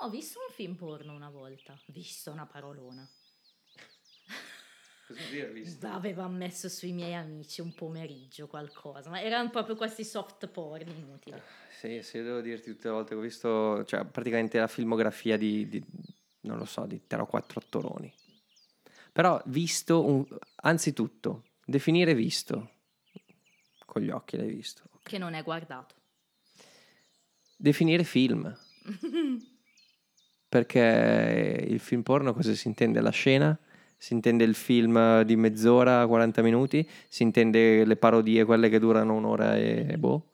ho 0.00 0.10
visto 0.10 0.38
un 0.46 0.52
film 0.54 0.74
porno 0.74 1.14
una 1.14 1.30
volta. 1.30 1.78
Visto 1.86 2.30
una 2.30 2.46
parolona. 2.46 3.08
Cosa 5.08 5.20
vuol 5.20 5.30
dire 5.32 5.52
visto? 5.52 5.86
Aveva 5.86 6.28
messo 6.28 6.68
sui 6.68 6.92
miei 6.92 7.14
amici 7.14 7.62
un 7.62 7.72
pomeriggio 7.72 8.46
qualcosa, 8.46 9.08
ma 9.08 9.22
erano 9.22 9.48
proprio 9.48 9.74
questi 9.74 10.04
soft 10.04 10.46
porn 10.48 10.88
inutili. 10.88 11.40
Sì, 11.70 12.02
sì, 12.02 12.20
devo 12.20 12.42
dirti 12.42 12.72
tutte 12.72 12.88
le 12.88 12.94
volte 12.94 13.10
che 13.10 13.14
ho 13.16 13.20
visto, 13.20 13.84
cioè 13.86 14.04
praticamente 14.04 14.58
la 14.58 14.66
filmografia 14.66 15.38
di, 15.38 15.66
di 15.66 15.82
non 16.40 16.58
lo 16.58 16.66
so, 16.66 16.84
di 16.84 17.06
3 17.06 17.22
o 17.22 17.26
4 17.26 17.58
attoroni. 17.58 18.12
Però 19.10 19.40
visto, 19.46 20.04
un, 20.04 20.26
anzitutto, 20.56 21.44
definire 21.64 22.14
visto, 22.14 22.72
con 23.86 24.02
gli 24.02 24.10
occhi 24.10 24.36
l'hai 24.36 24.48
visto. 24.48 24.82
Che 25.02 25.16
non 25.18 25.32
è 25.32 25.42
guardato. 25.42 25.94
Definire 27.56 28.04
film. 28.04 28.54
Perché 30.48 31.66
il 31.68 31.78
film 31.78 32.02
porno 32.02 32.32
cosa 32.32 32.54
si 32.54 32.68
intende? 32.68 33.00
La 33.00 33.10
scena? 33.10 33.58
Si 33.96 34.14
intende 34.14 34.44
il 34.44 34.54
film 34.54 35.22
di 35.22 35.36
mezz'ora, 35.36 36.06
40 36.06 36.40
minuti? 36.40 36.88
Si 37.08 37.22
intende 37.22 37.84
le 37.84 37.96
parodie, 37.96 38.44
quelle 38.44 38.68
che 38.68 38.78
durano 38.78 39.14
un'ora 39.14 39.56
e 39.56 39.96
boh? 39.98 40.30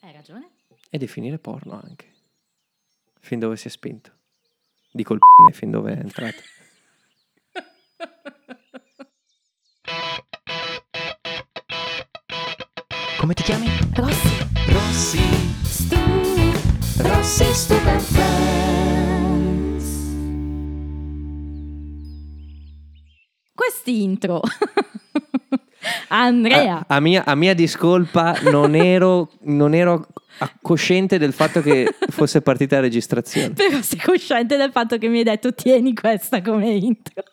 Hai 0.00 0.12
ragione. 0.12 0.50
E 0.90 0.98
definire 0.98 1.38
porno 1.38 1.80
anche. 1.82 2.06
Fin 3.20 3.38
dove 3.38 3.56
si 3.56 3.68
è 3.68 3.70
spinto. 3.70 4.10
Dico 4.90 5.14
il 5.14 5.20
p***ne, 5.20 5.52
fin 5.52 5.70
dove 5.70 5.94
è 5.94 5.98
entrato. 5.98 6.42
Come 13.18 13.34
ti 13.34 13.42
chiami? 13.42 13.66
Rossi. 13.94 14.28
Rossi. 14.72 15.27
Stupid 17.28 18.00
Friends. 18.00 19.84
Questi 23.54 24.02
intro. 24.02 24.40
Andrea. 26.08 26.86
A, 26.86 26.96
a 26.96 27.00
mia, 27.00 27.24
a 27.26 27.34
mia 27.34 27.52
discolpa 27.52 28.38
non 28.44 28.74
ero, 28.74 29.32
non 29.42 29.74
ero 29.74 30.06
cosciente 30.62 31.18
del 31.18 31.34
fatto 31.34 31.60
che 31.60 31.94
fosse 32.08 32.40
partita 32.40 32.76
la 32.76 32.82
registrazione. 32.82 33.52
Però 33.52 33.82
sei 33.82 34.00
cosciente 34.00 34.56
del 34.56 34.70
fatto 34.72 34.96
che 34.96 35.08
mi 35.08 35.18
hai 35.18 35.24
detto 35.24 35.52
tieni 35.52 35.92
questa 35.92 36.40
come 36.40 36.70
intro. 36.70 37.24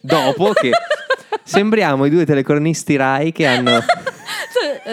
Dopo 0.00 0.52
che 0.52 0.70
sembriamo 1.42 2.04
i 2.04 2.10
due 2.10 2.24
telecronisti 2.24 2.94
Rai 2.94 3.32
che 3.32 3.44
hanno... 3.44 3.80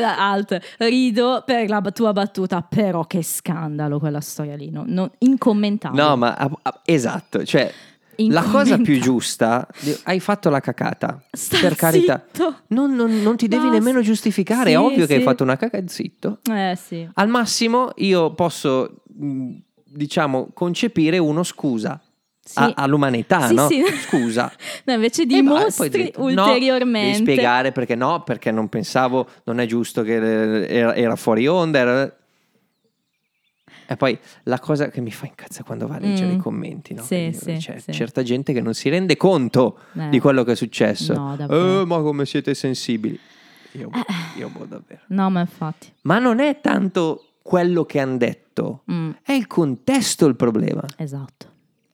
Alt, 0.04 0.60
rido 0.80 1.44
per 1.46 1.70
la 1.70 1.82
tua 1.92 2.14
battuta, 2.14 2.62
però 2.62 3.06
che 3.06 3.24
scandalo 3.24 4.00
quella 4.00 4.22
storia 4.22 4.56
lì, 4.56 4.70
no, 4.70 4.84
no, 4.88 5.12
incommentabile. 5.20 6.02
No, 6.02 6.16
ma 6.16 6.34
a- 6.36 6.52
a- 6.64 6.82
esatto, 6.86 7.44
cioè 7.46 7.72
la 8.28 8.44
cosa 8.44 8.78
più 8.78 9.00
giusta, 9.00 9.66
hai 10.04 10.20
fatto 10.20 10.50
la 10.50 10.60
cacata, 10.60 11.24
Sta 11.32 11.58
per 11.60 11.76
carità. 11.76 12.26
Non, 12.68 12.94
non- 12.94 13.22
non 13.22 13.38
ti 13.38 13.48
devi 13.48 13.64
Basta. 13.64 13.78
nemmeno 13.78 14.02
giustificare, 14.02 14.70
Sì, 14.72 14.76
è 14.76 14.80
ovvio 14.80 15.06
che 15.06 15.14
hai 15.14 15.20
sì. 15.20 15.26
fatto 15.26 15.44
una 15.44 15.56
cacata, 15.56 15.88
zitto. 15.88 16.40
Eh 16.52 16.78
sì. 16.82 17.08
Al 17.14 17.30
massimo 17.30 17.92
io 17.98 18.34
posso, 18.34 19.04
mh, 19.18 19.52
diciamo, 19.86 20.50
concepire 20.54 21.18
uno 21.18 21.44
scusa 21.44 22.00
Sì. 22.50 22.58
a- 22.60 22.74
all'umanità, 22.78 23.48
Sì, 23.48 23.54
no? 23.54 23.68
sì. 23.68 23.84
Scusa. 24.08 24.52
No, 24.86 24.94
invece 24.94 25.26
vai, 25.26 25.36
dimostri 25.36 25.92
zitto. 26.06 26.20
No, 26.32 26.46
ulteriormente. 26.46 27.12
devi 27.12 27.22
spiegare 27.32 27.72
perché 27.72 27.94
no, 27.96 28.24
perché 28.24 28.50
non 28.50 28.70
pensavo, 28.70 29.28
non 29.44 29.60
è 29.60 29.68
giusto 29.68 30.02
che 30.02 30.16
eh, 30.16 30.76
era, 30.76 30.96
era 30.96 31.16
fuori 31.16 31.46
onda. 31.48 31.78
era- 31.78 32.16
E 33.92 33.96
poi 33.98 34.18
la 34.44 34.60
cosa 34.60 34.90
che 34.90 35.00
mi 35.02 35.12
fa 35.12 35.26
incazzare 35.28 35.64
quando 35.64 35.88
va 35.88 35.96
a 35.96 36.00
leggere 36.00 36.32
Mm. 36.32 36.36
i 36.36 36.38
commenti, 36.38 36.94
no? 36.96 37.04
Sì, 37.04 37.32
sì, 37.40 37.58
c'è 37.58 37.80
sì. 37.80 37.92
certa 37.92 38.24
gente 38.24 38.52
che 38.54 38.62
non 38.62 38.74
si 38.74 38.90
rende 38.90 39.16
conto 39.18 39.80
Eh. 39.98 40.10
di 40.10 40.20
quello 40.20 40.44
che 40.44 40.52
è 40.54 40.56
successo. 40.56 41.14
No. 41.14 41.36
Eh, 41.38 41.84
ma 41.86 42.00
come 42.02 42.26
siete 42.26 42.54
sensibili? 42.56 43.20
Io, 43.74 43.90
io 44.38 44.50
boh, 44.50 44.66
davvero. 44.66 45.02
No, 45.08 45.30
ma 45.30 45.42
infatti. 45.42 45.92
Ma 46.02 46.18
non 46.18 46.40
è 46.40 46.60
tanto 46.62 47.26
quello 47.44 47.86
che 47.86 48.00
hanno 48.00 48.18
detto, 48.18 48.82
Mm, 48.92 49.12
è 49.24 49.34
il 49.34 49.46
contesto 49.48 50.26
il 50.26 50.36
problema. 50.36 50.84
esatto. 50.98 51.48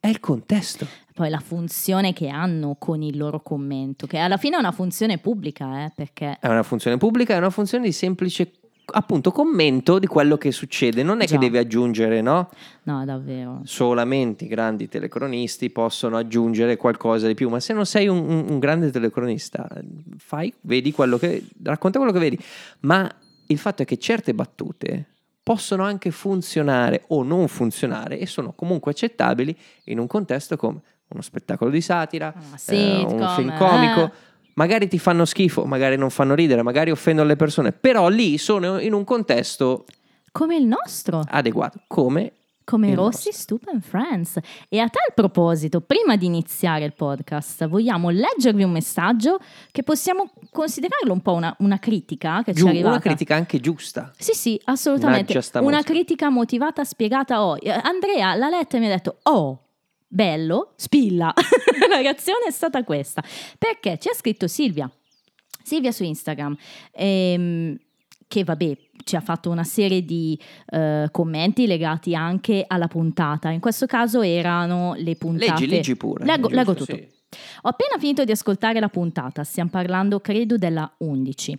È 0.06 0.10
il 0.10 0.20
contesto. 0.20 0.86
Poi 1.12 1.28
la 1.30 1.40
funzione 1.40 2.12
che 2.12 2.28
hanno 2.28 2.76
con 2.78 3.02
il 3.02 3.16
loro 3.16 3.40
commento, 3.40 4.06
che 4.06 4.18
alla 4.18 4.36
fine 4.36 4.54
è 4.54 4.58
una 4.60 4.70
funzione 4.70 5.18
pubblica, 5.18 5.84
eh, 5.84 5.92
perché 5.92 6.38
È 6.40 6.46
una 6.46 6.62
funzione 6.62 6.96
pubblica, 6.96 7.34
è 7.34 7.38
una 7.38 7.50
funzione 7.50 7.82
di 7.84 7.90
semplice 7.90 8.52
appunto 8.88 9.32
commento 9.32 9.98
di 9.98 10.06
quello 10.06 10.36
che 10.36 10.52
succede. 10.52 11.02
Non 11.02 11.22
è 11.22 11.26
Già. 11.26 11.32
che 11.32 11.38
devi 11.40 11.58
aggiungere, 11.58 12.20
no? 12.20 12.50
no, 12.84 13.04
davvero. 13.04 13.62
Solamente 13.64 14.44
i 14.44 14.48
grandi 14.48 14.88
telecronisti 14.88 15.70
possono 15.70 16.16
aggiungere 16.16 16.76
qualcosa 16.76 17.26
di 17.26 17.34
più. 17.34 17.48
Ma 17.48 17.58
se 17.58 17.72
non 17.72 17.84
sei 17.84 18.06
un, 18.06 18.18
un- 18.18 18.46
un 18.48 18.58
grande 18.60 18.92
telecronista, 18.92 19.68
fai, 20.18 20.54
vedi 20.60 20.92
quello 20.92 21.18
che. 21.18 21.44
racconta 21.64 21.98
quello 21.98 22.12
che 22.12 22.20
vedi. 22.20 22.38
Ma 22.82 23.12
il 23.48 23.58
fatto 23.58 23.82
è 23.82 23.84
che 23.84 23.96
certe 23.98 24.34
battute 24.34 25.15
possono 25.46 25.84
anche 25.84 26.10
funzionare 26.10 27.04
o 27.10 27.22
non 27.22 27.46
funzionare 27.46 28.18
e 28.18 28.26
sono 28.26 28.52
comunque 28.52 28.90
accettabili 28.90 29.56
in 29.84 30.00
un 30.00 30.08
contesto 30.08 30.56
come 30.56 30.80
uno 31.06 31.22
spettacolo 31.22 31.70
di 31.70 31.80
satira, 31.80 32.34
eh, 32.34 32.38
un 32.50 32.58
sitcom, 32.58 33.34
film 33.36 33.50
eh. 33.50 33.56
comico. 33.56 34.12
Magari 34.54 34.88
ti 34.88 34.98
fanno 34.98 35.24
schifo, 35.24 35.64
magari 35.64 35.96
non 35.96 36.10
fanno 36.10 36.34
ridere, 36.34 36.62
magari 36.62 36.90
offendono 36.90 37.28
le 37.28 37.36
persone, 37.36 37.70
però 37.70 38.08
lì 38.08 38.38
sono 38.38 38.80
in 38.80 38.92
un 38.92 39.04
contesto 39.04 39.84
Come 40.32 40.56
il 40.56 40.64
nostro, 40.64 41.22
adeguato, 41.24 41.80
come 41.86 42.32
come 42.66 42.94
Rossi. 42.94 43.32
Stupid 43.32 43.80
Friends. 43.80 44.38
E 44.68 44.80
a 44.80 44.88
tal 44.88 45.14
proposito, 45.14 45.80
prima 45.80 46.16
di 46.16 46.26
iniziare 46.26 46.84
il 46.84 46.92
podcast, 46.94 47.66
vogliamo 47.68 48.10
leggervi 48.10 48.64
un 48.64 48.72
messaggio 48.72 49.38
che 49.70 49.84
possiamo 49.84 50.32
considerarlo 50.50 51.12
un 51.12 51.20
po' 51.22 51.32
una, 51.32 51.54
una 51.60 51.78
critica 51.78 52.42
che 52.42 52.52
ci 52.52 52.58
giu- 52.58 52.66
è 52.66 52.70
arrivata. 52.70 52.90
una 52.94 53.00
critica 53.00 53.36
anche 53.36 53.60
giusta. 53.60 54.12
Sì, 54.18 54.32
sì, 54.32 54.60
assolutamente. 54.64 55.40
Una 55.60 55.82
critica 55.82 56.28
motivata, 56.28 56.82
spiegata. 56.82 57.42
Oh, 57.42 57.56
eh, 57.56 57.70
Andrea 57.70 58.34
l'ha 58.34 58.48
letta 58.48 58.76
e 58.76 58.80
mi 58.80 58.86
ha 58.86 58.90
detto: 58.90 59.18
Oh, 59.22 59.60
bello, 60.08 60.72
spilla. 60.76 61.32
La 61.88 61.98
reazione 62.00 62.46
è 62.48 62.50
stata 62.50 62.82
questa. 62.82 63.22
Perché 63.58 63.96
ci 63.98 64.08
ha 64.08 64.14
scritto 64.14 64.48
Silvia. 64.48 64.90
Silvia 65.62 65.92
su 65.92 66.02
Instagram. 66.02 66.56
ehm, 66.92 67.76
che 68.28 68.44
vabbè, 68.44 68.76
ci 69.04 69.16
ha 69.16 69.20
fatto 69.20 69.50
una 69.50 69.64
serie 69.64 70.04
di 70.04 70.38
eh, 70.66 71.08
commenti 71.10 71.66
legati 71.66 72.14
anche 72.14 72.64
alla 72.66 72.88
puntata. 72.88 73.50
In 73.50 73.60
questo 73.60 73.86
caso 73.86 74.22
erano 74.22 74.94
le 74.96 75.16
puntate. 75.16 75.52
Leggi, 75.52 75.66
leggi 75.66 75.96
pure. 75.96 76.24
Leggo, 76.24 76.48
giusto, 76.48 76.56
leggo 76.56 76.74
tutto. 76.74 76.94
sì. 76.94 77.14
Ho 77.62 77.68
appena 77.68 77.98
finito 77.98 78.24
di 78.24 78.30
ascoltare 78.30 78.80
la 78.80 78.88
puntata, 78.88 79.44
stiamo 79.44 79.70
parlando 79.70 80.20
credo 80.20 80.56
della 80.56 80.90
11. 80.98 81.58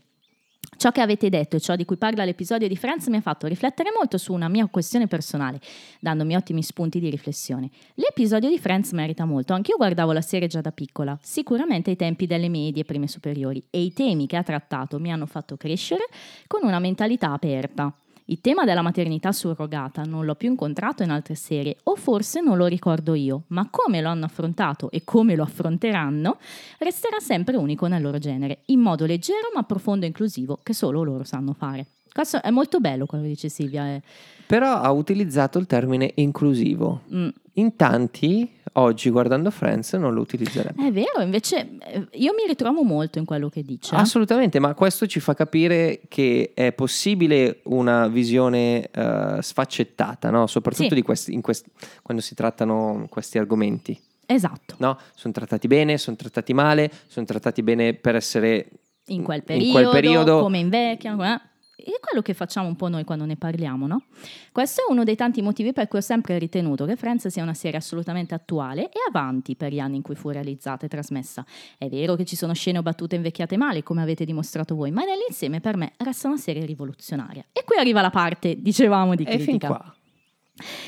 Ciò 0.78 0.92
che 0.92 1.02
avete 1.02 1.30
detto 1.30 1.56
e 1.56 1.60
ciò 1.60 1.76
di 1.76 1.86
cui 1.86 1.98
parla 1.98 2.24
l'episodio 2.24 2.68
di 2.68 2.78
Friends 2.78 3.08
mi 3.08 3.18
ha 3.18 3.22
fatto 3.22 3.48
riflettere 3.48 3.90
molto 3.92 4.20
su 4.20 4.32
una 4.32 4.48
mia 4.48 4.68
questione 4.68 5.08
personale, 5.08 5.60
dandomi 6.00 6.36
ottimi 6.36 6.62
spunti 6.62 7.00
di 7.00 7.10
riflessione. 7.10 7.72
L'episodio 7.96 8.48
di 8.48 8.60
Friends 8.60 8.92
merita 8.92 9.26
molto, 9.26 9.54
anch'io 9.54 9.76
guardavo 9.76 10.12
la 10.12 10.22
serie 10.22 10.48
già 10.48 10.62
da 10.62 10.72
piccola, 10.72 11.18
sicuramente 11.20 11.90
ai 11.90 11.96
tempi 11.96 12.28
delle 12.28 12.48
medie 12.48 12.86
prime 12.86 13.08
superiori, 13.08 13.64
e 13.72 13.82
i 13.82 13.92
temi 13.92 14.28
che 14.28 14.38
ha 14.38 14.44
trattato 14.44 15.00
mi 15.00 15.12
hanno 15.12 15.26
fatto 15.26 15.58
crescere 15.58 16.06
con 16.46 16.62
una 16.64 16.78
mentalità 16.78 17.32
aperta. 17.32 17.92
Il 18.30 18.42
tema 18.42 18.66
della 18.66 18.82
maternità 18.82 19.32
surrogata 19.32 20.04
non 20.04 20.26
l'ho 20.26 20.36
più 20.36 20.50
incontrato 20.50 21.02
in 21.02 21.12
altre 21.12 21.36
serie, 21.36 21.78
o 21.84 21.96
forse 21.96 22.42
non 22.42 22.58
lo 22.58 22.66
ricordo 22.66 23.14
io, 23.14 23.44
ma 23.48 23.70
come 23.72 24.02
lo 24.02 24.10
hanno 24.10 24.26
affrontato 24.26 24.92
e 24.92 25.06
come 25.06 25.34
lo 25.36 25.44
affronteranno, 25.44 26.38
resterà 26.80 27.20
sempre 27.20 27.56
unico 27.56 27.88
nel 27.88 28.02
loro 28.02 28.18
genere, 28.18 28.64
in 28.66 28.82
modo 28.82 29.06
leggero 29.06 29.50
ma 29.56 29.64
profondo 29.64 30.04
e 30.04 30.10
inclusivo 30.10 30.60
che 30.62 30.74
solo 30.74 31.04
loro 31.04 31.24
sanno 31.24 31.54
fare. 31.54 31.86
Questo 32.12 32.42
è 32.42 32.50
molto 32.50 32.80
bello 32.82 33.06
quello 33.06 33.24
che 33.24 33.30
dice 33.30 33.48
Silvia. 33.48 33.94
eh. 33.94 34.02
Però 34.46 34.74
ha 34.74 34.92
utilizzato 34.92 35.58
il 35.58 35.66
termine 35.66 36.12
inclusivo. 36.16 37.04
Mm, 37.14 37.30
In 37.54 37.76
tanti, 37.78 38.50
oggi 38.80 39.10
guardando 39.10 39.50
Friends, 39.52 39.94
non 39.94 40.14
lo 40.14 40.22
utilizzerebbero. 40.22 40.88
è 40.88 40.92
vero, 40.92 41.22
invece 41.22 41.78
eh, 41.80 42.08
io 42.14 42.34
mi 42.34 42.46
ritrovo 42.48 42.84
molto 42.84 43.20
in 43.20 43.26
quello 43.26 43.50
che 43.50 43.64
dice. 43.64 43.96
Assolutamente, 43.96 44.60
ma 44.60 44.74
questo 44.74 45.06
ci 45.08 45.20
fa 45.20 45.34
capire 45.34 46.02
che 46.08 46.52
è 46.54 46.72
possibile 46.74 47.60
una 47.64 48.08
visione 48.08 48.90
eh, 48.90 49.38
sfaccettata, 49.42 50.30
no? 50.30 50.48
soprattutto 50.48 50.90
Sì. 50.90 50.96
di 50.96 51.02
questi, 51.02 51.34
in 51.34 51.42
quest- 51.42 51.66
quando 52.02 52.22
si 52.24 52.36
trattano 52.36 53.08
questi 53.10 53.38
argomenti. 53.38 54.00
Esatto, 54.30 54.76
No? 54.80 54.98
Sono 55.16 55.34
trattati 55.34 55.68
bene, 55.68 55.98
sono 55.98 56.16
trattati 56.18 56.54
male, 56.54 56.92
sono 57.08 57.26
trattati 57.26 57.64
bene 57.64 57.94
per 57.94 58.16
essere 58.16 58.68
in 59.08 59.24
quel 59.24 59.38
in 59.38 59.44
periodo, 59.46 59.72
quel 59.72 59.90
periodo. 59.90 60.40
come 60.42 60.58
invecchiano. 60.60 61.24
eh. 61.26 61.40
È 61.80 62.00
quello 62.02 62.24
che 62.24 62.34
facciamo 62.34 62.68
un 62.68 62.76
po' 62.76 62.88
noi 62.88 63.04
quando 63.04 63.26
ne 63.26 63.36
parliamo, 63.36 63.86
no? 63.86 64.06
Questo 64.52 64.82
è 64.82 64.92
uno 64.92 65.04
dei 65.04 65.16
tanti 65.16 65.44
motivi 65.44 65.74
per 65.74 65.88
cui 65.88 66.00
ho 66.00 66.02
sempre 66.02 66.40
ritenuto 66.40 66.86
che 66.86 66.96
Friends 66.96 67.28
sia 67.28 67.44
una 67.44 67.54
serie 67.54 67.78
assolutamente 67.78 68.34
attuale 68.34 68.86
e 68.86 68.98
avanti 69.08 69.56
per 69.56 69.72
gli 69.72 69.80
anni 69.80 69.98
in 69.98 70.02
cui 70.02 70.16
fu 70.16 70.30
realizzata 70.30 70.88
e 70.88 70.90
trasmessa. 70.90 71.46
È 71.78 71.88
vero 71.88 72.16
che 72.16 72.26
ci 72.26 72.36
sono 72.36 72.54
scene 72.54 72.80
o 72.80 72.82
battute 72.82 73.16
invecchiate 73.16 73.58
male, 73.58 73.84
come 73.84 74.02
avete 74.02 74.26
dimostrato 74.26 74.74
voi, 74.74 74.90
ma 74.90 75.04
nell'insieme 75.04 75.62
per 75.62 75.78
me 75.78 75.92
resta 75.98 76.28
una 76.28 76.38
serie 76.38 76.66
rivoluzionaria. 76.66 77.46
E 77.54 77.64
qui 77.64 77.78
arriva 77.78 78.02
la 78.02 78.10
parte, 78.10 78.60
dicevamo, 78.60 79.14
di 79.14 79.24
E 79.24 79.38
fin 79.38 79.44
critica. 79.44 79.68
qua. 79.68 79.97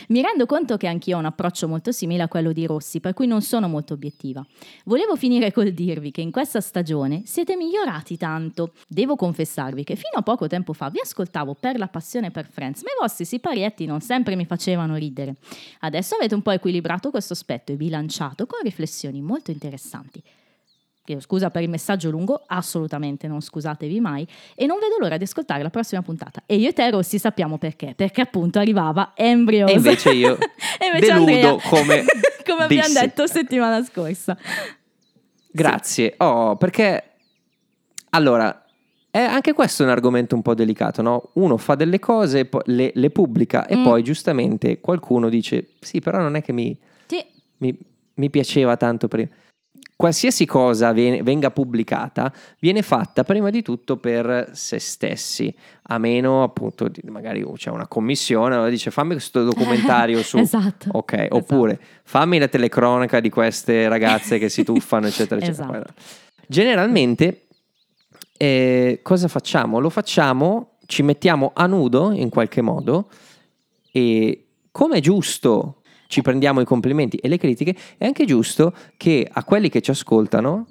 Mi 0.08 0.22
rendo 0.22 0.46
conto 0.46 0.78
che 0.78 0.88
anch'io 0.88 1.18
ho 1.18 1.20
un 1.20 1.26
approccio 1.26 1.68
molto 1.68 1.92
simile 1.92 2.24
a 2.24 2.28
quello 2.28 2.52
di 2.52 2.66
Rossi, 2.66 3.00
per 3.00 3.14
cui 3.14 3.28
non 3.28 3.42
sono 3.42 3.68
molto 3.68 3.94
obiettiva. 3.94 4.46
Volevo 4.86 5.16
finire 5.16 5.52
col 5.52 5.72
dirvi 5.72 6.12
che 6.12 6.22
in 6.22 6.32
questa 6.32 6.62
stagione 6.62 7.24
siete 7.26 7.56
migliorati 7.56 8.18
tanto. 8.18 8.74
Devo 8.88 9.16
confessarvi 9.16 9.84
che 9.84 9.96
fino 9.96 10.18
a 10.18 10.22
poco 10.22 10.48
tempo 10.48 10.74
fa 10.74 10.90
vi 10.90 11.00
ascoltavo 11.00 11.56
per 11.60 11.78
la 11.78 11.88
passione 11.88 12.32
per 12.32 12.48
Friends, 12.50 12.82
ma 12.82 12.90
i 12.90 13.00
vostri 13.00 13.26
siparietti 13.26 13.86
non 13.86 14.02
sempre 14.02 14.36
mi 14.36 14.46
facevano 14.46 14.96
ridere. 14.96 15.36
Adesso 15.80 16.16
avete 16.16 16.36
un 16.36 16.42
po' 16.42 16.52
equilibrato 16.52 17.12
questo 17.12 17.34
aspetto 17.34 17.72
e 17.72 17.76
bilanciato 17.76 18.46
con 18.46 18.60
riflessioni 18.64 19.22
molto 19.22 19.52
interessanti. 19.52 20.22
Chiedo 21.10 21.24
scusa 21.24 21.50
per 21.50 21.64
il 21.64 21.70
messaggio 21.70 22.12
lungo, 22.12 22.44
assolutamente 22.46 23.28
non 23.28 23.42
scusatevi 23.42 24.00
mai, 24.00 24.28
e 24.54 24.68
non 24.68 24.78
vedo 24.78 24.98
l'ora 25.00 25.18
di 25.18 25.24
ascoltare 25.24 25.64
la 25.64 25.72
prossima 25.72 26.04
puntata. 26.04 26.44
E 26.46 26.58
io 26.58 26.70
e 26.70 26.74
te, 26.74 26.88
Rossi, 26.92 27.18
sappiamo 27.18 27.58
perché, 27.58 27.94
perché 27.96 28.22
appunto 28.22 28.60
arrivava 28.60 29.14
Embryos. 29.16 29.72
E 29.72 29.74
invece 29.74 30.12
io 30.12 30.38
E 30.80 30.86
invece 30.86 31.12
deludo 31.12 31.32
Andrea, 31.32 31.58
come 31.68 32.06
come 32.46 32.64
abbiamo 32.66 32.94
detto 32.94 33.26
settimana 33.26 33.84
scorsa. 33.84 34.38
Grazie. 35.52 36.14
Oh, 36.18 36.58
perché 36.58 37.04
allora 38.12 38.66
è 39.10 39.18
anche 39.18 39.54
questo 39.54 39.82
è 39.82 39.88
un 39.88 39.92
argomento 39.92 40.36
un 40.36 40.44
po' 40.44 40.54
delicato, 40.54 41.02
no? 41.02 41.32
Uno 41.34 41.58
fa 41.58 41.74
delle 41.74 41.98
cose, 41.98 42.48
le, 42.66 42.92
le 42.94 43.10
pubblica 43.10 43.66
e 43.66 43.78
Mm. 43.78 43.84
poi 43.84 44.04
giustamente 44.04 44.80
qualcuno 44.80 45.28
dice: 45.28 45.70
Sì, 45.80 46.02
però 46.02 46.20
non 46.20 46.36
è 46.36 46.44
che 46.44 46.52
mi, 46.52 46.78
Sì, 47.08 47.26
mi, 47.58 47.76
mi 48.14 48.30
piaceva 48.30 48.78
tanto 48.78 49.08
prima. 49.08 49.30
Qualsiasi 49.96 50.46
cosa 50.46 50.94
venga 50.94 51.52
pubblicata 51.52 52.32
viene 52.60 52.82
fatta 52.82 53.26
prima 53.26 53.50
di 53.50 53.62
tutto 53.62 53.98
per 53.98 54.52
se 54.54 54.80
stessi, 54.80 55.54
a 55.84 55.98
meno 55.98 56.42
appunto 56.42 56.88
di, 56.88 57.02
magari 57.10 57.46
c'è 57.58 57.70
una 57.70 57.86
commissione 57.86 58.56
allora 58.56 58.70
dice 58.70 58.92
fammi 58.92 59.12
questo 59.12 59.44
documentario 59.44 60.24
su 60.24 60.38
Esatto. 60.38 60.90
Ok, 60.94 61.14
Esatto. 61.14 61.36
oppure 61.36 61.80
fammi 62.04 62.40
la 62.40 62.48
telecronaca 62.48 63.20
di 63.20 63.30
queste 63.30 63.90
ragazze 63.90 64.38
che 64.38 64.48
si 64.48 64.64
tuffano, 64.64 65.08
eccetera, 65.08 65.42
eccetera. 65.42 65.80
Esatto. 65.80 65.94
Generalmente, 66.48 67.48
eh, 68.38 69.02
cosa 69.04 69.28
facciamo? 69.28 69.80
Lo 69.80 69.90
facciamo, 69.90 70.78
ci 70.86 71.04
mettiamo 71.04 71.52
a 71.54 71.68
nudo 71.68 72.12
in 72.14 72.30
qualche 72.30 72.62
modo 72.62 73.10
e 73.92 74.46
come 74.72 74.98
è 74.98 75.02
giusto 75.02 75.79
ci 76.10 76.24
prendiamo 76.24 76.60
i 76.60 76.66
complimenti 76.66 77.18
e 77.18 77.28
le 77.28 77.38
critiche, 77.38 77.76
è 77.98 78.04
anche 78.06 78.26
giusto 78.26 78.74
che 78.98 79.28
a 79.32 79.44
quelli 79.44 79.70
che 79.70 79.80
ci 79.80 79.92
ascoltano, 79.92 80.66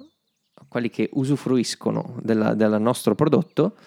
a 0.55 0.65
quelli 0.67 0.89
che 0.89 1.09
usufruiscono 1.13 2.17
della- 2.21 2.53
del 2.55 2.75
nostro 2.81 3.15
prodotto, 3.15 3.77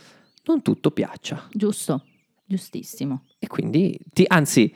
non 0.47 0.63
tutto 0.63 0.91
piaccia. 0.93 1.47
giusto, 1.53 2.07
giustissimo. 2.47 3.27
E 3.39 3.49
quindi, 3.49 3.99
ti- 4.15 4.25
anzi, 4.27 4.73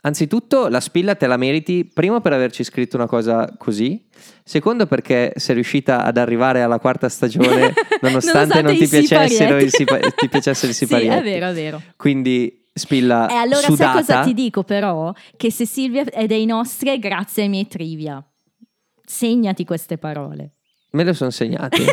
anzitutto 0.00 0.68
la 0.68 0.80
spilla 0.80 1.14
te 1.14 1.26
la 1.26 1.36
meriti, 1.36 1.84
primo 1.84 2.22
per 2.22 2.32
averci 2.32 2.64
scritto 2.64 2.96
una 2.96 3.06
cosa 3.06 3.54
così, 3.58 4.06
secondo 4.44 4.86
perché 4.86 5.32
sei 5.36 5.56
riuscita 5.56 6.04
ad 6.04 6.16
arrivare 6.16 6.62
alla 6.62 6.78
quarta 6.78 7.10
stagione 7.10 7.72
nonostante 8.00 8.62
non 8.62 8.74
ti 8.76 8.88
piacessero 8.88 9.68
sipa- 9.68 9.98
ti 9.98 10.28
piacessero 10.28 10.70
i 10.70 10.74
Sì, 10.74 10.86
siparietti. 10.86 11.18
è 11.18 11.22
vero, 11.22 11.48
è 11.48 11.52
vero. 11.52 11.82
Quindi 11.96 12.66
spilla 12.78 13.28
E 13.28 13.34
allora 13.34 13.60
sudata. 13.66 13.92
sai 13.92 14.04
cosa 14.04 14.20
ti 14.22 14.34
dico 14.34 14.62
però? 14.64 15.12
Che 15.36 15.50
se 15.52 15.66
Silvia 15.66 16.04
è 16.04 16.26
dei 16.26 16.46
nostri 16.46 16.90
è 16.90 16.98
grazie 16.98 17.42
ai 17.44 17.48
miei 17.48 17.66
trivia. 17.66 18.22
Segnati 19.04 19.64
queste 19.64 19.98
parole. 19.98 20.52
Me 20.92 21.04
le 21.04 21.12
sono 21.14 21.30
segnate. 21.30 21.78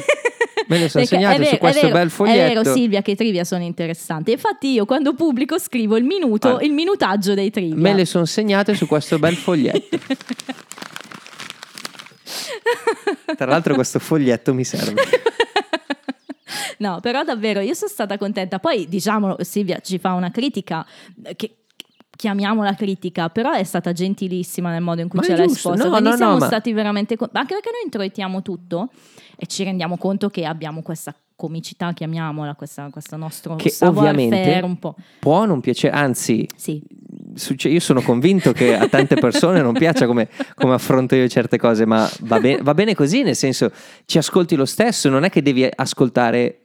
Me 0.68 0.80
le 0.80 0.90
sono 0.90 1.06
segnate 1.06 1.38
vero, 1.38 1.50
su 1.52 1.58
questo 1.58 1.82
vero, 1.82 1.94
bel 1.94 2.10
foglietto. 2.10 2.40
È 2.40 2.48
vero 2.48 2.64
Silvia 2.64 3.02
che 3.04 3.12
i 3.12 3.16
trivia 3.16 3.44
sono 3.44 3.64
interessanti. 3.64 4.32
Infatti 4.32 4.72
io 4.72 4.86
quando 4.86 5.14
pubblico 5.14 5.60
scrivo 5.60 5.96
il 5.96 6.04
minuto, 6.06 6.58
Ah. 6.58 6.64
il 6.64 6.72
minutaggio 6.72 7.36
dei 7.36 7.52
trivia. 7.52 7.76
Me 7.76 7.94
le 7.94 8.06
sono 8.06 8.26
segnate 8.26 8.74
su 8.74 8.88
questo 8.88 9.20
bel 9.20 9.36
foglietto. 9.36 9.98
Tra 13.38 13.46
l'altro 13.46 13.76
questo 13.76 14.00
foglietto 14.00 14.54
mi 14.54 14.64
serve. 14.64 15.04
No, 16.80 17.00
però 17.02 17.24
davvero 17.24 17.60
io 17.60 17.74
sono 17.74 17.90
stata 17.90 18.18
contenta. 18.18 18.60
Poi 18.60 18.88
diciamo 18.88 19.36
Silvia 19.40 19.80
ci 19.80 19.98
fa 20.00 20.14
una 20.14 20.32
critica 20.32 20.86
eh, 21.24 21.36
che 21.36 21.58
chiamiamola 22.16 22.76
critica, 22.76 23.30
però 23.30 23.52
è 23.52 23.64
stata 23.64 23.92
gentilissima 23.92 24.72
nel 24.72 24.82
modo 24.82 25.02
in 25.02 25.10
cui 25.10 25.20
Ma 25.20 25.26
ce 25.26 25.36
l'ha 25.36 25.44
esposta. 25.44 25.84
no, 25.84 25.90
Quindi 25.90 26.10
no, 26.10 26.16
siamo 26.16 26.32
no, 26.34 26.38
ma- 26.40 26.46
stati 26.46 26.72
veramente 26.74 27.18
con- 27.18 27.30
anche 27.34 27.54
perché 27.54 27.70
noi 27.72 27.82
introitiamo 27.84 28.42
tutto 28.42 28.90
e 29.36 29.46
ci 29.48 29.64
rendiamo 29.66 29.98
conto 29.98 30.30
che 30.30 30.46
abbiamo 30.46 30.82
questa 30.82 31.14
comicità, 31.36 31.92
chiamiamola, 31.92 32.56
questa, 32.56 32.88
questo 32.90 33.18
nostro 33.18 33.56
Che 33.58 33.74
ovviamente 33.82 34.62
un 34.64 34.80
po'. 34.80 34.96
può 35.20 35.44
non 35.44 35.60
piacere, 35.60 35.94
anzi, 35.94 36.48
Sì, 36.56 36.82
succe- 37.34 37.68
io 37.68 37.82
sono 37.82 38.02
convinto 38.02 38.54
che 38.54 38.78
a 38.78 38.88
tante 38.88 39.16
persone 39.16 39.62
non 39.62 39.74
piaccia 39.74 40.06
come, 40.06 40.30
come 40.56 40.74
affronto 40.74 41.14
io 41.16 41.28
certe 41.28 41.58
cose, 41.58 41.86
ma 41.86 42.10
va, 42.22 42.40
be- 42.40 42.60
va 42.62 42.74
bene 42.74 42.96
così, 42.96 43.24
nel 43.24 43.36
senso 43.36 43.70
ci 44.06 44.18
ascolti 44.18 44.56
lo 44.56 44.64
stesso, 44.64 45.10
non 45.10 45.26
è 45.26 45.30
che 45.30 45.42
devi 45.42 45.68
ascoltare. 45.76 46.62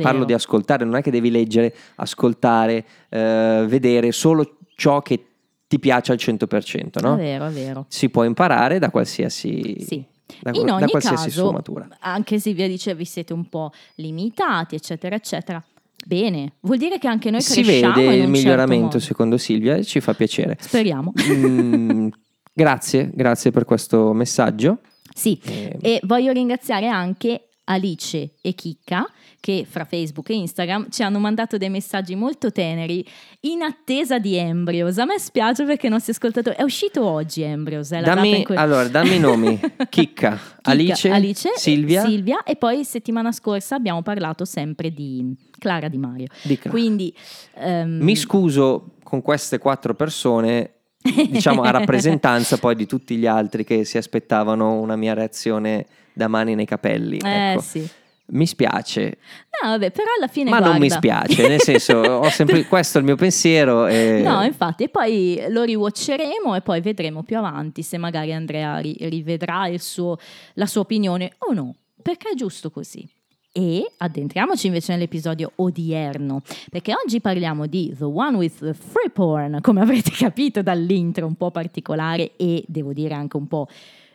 Parlo 0.00 0.24
di 0.24 0.32
ascoltare, 0.32 0.84
non 0.84 0.96
è 0.96 1.02
che 1.02 1.10
devi 1.10 1.30
leggere, 1.30 1.74
ascoltare, 1.96 2.84
eh, 3.08 3.64
vedere 3.68 4.12
solo 4.12 4.56
ciò 4.76 5.02
che 5.02 5.26
ti 5.66 5.78
piace 5.78 6.12
al 6.12 6.18
100%, 6.18 6.98
È 6.98 7.02
no? 7.02 7.16
vero, 7.16 7.46
è 7.46 7.50
vero. 7.50 7.86
Si 7.88 8.08
può 8.08 8.24
imparare 8.24 8.78
da 8.78 8.90
qualsiasi, 8.90 9.76
Sì. 9.80 10.04
da, 10.40 10.50
In 10.52 10.66
da 10.66 10.74
ogni 10.76 10.86
qualsiasi 10.88 11.26
caso, 11.26 11.44
sfumatura. 11.46 11.88
anche 12.00 12.38
Silvia 12.38 12.66
dice 12.68 12.94
vi 12.94 13.04
siete 13.04 13.32
un 13.32 13.48
po' 13.48 13.70
limitati, 13.96 14.74
eccetera, 14.74 15.14
eccetera. 15.16 15.62
Bene, 16.06 16.52
vuol 16.60 16.76
dire 16.78 16.98
che 16.98 17.08
anche 17.08 17.30
noi 17.30 17.40
Si 17.40 17.62
cresciamo 17.62 17.94
vede 17.94 18.14
in 18.14 18.20
il 18.20 18.24
un 18.26 18.30
miglioramento 18.30 18.90
certo 18.92 18.98
secondo 19.06 19.38
Silvia 19.38 19.74
e 19.76 19.84
ci 19.84 20.00
fa 20.00 20.12
piacere. 20.12 20.56
Speriamo. 20.60 21.12
Mm, 21.30 22.08
grazie, 22.52 23.10
grazie 23.14 23.50
per 23.50 23.64
questo 23.64 24.12
messaggio. 24.12 24.78
Sì, 25.14 25.40
Eh, 25.44 25.76
e 25.80 26.00
voglio 26.04 26.32
ringraziare 26.32 26.88
anche 26.88 27.48
Alice 27.64 28.34
e 28.40 28.54
Chicca 28.54 29.08
che 29.44 29.66
fra 29.68 29.84
Facebook 29.84 30.30
e 30.30 30.36
Instagram 30.36 30.88
ci 30.88 31.02
hanno 31.02 31.18
mandato 31.18 31.58
dei 31.58 31.68
messaggi 31.68 32.14
molto 32.14 32.50
teneri 32.50 33.04
in 33.40 33.60
attesa 33.60 34.18
di 34.18 34.36
Embryos. 34.36 34.96
A 34.96 35.04
me 35.04 35.18
spiace 35.18 35.64
perché 35.64 35.88
i 35.88 35.90
nostri 35.90 36.12
ascoltatori... 36.12 36.56
È 36.56 36.62
uscito 36.62 37.04
oggi 37.04 37.42
Embryos, 37.42 37.90
è 37.90 38.00
la 38.00 38.06
data 38.06 38.20
dammi, 38.22 38.42
cui... 38.42 38.56
allora, 38.56 38.88
dammi 38.88 39.16
i 39.16 39.18
nomi. 39.18 39.60
Chicca, 39.90 40.40
Chicca, 40.62 41.12
Alice, 41.12 41.50
Silvia, 41.56 42.06
Silvia 42.06 42.42
e 42.42 42.56
poi 42.56 42.84
settimana 42.84 43.32
scorsa 43.32 43.74
abbiamo 43.74 44.00
parlato 44.00 44.46
sempre 44.46 44.90
di 44.90 45.36
Clara 45.58 45.88
Di 45.88 45.98
Mario. 45.98 46.28
Di 46.40 46.56
Clara. 46.56 46.70
Quindi 46.70 47.14
ehm, 47.56 47.98
Mi 48.00 48.16
scuso 48.16 48.94
con 49.02 49.20
queste 49.20 49.58
quattro 49.58 49.94
persone, 49.94 50.72
diciamo 51.02 51.60
a 51.60 51.68
rappresentanza 51.70 52.56
poi 52.56 52.74
di 52.76 52.86
tutti 52.86 53.16
gli 53.16 53.26
altri 53.26 53.62
che 53.62 53.84
si 53.84 53.98
aspettavano 53.98 54.80
una 54.80 54.96
mia 54.96 55.12
reazione 55.12 55.84
da 56.14 56.28
mani 56.28 56.54
nei 56.54 56.66
capelli. 56.66 57.18
eh 57.18 57.52
ecco. 57.52 57.60
sì. 57.60 57.88
Mi 58.26 58.46
spiace, 58.46 59.18
No, 59.62 59.68
vabbè, 59.70 59.90
però 59.90 60.06
alla 60.18 60.28
fine 60.28 60.48
ma 60.48 60.58
non 60.58 60.78
mi 60.78 60.88
guarda. 60.88 60.94
spiace, 61.26 61.46
nel 61.46 61.60
senso, 61.60 61.98
ho 62.24 62.30
sempre 62.30 62.64
questo 62.64 62.96
è 62.96 63.00
il 63.02 63.06
mio 63.06 63.16
pensiero. 63.16 63.86
E... 63.86 64.22
No, 64.24 64.42
infatti, 64.42 64.84
e 64.84 64.88
poi 64.88 65.44
lo 65.50 65.62
riwatcheremo 65.62 66.54
e 66.54 66.62
poi 66.62 66.80
vedremo 66.80 67.22
più 67.22 67.36
avanti 67.36 67.82
se 67.82 67.98
magari 67.98 68.32
Andrea 68.32 68.78
ri- 68.78 68.96
rivedrà 68.98 69.68
il 69.68 69.78
suo- 69.80 70.16
la 70.54 70.64
sua 70.64 70.80
opinione 70.80 71.32
o 71.38 71.52
no, 71.52 71.74
perché 72.02 72.30
è 72.30 72.34
giusto 72.34 72.70
così. 72.70 73.06
E 73.52 73.92
addentriamoci 73.98 74.66
invece 74.68 74.92
nell'episodio 74.94 75.52
odierno, 75.56 76.40
perché 76.70 76.92
oggi 76.94 77.20
parliamo 77.20 77.66
di 77.66 77.94
The 77.96 78.04
One 78.04 78.38
with 78.38 78.58
the 78.58 78.72
Free 78.74 79.10
Porn, 79.12 79.58
come 79.60 79.82
avrete 79.82 80.10
capito 80.10 80.62
dall'intro, 80.62 81.26
un 81.26 81.34
po' 81.36 81.50
particolare 81.50 82.32
e 82.36 82.64
devo 82.66 82.92
dire 82.94 83.12
anche 83.14 83.36
un 83.36 83.46
po' 83.46 83.68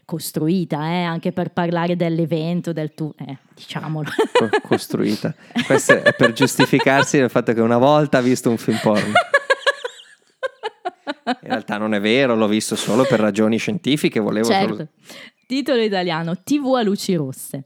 costruita, 0.09 0.85
eh, 0.87 1.03
anche 1.03 1.31
per 1.31 1.51
parlare 1.51 1.95
dell'evento, 1.95 2.73
del 2.73 2.95
tu, 2.95 3.13
eh, 3.15 3.37
diciamolo. 3.53 4.09
co- 4.33 4.49
costruita. 4.67 5.35
Questo 5.67 6.01
è 6.01 6.15
per 6.15 6.33
giustificarsi 6.33 7.19
del 7.19 7.29
fatto 7.29 7.53
che 7.53 7.61
una 7.61 7.77
volta 7.77 8.17
ha 8.17 8.21
visto 8.21 8.49
un 8.49 8.57
film 8.57 8.79
porno. 8.81 9.11
In 11.25 11.37
realtà 11.41 11.77
non 11.77 11.93
è 11.93 11.99
vero, 12.01 12.35
l'ho 12.35 12.47
visto 12.47 12.75
solo 12.75 13.05
per 13.05 13.19
ragioni 13.19 13.57
scientifiche, 13.57 14.19
volevo 14.19 14.47
Certo. 14.47 14.73
solo... 14.73 14.87
Titolo 15.45 15.81
italiano 15.83 16.41
TV 16.41 16.73
a 16.73 16.81
luci 16.81 17.13
rosse. 17.13 17.65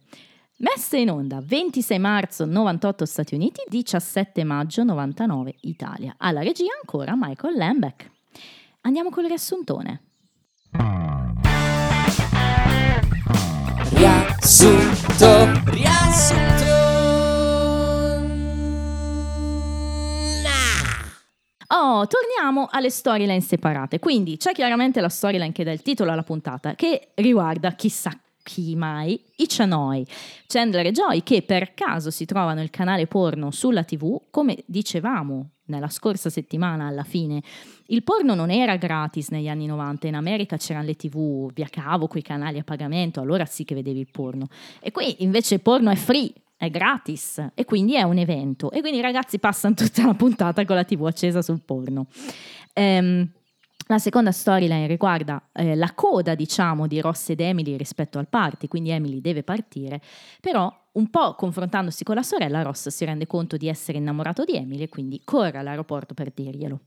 Messa 0.58 0.98
in 0.98 1.10
onda 1.12 1.40
26 1.42 1.98
marzo 1.98 2.44
98 2.44 3.06
Stati 3.06 3.36
Uniti, 3.36 3.62
17 3.70 4.44
maggio 4.44 4.84
99 4.84 5.56
Italia. 5.62 6.14
Alla 6.18 6.42
regia 6.42 6.74
ancora 6.82 7.14
Michael 7.16 7.56
Lambeck. 7.56 8.10
Andiamo 8.82 9.10
col 9.12 9.28
riassuntone. 9.28 10.02
Riassunto, 14.44 15.72
riassunto. 15.72 16.66
Oh, 21.68 22.06
torniamo 22.08 22.68
alle 22.70 22.90
storyline 22.90 23.40
separate. 23.40 24.00
Quindi 24.00 24.36
c'è 24.36 24.52
chiaramente 24.52 25.00
la 25.00 25.08
storyline 25.08 25.54
che 25.54 25.64
dà 25.64 25.72
il 25.72 25.82
titolo 25.82 26.12
alla 26.12 26.24
puntata, 26.24 26.76
che 26.76 27.12
riguarda 27.16 27.72
chissà 27.72 28.12
chi 28.44 28.76
mai, 28.76 29.18
i 29.38 29.48
Cianoi, 29.48 30.06
Chandler 30.46 30.88
e 30.88 30.92
Joy 30.92 31.24
che 31.24 31.44
per 31.44 31.74
caso 31.74 32.12
si 32.12 32.26
trovano 32.26 32.62
il 32.62 32.70
canale 32.70 33.08
porno 33.08 33.50
sulla 33.50 33.86
TV, 33.86 34.24
come 34.30 34.62
dicevamo 34.66 35.52
nella 35.66 35.90
scorsa 35.90 36.30
settimana 36.30 36.88
alla 36.88 37.04
fine, 37.04 37.42
il 37.88 38.04
porno 38.04 38.36
non 38.36 38.50
era 38.50 38.76
gratis 38.76 39.30
negli 39.30 39.48
anni 39.48 39.66
90, 39.66 40.08
in 40.08 40.16
America 40.16 40.58
c'erano 40.58 40.86
le 40.86 40.96
tv 40.96 41.52
via 41.54 41.68
cavo, 41.70 42.08
quei 42.08 42.24
canali 42.24 42.60
a 42.60 42.64
pagamento, 42.64 43.22
allora 43.22 43.46
sì 43.46 43.64
che 43.64 43.76
vedevi 43.76 44.00
il 44.00 44.10
porno. 44.12 44.48
E 44.80 44.92
qui 44.92 45.24
invece 45.24 45.56
il 45.56 45.62
porno 45.62 45.90
è 45.90 45.96
free, 45.96 46.32
è 46.58 46.70
gratis 46.70 47.46
e 47.54 47.66
quindi 47.66 47.96
è 47.96 48.04
un 48.04 48.18
evento. 48.18 48.72
E 48.72 48.80
quindi 48.82 49.00
i 49.00 49.02
ragazzi 49.02 49.40
passano 49.40 49.76
tutta 49.76 50.06
la 50.06 50.14
puntata 50.14 50.64
con 50.66 50.76
la 50.76 50.84
tv 50.84 51.06
accesa 51.06 51.42
sul 51.42 51.62
porno. 51.64 52.08
Ehm, 52.74 53.30
la 53.94 54.00
seconda 54.00 54.32
storyline 54.32 54.88
riguarda 54.88 55.50
eh, 55.54 55.76
la 55.76 55.94
coda, 55.94 56.36
diciamo, 56.36 56.88
di 56.88 57.00
Ross 57.02 57.30
ed 57.30 57.40
Emily 57.40 57.78
rispetto 57.78 58.20
al 58.20 58.28
party, 58.28 58.68
quindi 58.68 58.90
Emily 58.90 59.22
deve 59.22 59.44
partire, 59.44 60.02
però 60.42 60.72
un 60.94 61.10
po' 61.10 61.36
confrontandosi 61.36 62.04
con 62.04 62.16
la 62.16 62.24
sorella, 62.24 62.62
Ross 62.62 62.90
si 62.90 63.06
rende 63.06 63.26
conto 63.26 63.58
di 63.58 63.68
essere 63.68 63.98
innamorato 63.98 64.44
di 64.44 64.56
Emily 64.56 64.84
e 64.84 64.90
quindi 64.90 65.22
corre 65.24 65.58
all'aeroporto 65.58 66.14
per 66.14 66.32
dirglielo. 66.34 66.82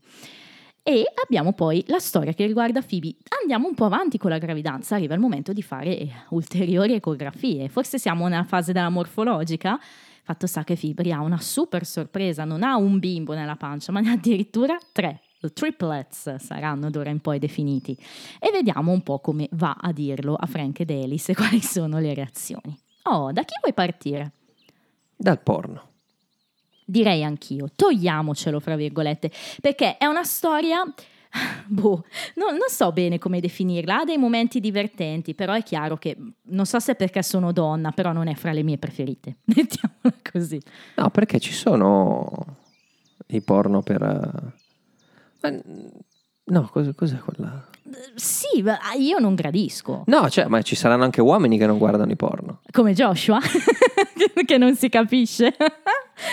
E 0.83 1.03
abbiamo 1.21 1.51
poi 1.51 1.83
la 1.87 1.99
storia 1.99 2.31
che 2.31 2.45
riguarda 2.45 2.81
Phoebe. 2.81 3.15
Andiamo 3.41 3.67
un 3.67 3.75
po' 3.75 3.83
avanti 3.83 4.17
con 4.17 4.29
la 4.29 4.37
gravidanza, 4.37 4.95
arriva 4.95 5.13
il 5.13 5.19
momento 5.19 5.51
di 5.51 5.61
fare 5.61 6.25
ulteriori 6.29 6.93
ecografie. 6.93 7.67
Forse 7.67 7.99
siamo 7.99 8.29
nella 8.29 8.45
fase 8.45 8.71
della 8.71 8.87
morfologica. 8.87 9.77
Fatto 10.23 10.47
sta 10.47 10.63
che 10.63 10.77
Phoebe 10.77 11.11
ha 11.11 11.19
una 11.19 11.41
super 11.41 11.85
sorpresa, 11.85 12.45
non 12.45 12.63
ha 12.63 12.77
un 12.77 12.99
bimbo 12.99 13.33
nella 13.33 13.57
pancia, 13.57 13.91
ma 13.91 13.99
ne 13.99 14.11
ha 14.11 14.13
addirittura 14.13 14.77
tre. 14.93 15.23
Triplets 15.53 16.35
saranno 16.35 16.89
d'ora 16.89 17.09
in 17.09 17.19
poi 17.19 17.39
definiti. 17.39 17.97
E 18.39 18.49
vediamo 18.51 18.91
un 18.91 19.01
po' 19.01 19.19
come 19.19 19.47
va 19.51 19.77
a 19.79 19.91
dirlo 19.91 20.35
a 20.35 20.45
Frank 20.45 20.79
ed 20.79 20.91
Alice 20.91 21.31
e 21.31 21.35
quali 21.35 21.61
sono 21.61 21.99
le 21.99 22.13
reazioni. 22.13 22.77
Oh, 23.03 23.31
da 23.31 23.43
chi 23.43 23.55
vuoi 23.61 23.73
partire? 23.73 24.31
Dal 25.15 25.39
porno. 25.39 25.83
Direi 26.85 27.23
anch'io, 27.23 27.69
togliamocelo 27.75 28.59
fra 28.59 28.75
virgolette, 28.75 29.31
perché 29.59 29.97
è 29.97 30.05
una 30.05 30.23
storia, 30.23 30.83
boh, 31.67 32.05
no, 32.35 32.49
non 32.51 32.69
so 32.69 32.91
bene 32.91 33.17
come 33.19 33.41
definirla, 33.41 33.99
ha 33.99 34.03
dei 34.05 34.17
momenti 34.17 34.59
divertenti, 34.59 35.33
però 35.33 35.53
è 35.53 35.63
chiaro 35.63 35.97
che, 35.97 36.15
non 36.43 36.65
so 36.65 36.79
se 36.79 36.95
perché 36.95 37.23
sono 37.23 37.51
donna, 37.51 37.91
però 37.91 38.13
non 38.13 38.27
è 38.27 38.35
fra 38.35 38.53
le 38.53 38.63
mie 38.63 38.77
preferite, 38.77 39.37
mettiamola 39.53 40.15
così. 40.31 40.61
No, 40.95 41.09
perché 41.09 41.39
ci 41.39 41.51
sono 41.51 42.57
i 43.27 43.41
porno 43.41 43.81
per... 43.81 44.53
eh, 45.41 45.63
No, 46.49 46.69
cos- 46.71 46.91
cos'è 46.95 47.17
quella? 47.17 47.67
Sì, 48.15 48.61
ma 48.63 48.77
io 48.97 49.17
non 49.19 49.35
gradisco, 49.35 50.03
No, 50.07 50.29
cioè, 50.29 50.45
ma 50.45 50.61
ci 50.61 50.75
saranno 50.75 51.03
anche 51.03 51.19
uomini 51.19 51.57
che 51.57 51.65
non 51.65 51.77
guardano 51.77 52.09
i 52.11 52.15
porno. 52.15 52.61
come 52.71 52.93
Joshua, 52.93 53.37
che 54.45 54.57
non 54.57 54.73
si 54.77 54.87
capisce, 54.87 55.53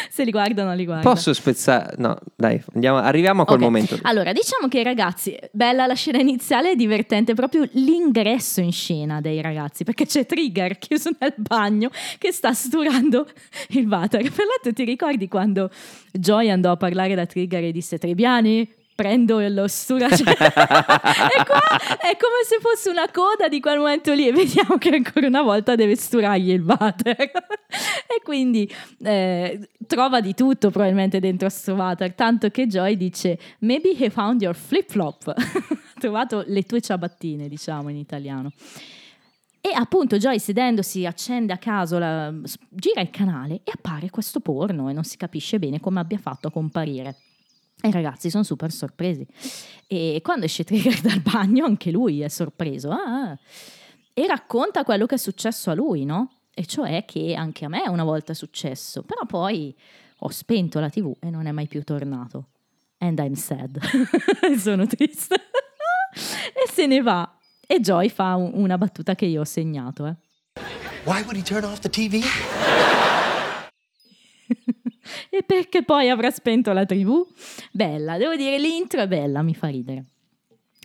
se 0.08 0.22
li 0.24 0.30
guardano 0.30 0.72
li 0.74 0.84
guardano. 0.84 1.12
Posso 1.12 1.32
spezzare? 1.32 1.94
No, 1.98 2.16
dai, 2.36 2.62
andiamo, 2.74 2.98
arriviamo 2.98 3.42
a 3.42 3.44
quel 3.44 3.58
Ok, 3.58 3.64
momento. 3.64 3.98
Allora, 4.02 4.32
diciamo 4.32 4.68
che 4.68 4.84
ragazzi, 4.84 5.36
bella 5.50 5.86
la 5.86 5.94
scena 5.94 6.18
iniziale, 6.18 6.70
è 6.72 6.76
divertente 6.76 7.34
proprio 7.34 7.68
l'ingresso 7.72 8.60
in 8.60 8.70
scena 8.72 9.20
dei 9.20 9.40
ragazzi, 9.42 9.82
perché 9.82 10.06
c'è 10.06 10.26
Trigger 10.26 10.78
chiuso 10.78 11.10
nel 11.18 11.34
bagno 11.36 11.90
che 12.18 12.30
sta 12.30 12.52
sturando 12.52 13.26
il 13.70 13.88
water. 13.88 14.22
Per 14.22 14.44
l'altro 14.46 14.72
ti 14.72 14.84
ricordi 14.84 15.26
quando 15.26 15.70
Joy 16.12 16.50
andò 16.50 16.70
a 16.70 16.76
parlare 16.76 17.16
da 17.16 17.26
Trigger 17.26 17.64
e 17.64 17.72
disse 17.72 17.98
Trebiani? 17.98 18.82
Prendo 18.94 19.40
lo 19.48 19.66
stura. 19.66 20.08
Cioè, 20.14 20.30
e 20.30 21.44
qua 21.44 21.60
è 21.98 22.16
come 22.16 22.42
se 22.46 22.58
fosse 22.60 22.90
una 22.90 23.10
coda 23.10 23.48
di 23.48 23.58
quel 23.58 23.78
momento 23.78 24.12
lì 24.12 24.28
e 24.28 24.32
vediamo 24.32 24.78
che 24.78 24.90
ancora 24.90 25.26
una 25.26 25.42
volta 25.42 25.74
deve 25.74 25.96
sturargli 25.96 26.50
il 26.50 26.62
water. 26.62 27.16
e 27.18 28.22
quindi 28.22 28.72
eh, 29.02 29.68
trova 29.86 30.20
di 30.20 30.34
tutto 30.34 30.70
probabilmente 30.70 31.18
dentro 31.18 31.48
sto 31.48 31.74
water, 31.74 32.14
tanto 32.14 32.50
che 32.50 32.66
Joy 32.66 32.96
dice 32.96 33.38
maybe 33.60 33.96
he 33.98 34.10
found 34.10 34.40
your 34.42 34.54
flip 34.54 34.88
flop. 34.90 35.26
ha 35.26 35.34
trovato 35.98 36.44
le 36.46 36.62
tue 36.62 36.80
ciabattine, 36.80 37.48
diciamo 37.48 37.88
in 37.88 37.96
italiano. 37.96 38.52
E 39.60 39.70
appunto 39.74 40.18
Joy 40.18 40.38
sedendosi 40.38 41.06
accende 41.06 41.52
a 41.52 41.56
caso, 41.56 41.98
la- 41.98 42.32
gira 42.68 43.00
il 43.00 43.10
canale 43.10 43.62
e 43.64 43.72
appare 43.74 44.10
questo 44.10 44.40
porno 44.40 44.90
e 44.90 44.92
non 44.92 45.04
si 45.04 45.16
capisce 45.16 45.58
bene 45.58 45.80
come 45.80 46.00
abbia 46.00 46.18
fatto 46.18 46.48
a 46.48 46.50
comparire. 46.50 47.16
E 47.84 47.88
i 47.88 47.92
ragazzi 47.92 48.30
sono 48.30 48.44
super 48.44 48.72
sorpresi. 48.72 49.26
E 49.86 50.20
quando 50.22 50.46
esce 50.46 50.64
Trigger 50.64 51.00
dal 51.04 51.20
bagno, 51.20 51.66
anche 51.66 51.90
lui 51.90 52.22
è 52.22 52.28
sorpreso. 52.28 52.90
Ah, 52.90 53.38
e 54.14 54.26
racconta 54.26 54.84
quello 54.84 55.04
che 55.04 55.16
è 55.16 55.18
successo 55.18 55.70
a 55.70 55.74
lui, 55.74 56.06
no? 56.06 56.30
E 56.54 56.64
cioè 56.64 57.04
che 57.04 57.34
anche 57.34 57.66
a 57.66 57.68
me 57.68 57.82
una 57.88 58.04
volta 58.04 58.32
è 58.32 58.34
successo, 58.34 59.02
però 59.02 59.26
poi 59.26 59.76
ho 60.18 60.28
spento 60.30 60.80
la 60.80 60.88
TV 60.88 61.14
e 61.20 61.28
non 61.28 61.44
è 61.44 61.50
mai 61.52 61.66
più 61.66 61.84
tornato. 61.84 62.46
And 62.98 63.18
I'm 63.18 63.34
sad. 63.34 63.78
Sono 64.56 64.86
triste. 64.86 65.34
e 66.14 66.70
se 66.72 66.86
ne 66.86 67.02
va. 67.02 67.36
E 67.66 67.80
Joy 67.80 68.08
fa 68.08 68.34
un- 68.36 68.52
una 68.54 68.78
battuta 68.78 69.14
che 69.14 69.26
io 69.26 69.42
ho 69.42 69.44
segnato, 69.44 70.06
eh. 70.06 70.14
Why 71.04 71.20
would 71.24 71.36
he 71.36 71.42
turn 71.42 71.64
off 71.64 71.80
the 71.80 71.90
TV? 71.90 72.22
E 75.30 75.42
perché 75.42 75.82
poi 75.82 76.08
avrà 76.10 76.30
spento 76.30 76.72
la 76.72 76.84
tribù? 76.84 77.26
Bella, 77.72 78.16
devo 78.16 78.36
dire, 78.36 78.58
l'intro 78.58 79.00
è 79.02 79.08
bella, 79.08 79.42
mi 79.42 79.54
fa 79.54 79.68
ridere. 79.68 80.04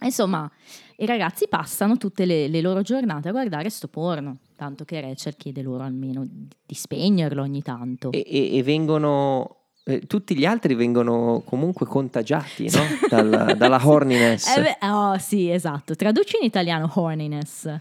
Insomma, 0.04 0.50
i 0.98 1.06
ragazzi 1.06 1.48
passano 1.50 1.98
tutte 1.98 2.26
le, 2.26 2.48
le 2.48 2.62
loro 2.62 2.82
giornate 2.82 3.28
a 3.30 3.32
guardare 3.32 3.70
sto 3.70 3.88
porno, 3.90 4.38
tanto 4.56 4.86
che 4.86 5.02
Rachel 5.02 5.36
chiede 5.36 5.62
loro 5.62 5.84
almeno 5.84 6.26
di 6.26 6.74
spegnerlo 6.74 7.42
ogni 7.42 7.62
tanto. 7.62 8.12
E, 8.12 8.24
e- 8.26 8.58
e 8.58 8.64
vengono... 8.64 9.58
eh, 9.84 10.00
tutti 10.08 10.38
gli 10.38 10.46
altri 10.46 10.74
vengono 10.76 11.42
comunque 11.46 11.86
contagiati, 11.86 12.70
no? 12.72 12.82
Dalla, 13.10 13.54
dalla 13.56 13.80
horniness. 13.86 14.56
Eh 14.56 14.62
beh, 14.62 14.88
oh 14.88 15.18
sì, 15.18 15.50
esatto. 15.50 15.96
Traduci 15.96 16.38
in 16.40 16.46
italiano 16.46 16.90
horniness. 16.94 17.78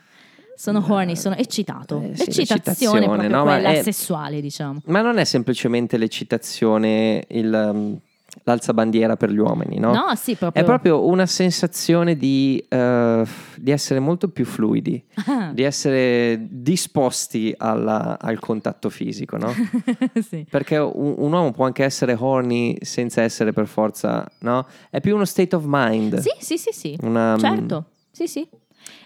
Sono 0.58 0.84
horny, 0.88 1.14
sono 1.14 1.36
eccitato. 1.36 2.00
eh, 2.02 2.16
sì, 2.16 2.34
l'eccitazione, 2.34 3.06
proprio 3.06 3.28
no? 3.28 3.42
Quella 3.44 3.70
è- 3.70 3.82
sessuale, 3.82 4.40
diciamo. 4.40 4.80
Ma 4.86 5.00
non 5.02 5.18
è 5.18 5.24
semplicemente 5.24 5.96
l'eccitazione, 5.96 7.24
il, 7.28 7.70
um, 7.72 7.96
l'alzabandiera 8.42 9.16
per 9.16 9.30
gli 9.30 9.38
uomini, 9.38 9.78
no? 9.78 9.92
No, 9.92 10.14
sì, 10.16 10.34
proprio. 10.34 10.60
È 10.60 10.66
proprio 10.66 11.06
una 11.06 11.26
sensazione 11.26 12.16
di, 12.16 12.60
eh, 12.68 13.24
di 13.56 13.70
essere 13.70 14.00
molto 14.00 14.30
più 14.30 14.44
fluidi, 14.44 15.00
Ah, 15.26 15.52
di 15.52 15.62
essere 15.62 16.44
disposti 16.50 17.54
alla- 17.56 18.18
al 18.20 18.40
contatto 18.40 18.90
fisico, 18.90 19.36
no? 19.36 19.52
sì. 20.28 20.44
Perché 20.50 20.76
un, 20.76 21.14
un 21.18 21.32
uomo 21.32 21.52
può 21.52 21.66
anche 21.66 21.84
essere 21.84 22.16
horny 22.18 22.76
senza 22.80 23.22
essere 23.22 23.52
per 23.52 23.68
forza, 23.68 24.26
no? 24.40 24.66
È 24.90 25.00
più 25.00 25.14
uno 25.14 25.24
state 25.24 25.54
of 25.54 25.62
mind. 25.66 26.18
Sì, 26.18 26.30
sì, 26.40 26.58
sì, 26.58 26.70
sì. 26.72 26.98
Una, 27.02 27.34
mm, 27.36 27.38
Certo, 27.38 27.84
sì, 28.10 28.26
sì. 28.26 28.48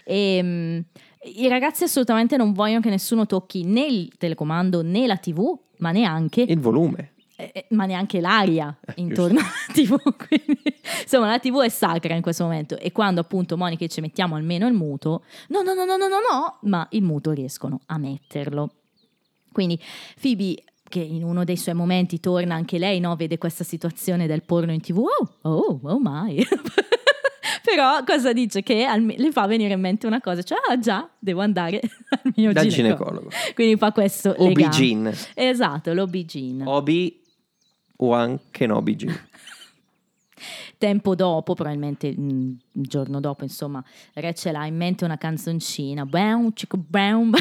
E, 0.05 0.39
mm, 0.41 0.79
I 1.25 1.47
ragazzi 1.47 1.83
assolutamente 1.85 2.35
non 2.37 2.53
vogliono 2.53 2.81
che 2.81 2.89
nessuno 2.89 3.25
tocchi 3.25 3.63
né 3.63 3.85
il 3.85 4.11
telecomando 4.17 4.81
né 4.81 5.07
la 5.07 5.17
TV, 5.17 5.57
ma 5.77 5.91
neanche, 5.91 6.41
Il 6.41 6.59
volume. 6.59 7.13
eh, 7.37 7.51
eh, 7.53 7.65
ma 7.69 7.85
neanche 7.85 8.19
l'aria 8.19 8.77
Eh, 8.85 8.93
intorno 8.97 9.39
alla 9.39 9.49
TV. 9.73 9.97
Quindi, 10.15 10.61
insomma, 11.01 11.27
la 11.29 11.39
TV 11.39 11.61
è 11.61 11.69
sacra 11.69 12.13
in 12.15 12.21
questo 12.21 12.43
momento. 12.43 12.77
E 12.77 12.91
quando 12.91 13.21
appunto 13.21 13.55
Monica 13.57 13.85
dice 13.85 14.01
mettiamo 14.01 14.35
almeno 14.35 14.67
il 14.67 14.73
muto, 14.73 15.23
no, 15.49 15.61
no, 15.61 15.73
no, 15.73 15.85
no, 15.85 15.95
no, 15.97 16.07
no, 16.07 16.17
no, 16.31 16.57
ma 16.63 16.85
il 16.91 17.03
muto 17.03 17.31
riescono 17.31 17.79
a 17.85 17.97
metterlo. 17.97 18.71
Quindi 19.51 19.79
Phoebe 20.21 20.63
che 20.89 20.99
in 20.99 21.23
uno 21.23 21.43
dei 21.43 21.57
suoi 21.57 21.73
momenti 21.73 22.19
torna 22.19 22.53
anche 22.55 22.77
lei, 22.77 22.99
no? 22.99 23.15
vede 23.15 23.37
questa 23.39 23.63
situazione 23.63 24.27
del 24.27 24.43
porno 24.43 24.71
in 24.71 24.81
tv, 24.81 24.97
oh, 24.99 25.29
oh, 25.41 25.79
oh 25.81 25.99
my. 25.99 26.35
Però 27.75 28.03
cosa 28.03 28.33
dice? 28.33 28.61
Che 28.61 28.83
alme- 28.83 29.15
le 29.17 29.31
fa 29.31 29.47
venire 29.47 29.73
in 29.73 29.79
mente 29.79 30.05
una 30.07 30.21
cosa, 30.21 30.43
cioè 30.43 30.57
ah 30.69 30.77
già, 30.77 31.09
devo 31.17 31.41
andare 31.41 31.79
al 32.09 32.33
mio 32.35 32.53
Dal 32.53 32.67
ginecologo. 32.67 33.29
ginecologo. 33.29 33.29
Quindi 33.55 33.77
fa 33.77 33.91
questo 33.91 34.35
legame. 34.37 34.51
Obigin. 34.65 35.13
Esatto, 35.33 35.93
l'obigin. 35.93 36.61
Obi 36.65 37.21
Wan 37.97 38.39
Kenobi 38.51 38.95
Gin. 38.95 39.19
Tempo 40.77 41.15
dopo, 41.15 41.53
probabilmente 41.53 42.13
mm, 42.17 42.51
il 42.73 42.85
giorno 42.87 43.19
dopo, 43.21 43.43
insomma, 43.43 43.81
Rachel 44.13 44.55
ha 44.55 44.65
in 44.65 44.75
mente 44.75 45.05
una 45.05 45.17
canzoncina, 45.17 46.05
bow. 46.05 46.51
È 46.91 47.11
un 47.11 47.31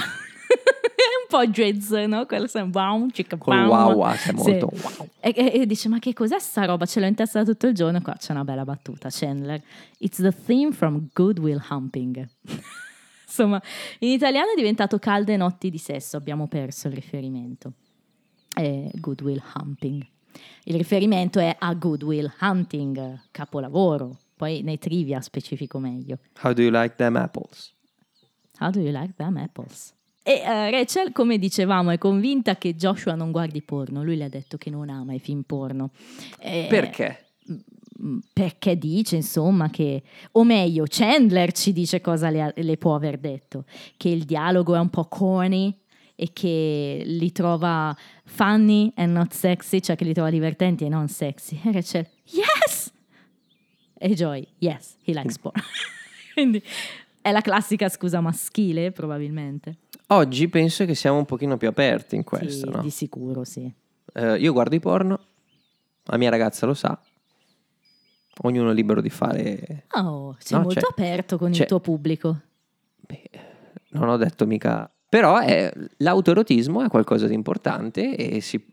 po' 1.32 1.46
jazz, 1.46 1.90
no? 1.92 2.26
Quello 2.26 2.46
sembra 2.46 2.90
wow, 2.92 3.06
chicka, 3.08 3.36
Col 3.36 3.54
bow, 3.56 3.68
wow, 3.68 3.86
bow. 3.88 3.96
wow, 3.98 4.12
che 4.14 4.30
è 4.30 4.36
Sì. 4.36 4.50
wow. 4.60 5.08
E, 5.20 5.32
e- 5.36 5.60
e 5.60 5.66
dice: 5.66 5.88
Ma 5.88 5.98
che 5.98 6.12
cos'è 6.12 6.38
sta 6.38 6.64
roba? 6.66 6.84
Ce 6.86 7.00
l'ho 7.00 7.06
in 7.06 7.14
testa 7.14 7.44
tutto 7.44 7.66
il 7.66 7.74
giorno. 7.74 8.00
Qua 8.02 8.14
c'è 8.18 8.32
una 8.32 8.44
bella 8.44 8.64
battuta. 8.64 9.08
Chandler, 9.10 9.60
it's 9.98 10.18
the 10.20 10.32
theme 10.32 10.72
from 10.72 11.08
Good 11.12 11.38
Will 11.38 11.62
Humping. 11.70 12.28
Insomma, 13.26 13.60
in 14.00 14.10
italiano 14.10 14.52
è 14.52 14.54
diventato 14.56 14.98
Calde 14.98 15.36
notti 15.36 15.70
di 15.70 15.78
sesso. 15.78 16.16
Abbiamo 16.18 16.46
perso 16.48 16.88
il 16.88 16.94
riferimento. 16.94 17.72
È 18.54 18.90
Good 18.92 19.22
Will 19.22 19.42
Humping. 19.54 20.06
Il 20.64 20.74
riferimento 20.76 21.38
è 21.40 21.56
a 21.58 21.72
Good 21.74 22.02
Will 22.02 22.30
Hunting, 22.40 23.20
capolavoro. 23.30 24.18
Poi 24.36 24.62
nei 24.62 24.78
trivia 24.78 25.20
specifico 25.20 25.78
meglio. 25.78 26.18
How 26.42 26.52
do 26.52 26.60
you 26.62 26.70
like 26.70 26.94
them 26.96 27.16
apples? 27.16 27.72
How 28.58 28.70
do 28.70 28.80
you 28.80 28.90
like 28.92 29.14
them 29.16 29.36
apples? 29.38 29.94
E 30.24 30.32
eh, 30.34 30.70
Rachel, 30.70 31.10
come 31.12 31.36
dicevamo, 31.38 31.90
è 31.90 31.98
convinta 31.98 32.56
che 32.56 32.74
Joshua 32.76 33.14
non 33.14 33.32
guardi 33.32 33.60
porno. 33.62 34.04
Lui 34.04 34.16
le 34.16 34.24
ha 34.24 34.28
detto 34.28 34.56
che 34.56 34.70
non 34.70 34.88
ama 34.88 35.14
i 35.14 35.18
film 35.18 35.42
porno. 35.42 35.90
Eh, 36.38 36.66
Perché? 36.68 37.26
mm, 38.00 38.18
Perché 38.32 38.78
dice, 38.78 39.16
insomma, 39.16 39.68
che, 39.70 40.02
o 40.32 40.44
meglio, 40.44 40.84
Chandler 40.88 41.50
ci 41.52 41.72
dice 41.72 42.00
cosa 42.00 42.30
le, 42.30 42.40
ha- 42.40 42.52
le 42.54 42.76
può 42.76 42.94
aver 42.94 43.18
detto, 43.18 43.64
che 43.96 44.10
il 44.10 44.24
dialogo 44.24 44.76
è 44.76 44.78
un 44.78 44.90
po' 44.90 45.06
corny 45.06 45.76
e 46.14 46.30
che 46.32 47.02
li 47.04 47.32
trova 47.32 47.96
funny 48.24 48.92
and 48.94 49.12
not 49.12 49.32
sexy, 49.32 49.80
cioè 49.80 49.96
che 49.96 50.04
li 50.04 50.12
trova 50.14 50.30
divertenti 50.30 50.84
e 50.84 50.88
non 50.88 51.08
sexy. 51.08 51.60
E 51.64 51.72
Rachel, 51.72 52.06
yes! 52.26 52.92
E 53.98 54.14
Joy, 54.14 54.46
yes, 54.58 54.96
he 55.04 55.12
likes 55.12 55.38
porn. 55.38 55.60
Quindi 56.34 56.62
è 57.20 57.30
la 57.32 57.40
classica 57.40 57.88
scusa 57.88 58.20
maschile, 58.20 58.92
probabilmente. 58.92 59.78
Oggi 60.12 60.48
penso 60.48 60.84
che 60.84 60.94
siamo 60.94 61.18
un 61.18 61.24
pochino 61.24 61.56
più 61.56 61.68
aperti 61.68 62.16
in 62.16 62.24
questo, 62.24 62.66
Sì, 62.66 62.72
no? 62.76 62.82
Di 62.82 62.90
sicuro, 62.90 63.44
sì. 63.44 63.72
Eh, 64.14 64.36
io 64.36 64.52
guardo 64.52 64.74
i 64.74 64.80
porno, 64.80 65.18
la 66.04 66.16
mia 66.16 66.30
ragazza 66.30 66.66
lo 66.66 66.74
sa, 66.74 66.98
ognuno 68.42 68.70
è 68.70 68.74
libero 68.74 69.00
di 69.00 69.10
fare... 69.10 69.84
Oh, 69.92 70.36
sei 70.38 70.58
No, 70.58 70.64
molto 70.64 70.80
c'è- 70.80 70.86
aperto 70.90 71.38
con 71.38 71.50
c'è- 71.50 71.62
il 71.62 71.68
tuo 71.68 71.80
pubblico. 71.80 72.40
Beh, 72.96 73.30
non 73.90 74.08
ho 74.08 74.16
detto 74.16 74.46
mica... 74.46 74.90
Però 75.08 75.38
è- 75.38 75.70
l'autoerotismo 75.98 76.82
è 76.82 76.88
qualcosa 76.88 77.26
di 77.26 77.34
importante 77.34 78.16
e 78.16 78.40
si, 78.40 78.64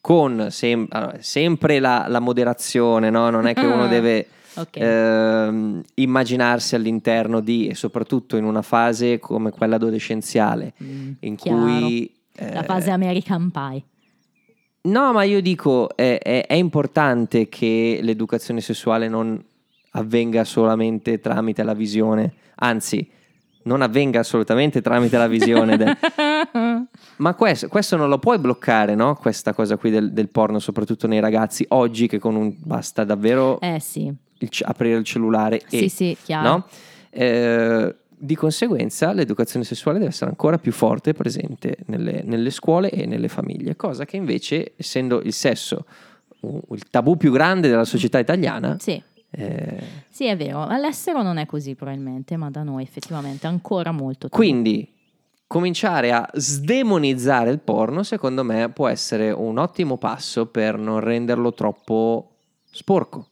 con 0.00 0.46
sem- 0.50 0.86
allora, 0.90 1.16
sempre 1.20 1.80
la, 1.80 2.06
la 2.08 2.20
moderazione, 2.20 3.10
no? 3.10 3.30
Non 3.30 3.46
è 3.46 3.54
che 3.54 3.66
uno 3.66 3.88
deve 3.88 4.26
Ok. 4.54 4.76
ehm, 4.76 5.82
immaginarsi 5.94 6.74
all'interno 6.74 7.40
di, 7.40 7.68
e 7.68 7.74
soprattutto 7.74 8.36
in 8.36 8.44
una 8.44 8.62
fase 8.62 9.18
come 9.18 9.50
quella 9.50 9.76
adolescenziale, 9.76 10.74
Mm, 10.82 11.12
in 11.20 11.36
chiaro. 11.36 11.60
cui... 11.62 12.12
La 12.40 12.60
eh, 12.60 12.64
fase 12.64 12.90
American 12.90 13.50
Pie. 13.50 13.82
No, 14.82 15.12
ma 15.12 15.24
io 15.24 15.40
dico, 15.40 15.94
è, 15.96 16.18
è- 16.22 16.46
è 16.46 16.54
importante 16.54 17.48
che 17.48 17.98
l'educazione 18.00 18.60
sessuale 18.60 19.08
non 19.08 19.42
avvenga 19.92 20.44
solamente 20.44 21.18
tramite 21.20 21.62
la 21.64 21.74
visione, 21.74 22.32
anzi, 22.56 23.06
non 23.64 23.82
avvenga 23.82 24.20
assolutamente 24.20 24.80
tramite 24.80 25.18
la 25.18 25.26
visione. 25.26 25.76
del- 25.76 25.96
Ma 27.16 27.34
questo, 27.34 27.66
questo 27.68 27.96
non 27.96 28.08
lo 28.08 28.18
puoi 28.18 28.38
bloccare, 28.38 28.94
no? 28.94 29.16
Questa 29.16 29.52
cosa 29.52 29.76
qui 29.76 29.90
del, 29.90 30.12
del 30.12 30.28
porno, 30.28 30.58
soprattutto 30.60 31.06
nei 31.08 31.20
ragazzi, 31.20 31.64
oggi 31.70 32.06
che 32.06 32.18
con 32.20 32.36
un... 32.36 32.54
basta 32.56 33.02
davvero 33.04 33.60
eh 33.60 33.80
sì, 33.80 34.10
il 34.38 34.48
c- 34.48 34.62
aprire 34.64 34.96
il 34.98 35.04
cellulare 35.04 35.60
e... 35.60 35.78
sì, 35.78 35.88
sì, 35.88 36.16
chiaro. 36.22 36.48
no? 36.48 36.66
Eh, 37.10 37.94
di 38.20 38.34
conseguenza 38.34 39.12
l'educazione 39.12 39.64
sessuale 39.64 39.98
deve 39.98 40.10
essere 40.10 40.30
ancora 40.30 40.58
più 40.58 40.72
forte 40.72 41.10
e 41.10 41.14
presente 41.14 41.78
nelle, 41.86 42.22
nelle 42.24 42.50
scuole 42.50 42.90
e 42.90 43.06
nelle 43.06 43.28
famiglie, 43.28 43.76
cosa 43.76 44.04
che 44.04 44.16
invece, 44.16 44.72
essendo 44.76 45.20
il 45.22 45.32
sesso 45.32 45.84
il 46.40 46.88
tabù 46.90 47.16
più 47.16 47.32
grande 47.32 47.68
della 47.68 47.84
società 47.84 48.18
italiana, 48.18 48.76
Sì, 48.78 49.02
eh, 49.30 49.82
sì, 50.08 50.26
è 50.26 50.36
vero. 50.36 50.64
All'estero 50.64 51.22
non 51.22 51.36
è 51.38 51.46
così 51.46 51.74
probabilmente, 51.74 52.36
ma 52.36 52.50
da 52.50 52.62
noi 52.62 52.82
effettivamente 52.82 53.46
ancora 53.46 53.90
molto. 53.90 54.28
tabù. 54.28 54.42
quindi 54.42 54.92
cominciare 55.46 56.12
a 56.12 56.28
sdemonizzare 56.32 57.50
il 57.50 57.58
porno, 57.58 58.02
secondo 58.02 58.44
me, 58.44 58.68
può 58.70 58.86
essere 58.88 59.30
un 59.30 59.58
ottimo 59.58 59.96
passo 59.96 60.46
per 60.46 60.78
non 60.78 61.00
renderlo 61.00 61.52
troppo 61.54 62.36
sporco. 62.70 63.26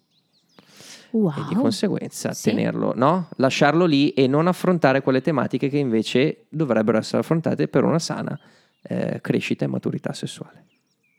Wow. 1.19 1.35
e 1.39 1.45
di 1.49 1.55
conseguenza 1.55 2.33
Sì. 2.33 2.51
tenerlo, 2.51 2.93
no? 2.95 3.29
Lasciarlo 3.37 3.85
lì 3.85 4.11
e 4.11 4.27
non 4.27 4.47
affrontare 4.47 5.03
quelle 5.03 5.21
tematiche 5.21 5.69
che 5.69 5.79
invece 5.79 6.47
dovrebbero 6.49 6.99
essere 6.99 7.19
affrontate 7.19 7.69
per 7.69 7.85
una 7.85 7.99
sana 7.99 8.39
eh, 8.83 9.21
crescita 9.21 9.65
e 9.65 9.69
maturità 9.69 10.13
sessuale. 10.13 10.65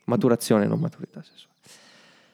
Maturazione, 0.04 0.66
non 0.66 0.80
maturità 0.80 1.22
sessuale. 1.22 1.56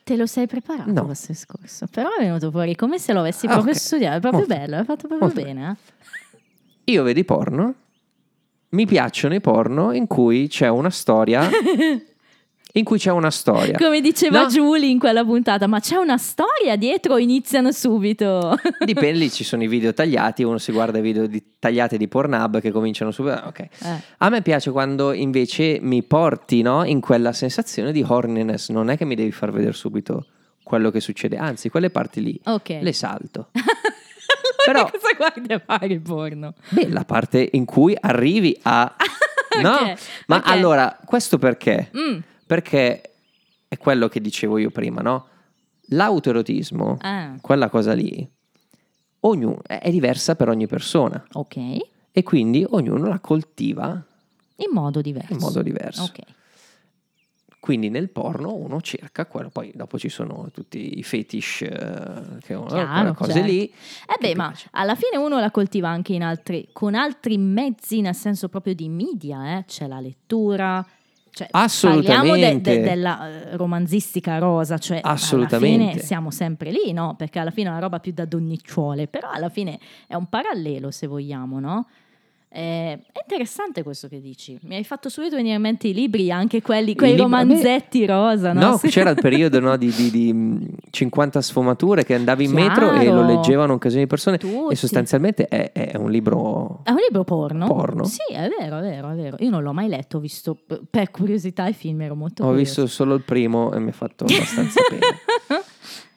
Te 0.04 0.16
lo 0.16 0.26
sei 0.26 0.46
preparato 0.46 0.92
No. 0.92 1.04
questo 1.06 1.32
discorso, 1.32 1.86
però 1.90 2.10
è 2.18 2.22
venuto 2.22 2.50
fuori 2.50 2.76
come 2.76 2.98
se 2.98 3.12
lo 3.12 3.20
avessi 3.20 3.46
Ah, 3.46 3.52
proprio 3.52 3.72
ok. 3.72 3.78
studiato, 3.78 4.16
è 4.16 4.20
proprio 4.20 4.40
Molto 4.46 4.54
bello, 4.54 4.76
hai 4.76 4.84
fatto 4.84 5.08
proprio 5.08 5.18
Molto 5.28 5.42
bene. 5.42 5.70
eh. 5.70 6.92
Io 6.92 7.02
vedo 7.02 7.18
i 7.18 7.24
porno, 7.24 7.74
mi 8.70 8.86
piacciono 8.86 9.34
i 9.34 9.40
porno 9.40 9.92
in 9.92 10.06
cui 10.06 10.46
c'è 10.48 10.68
una 10.68 10.90
storia, 10.90 11.48
in 12.76 12.84
cui 12.84 12.98
c'è 12.98 13.10
una 13.10 13.30
storia. 13.30 13.76
Come 13.78 14.00
diceva 14.00 14.42
No. 14.42 14.46
Julie 14.48 14.88
in 14.88 14.98
quella 14.98 15.24
puntata, 15.24 15.66
ma 15.68 15.78
c'è 15.80 15.96
una 15.96 16.18
storia 16.18 16.74
dietro 16.76 17.14
o 17.14 17.18
iniziano 17.18 17.70
subito? 17.72 18.58
Dipende, 18.84 19.18
lì 19.18 19.30
ci 19.30 19.44
sono 19.44 19.62
i 19.62 19.68
video 19.68 19.94
tagliati, 19.94 20.42
uno 20.42 20.58
si 20.58 20.72
guarda 20.72 20.98
i 20.98 21.00
video 21.00 21.26
di- 21.26 21.42
tagliati 21.58 21.96
di 21.96 22.08
Pornhub 22.08 22.60
che 22.60 22.70
cominciano 22.72 23.10
subito. 23.12 23.34
ah, 23.36 23.46
Ok. 23.46 23.58
Eh, 23.60 23.68
A 24.18 24.28
me 24.28 24.42
piace 24.42 24.70
quando 24.72 25.12
invece 25.12 25.78
mi 25.80 26.02
porti 26.02 26.62
no, 26.62 26.84
in 26.84 27.00
quella 27.00 27.32
sensazione 27.32 27.92
di 27.92 28.04
horniness, 28.06 28.70
non 28.70 28.90
è 28.90 28.96
che 28.96 29.04
mi 29.04 29.14
devi 29.14 29.30
far 29.30 29.52
vedere 29.52 29.72
subito 29.72 30.26
quello 30.64 30.90
che 30.90 30.98
succede, 31.00 31.36
anzi 31.36 31.68
quelle 31.68 31.90
parti 31.90 32.22
lì 32.22 32.40
ok. 32.44 32.78
le 32.80 32.92
salto. 32.92 33.48
Però 34.64 34.82
cosa 34.90 35.12
guardi 35.16 35.52
a 35.52 35.60
fare 35.64 35.86
il 35.86 36.00
porno? 36.00 36.54
Beh, 36.70 36.88
la 36.88 37.04
parte 37.04 37.48
in 37.52 37.64
cui 37.66 37.96
arrivi 38.00 38.58
a... 38.62 38.94
no? 39.62 39.70
Ok, 39.74 39.94
Ma 40.26 40.36
ok. 40.36 40.42
allora, 40.48 40.98
questo 41.04 41.36
perché? 41.38 41.90
Mm, 41.96 42.18
Perché 42.46 43.14
è 43.68 43.76
quello 43.78 44.08
che 44.08 44.20
dicevo 44.20 44.58
io 44.58 44.70
prima, 44.70 45.00
no? 45.00 45.28
L'autoerotismo, 45.88 46.96
ah, 47.00 47.36
quella 47.40 47.68
cosa 47.68 47.92
lì, 47.92 48.26
ognuno, 49.20 49.62
è 49.66 49.90
diversa 49.90 50.34
per 50.34 50.48
ogni 50.48 50.66
persona 50.66 51.22
ok, 51.32 51.56
in 51.56 51.80
e 52.10 52.22
quindi 52.22 52.64
ognuno 52.68 53.06
la 53.06 53.20
coltiva 53.20 54.04
modo 54.74 55.00
diverso. 55.00 55.32
in 55.32 55.38
modo 55.38 55.62
diverso. 55.62 56.02
Ok. 56.02 56.18
Quindi 57.60 57.88
nel 57.88 58.10
porno 58.10 58.52
uno 58.52 58.82
cerca 58.82 59.24
quello, 59.24 59.48
poi 59.48 59.72
dopo 59.74 59.98
ci 59.98 60.10
sono 60.10 60.50
tutti 60.52 60.98
i 60.98 61.02
fetish, 61.02 61.62
eh, 61.62 62.38
che 62.42 62.52
uno, 62.52 62.66
Chiaro, 62.66 63.14
cose 63.14 63.32
certo. 63.32 63.48
lì. 63.48 63.64
Eh 63.64 64.18
beh, 64.20 64.34
ma 64.34 64.48
piace. 64.48 64.68
alla 64.72 64.94
fine 64.94 65.16
uno 65.16 65.40
la 65.40 65.50
coltiva 65.50 65.88
anche 65.88 66.12
in 66.12 66.22
altri, 66.22 66.68
con 66.72 66.94
altri 66.94 67.38
mezzi, 67.38 68.02
nel 68.02 68.14
senso 68.14 68.50
proprio 68.50 68.74
di 68.74 68.90
media, 68.90 69.56
eh? 69.56 69.64
c'è 69.64 69.86
la 69.86 69.98
lettura, 69.98 70.86
cioè, 71.34 71.48
Assolutamente. 71.50 72.12
parliamo 72.14 72.36
de- 72.36 72.60
de- 72.60 72.80
della 72.80 73.28
eh, 73.28 73.56
romanzistica 73.56 74.38
rosa, 74.38 74.78
cioè 74.78 75.00
alla 75.02 75.12
Assolutamente. 75.14 75.90
fine 75.92 75.98
siamo 76.02 76.30
sempre 76.30 76.70
lì, 76.70 76.92
no? 76.92 77.14
Perché 77.16 77.40
alla 77.40 77.50
fine 77.50 77.68
è 77.68 77.70
una 77.72 77.80
roba 77.80 77.98
più 77.98 78.12
da 78.12 78.24
donnicciuole, 78.24 79.08
però 79.08 79.30
alla 79.30 79.48
fine 79.48 79.78
è 80.06 80.14
un 80.14 80.26
parallelo 80.28 80.90
se 80.92 81.06
vogliamo, 81.08 81.58
no? 81.58 81.86
Eh, 82.56 82.92
è 82.92 83.18
interessante 83.20 83.82
questo 83.82 84.06
che 84.06 84.20
dici. 84.20 84.56
Mi 84.62 84.76
hai 84.76 84.84
fatto 84.84 85.08
subito 85.08 85.34
venire 85.34 85.56
in 85.56 85.60
mente 85.60 85.88
i 85.88 85.92
libri, 85.92 86.30
anche 86.30 86.62
quelli, 86.62 86.94
quei 86.94 87.10
libri- 87.10 87.24
romanzetti 87.24 88.06
rosa, 88.06 88.52
no? 88.52 88.60
No, 88.70 88.76
Sì. 88.76 88.88
c'era 88.90 89.10
il 89.10 89.18
periodo 89.20 89.58
no, 89.58 89.76
di, 89.76 89.90
di- 89.90 90.10
di, 90.10 90.30
mh, 90.32 90.66
50 90.90 91.40
sfumature 91.42 92.04
che 92.04 92.14
andavi 92.14 92.44
in 92.44 92.52
metro 92.52 92.92
e 92.92 93.00
Chiaro. 93.00 93.22
lo 93.22 93.26
leggevano 93.26 93.72
un 93.72 93.78
casino 93.80 94.02
di 94.02 94.06
persone 94.06 94.38
Tutti. 94.38 94.72
e 94.72 94.76
sostanzialmente 94.76 95.48
è, 95.48 95.72
è 95.72 95.96
un 95.96 96.12
libro... 96.12 96.82
È 96.84 96.90
un 96.90 96.98
libro 96.98 97.24
porno? 97.24 97.66
Porno? 97.66 98.04
Sì, 98.04 98.20
è 98.32 98.48
vero, 98.56 98.78
è 98.78 98.82
vero, 98.82 99.10
è 99.10 99.14
vero. 99.16 99.36
Io 99.40 99.50
non 99.50 99.64
l'ho 99.64 99.72
mai 99.72 99.88
letto, 99.88 100.18
ho 100.18 100.20
visto 100.20 100.56
per 100.88 101.10
curiosità 101.10 101.66
i 101.66 101.72
film, 101.72 102.02
ero 102.02 102.14
molto 102.14 102.44
Ho 102.44 102.50
curiosa. 102.50 102.82
visto 102.82 102.86
solo 102.86 103.14
il 103.14 103.22
primo 103.22 103.72
e 103.72 103.80
mi 103.80 103.88
ha 103.88 103.92
fatto 103.92 104.26
abbastanza 104.26 104.80
pena. 104.88 105.60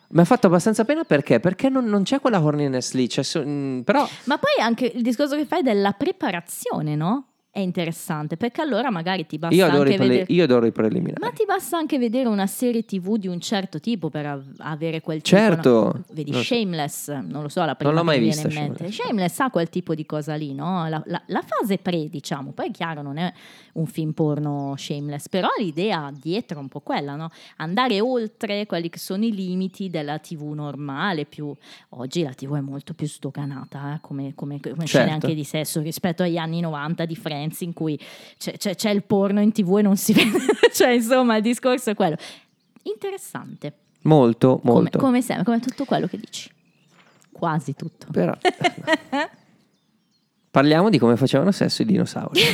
Mi 0.10 0.22
ha 0.22 0.26
fatto 0.26 0.48
abbastanza 0.48 0.86
pena 0.86 1.04
perché? 1.04 1.40
Perché 1.40 1.70
non, 1.70 1.86
non 1.86 2.04
c'è 2.04 2.20
quella 2.22 2.42
horniness 2.42 2.94
lì, 2.94 3.08
c'è 3.08 3.24
so- 3.24 3.46
mh, 3.46 3.82
però 3.84 4.08
Ma 4.26 4.38
poi 4.38 4.62
anche 4.64 4.86
il 4.94 5.02
discorso 5.02 5.36
che 5.36 5.46
fai 5.46 5.62
della 5.64 5.92
preparazione, 5.92 6.96
no? 6.96 7.26
È 7.58 7.62
interessante, 7.62 8.38
perché 8.38 8.62
allora 8.62 8.92
magari 8.92 9.26
ti 9.26 9.40
basta 9.40 9.56
io 9.56 9.66
adoro, 9.66 9.90
anche 9.90 9.98
vedere... 9.98 10.26
io 10.28 10.44
adoro 10.44 10.68
i 10.68 10.72
preliminari. 10.72 11.20
Ma 11.20 11.32
ti 11.32 11.44
basta 11.44 11.76
anche 11.76 11.98
vedere 11.98 12.30
una 12.30 12.46
serie 12.46 12.86
tv 12.86 13.18
di 13.18 13.28
un 13.28 13.40
certo 13.40 13.80
tipo 13.80 14.10
per 14.12 14.28
av- 14.28 14.46
avere 14.60 15.02
quel 15.02 15.24
tipo 15.24 15.36
Certo. 15.38 15.70
no? 15.72 16.04
Vedi 16.12 16.30
Non. 16.30 16.44
Shameless, 16.44 17.08
non 17.10 17.42
lo 17.42 17.50
so, 17.50 17.66
la 17.66 17.74
prima 17.74 17.92
l'ho 17.94 18.00
che 18.02 18.06
mai 18.06 18.20
vista. 18.20 18.48
Shameless. 18.48 18.94
Shameless 18.94 19.40
ha 19.40 19.50
quel 19.50 19.70
tipo 19.70 19.96
di 19.96 20.06
cosa 20.06 20.36
lì, 20.36 20.54
no? 20.54 20.88
La, 20.88 21.02
la- 21.08 21.24
la 21.26 21.42
fase 21.44 21.80
pre, 21.80 22.08
diciamo, 22.10 22.52
poi 22.52 22.68
è 22.68 22.72
chiaro, 22.72 23.02
non 23.02 23.18
è 23.18 23.34
un 23.74 23.88
film 23.88 24.12
porno 24.12 24.76
Shameless, 24.78 25.28
però 25.28 25.48
l'idea 25.58 26.12
dietro 26.14 26.60
è 26.60 26.62
un 26.62 26.68
po' 26.68 26.82
quella, 26.82 27.16
no? 27.16 27.32
Andare 27.56 28.00
oltre 28.00 28.68
quelli 28.68 28.90
che 28.90 29.00
sono 29.00 29.26
i 29.26 29.34
limiti 29.34 29.90
della 29.90 30.20
tv 30.20 30.44
normale, 30.52 31.26
più... 31.26 31.52
Oggi 31.90 32.22
la 32.22 32.34
tv 32.34 32.58
è 32.58 32.62
molto 32.62 32.94
più 32.94 33.08
stoganata, 33.08 33.96
eh, 33.96 33.98
come, 34.02 34.34
come, 34.36 34.60
come 34.60 34.86
scene 34.86 35.08
Certo. 35.10 35.12
anche 35.26 35.34
di 35.34 35.44
sesso 35.44 35.82
rispetto 35.82 36.22
agli 36.22 36.38
anni 36.38 36.60
90 36.60 37.06
di 37.06 37.16
Friends 37.16 37.46
in 37.60 37.74
cui 37.74 38.00
c'è, 38.38 38.58
c'è- 38.58 38.76
c'è 38.76 38.90
il 38.90 39.04
porno 39.04 39.42
in 39.42 39.52
tv 39.52 39.78
e 39.78 39.82
non 39.82 39.98
si 39.98 40.14
vede, 40.18 40.38
cioè 40.74 40.90
insomma 40.90 41.36
il 41.38 41.42
discorso 41.44 41.90
è 41.92 41.96
quello. 41.96 42.16
Interessante, 42.84 43.74
Molto, 44.04 44.60
come, 44.60 44.74
molto. 44.74 44.98
come 45.00 45.22
sempre, 45.22 45.44
come 45.46 45.60
tutto 45.60 45.84
quello 45.86 46.08
che 46.08 46.18
dici. 46.18 46.50
Quasi 47.32 47.74
tutto. 47.76 48.08
Però 48.12 48.34
parliamo 50.50 50.90
di 50.90 50.98
come 50.98 51.16
facevano 51.18 51.52
sesso 51.52 51.82
i 51.82 51.86
dinosauri. 51.86 52.40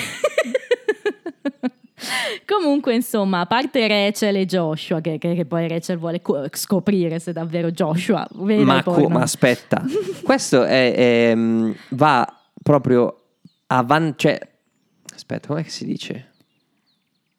Comunque, 2.46 2.94
insomma, 2.94 3.40
a 3.42 3.46
parte 3.46 3.88
Rachel 3.88 4.36
e 4.36 4.46
Joshua, 4.46 5.00
che, 5.00 5.18
che- 5.18 5.36
che 5.36 5.46
poi 5.46 5.68
Rachel 5.70 5.98
vuole 5.98 6.22
co- 6.22 6.46
scoprire 6.52 7.20
se 7.20 7.32
davvero 7.32 7.72
Joshua 7.72 8.28
vede 8.34 8.64
ma, 8.64 8.84
co- 8.84 9.08
ma 9.08 9.22
aspetta, 9.22 9.82
questo 10.24 10.64
è, 10.64 10.94
è, 11.30 11.36
mh, 11.36 11.76
va 11.90 12.28
proprio 12.62 13.22
avanti, 13.68 14.18
cioè, 14.18 14.40
aspetta, 15.24 15.48
com'è 15.48 15.64
che 15.64 15.70
si 15.70 15.86
dice? 15.86 16.28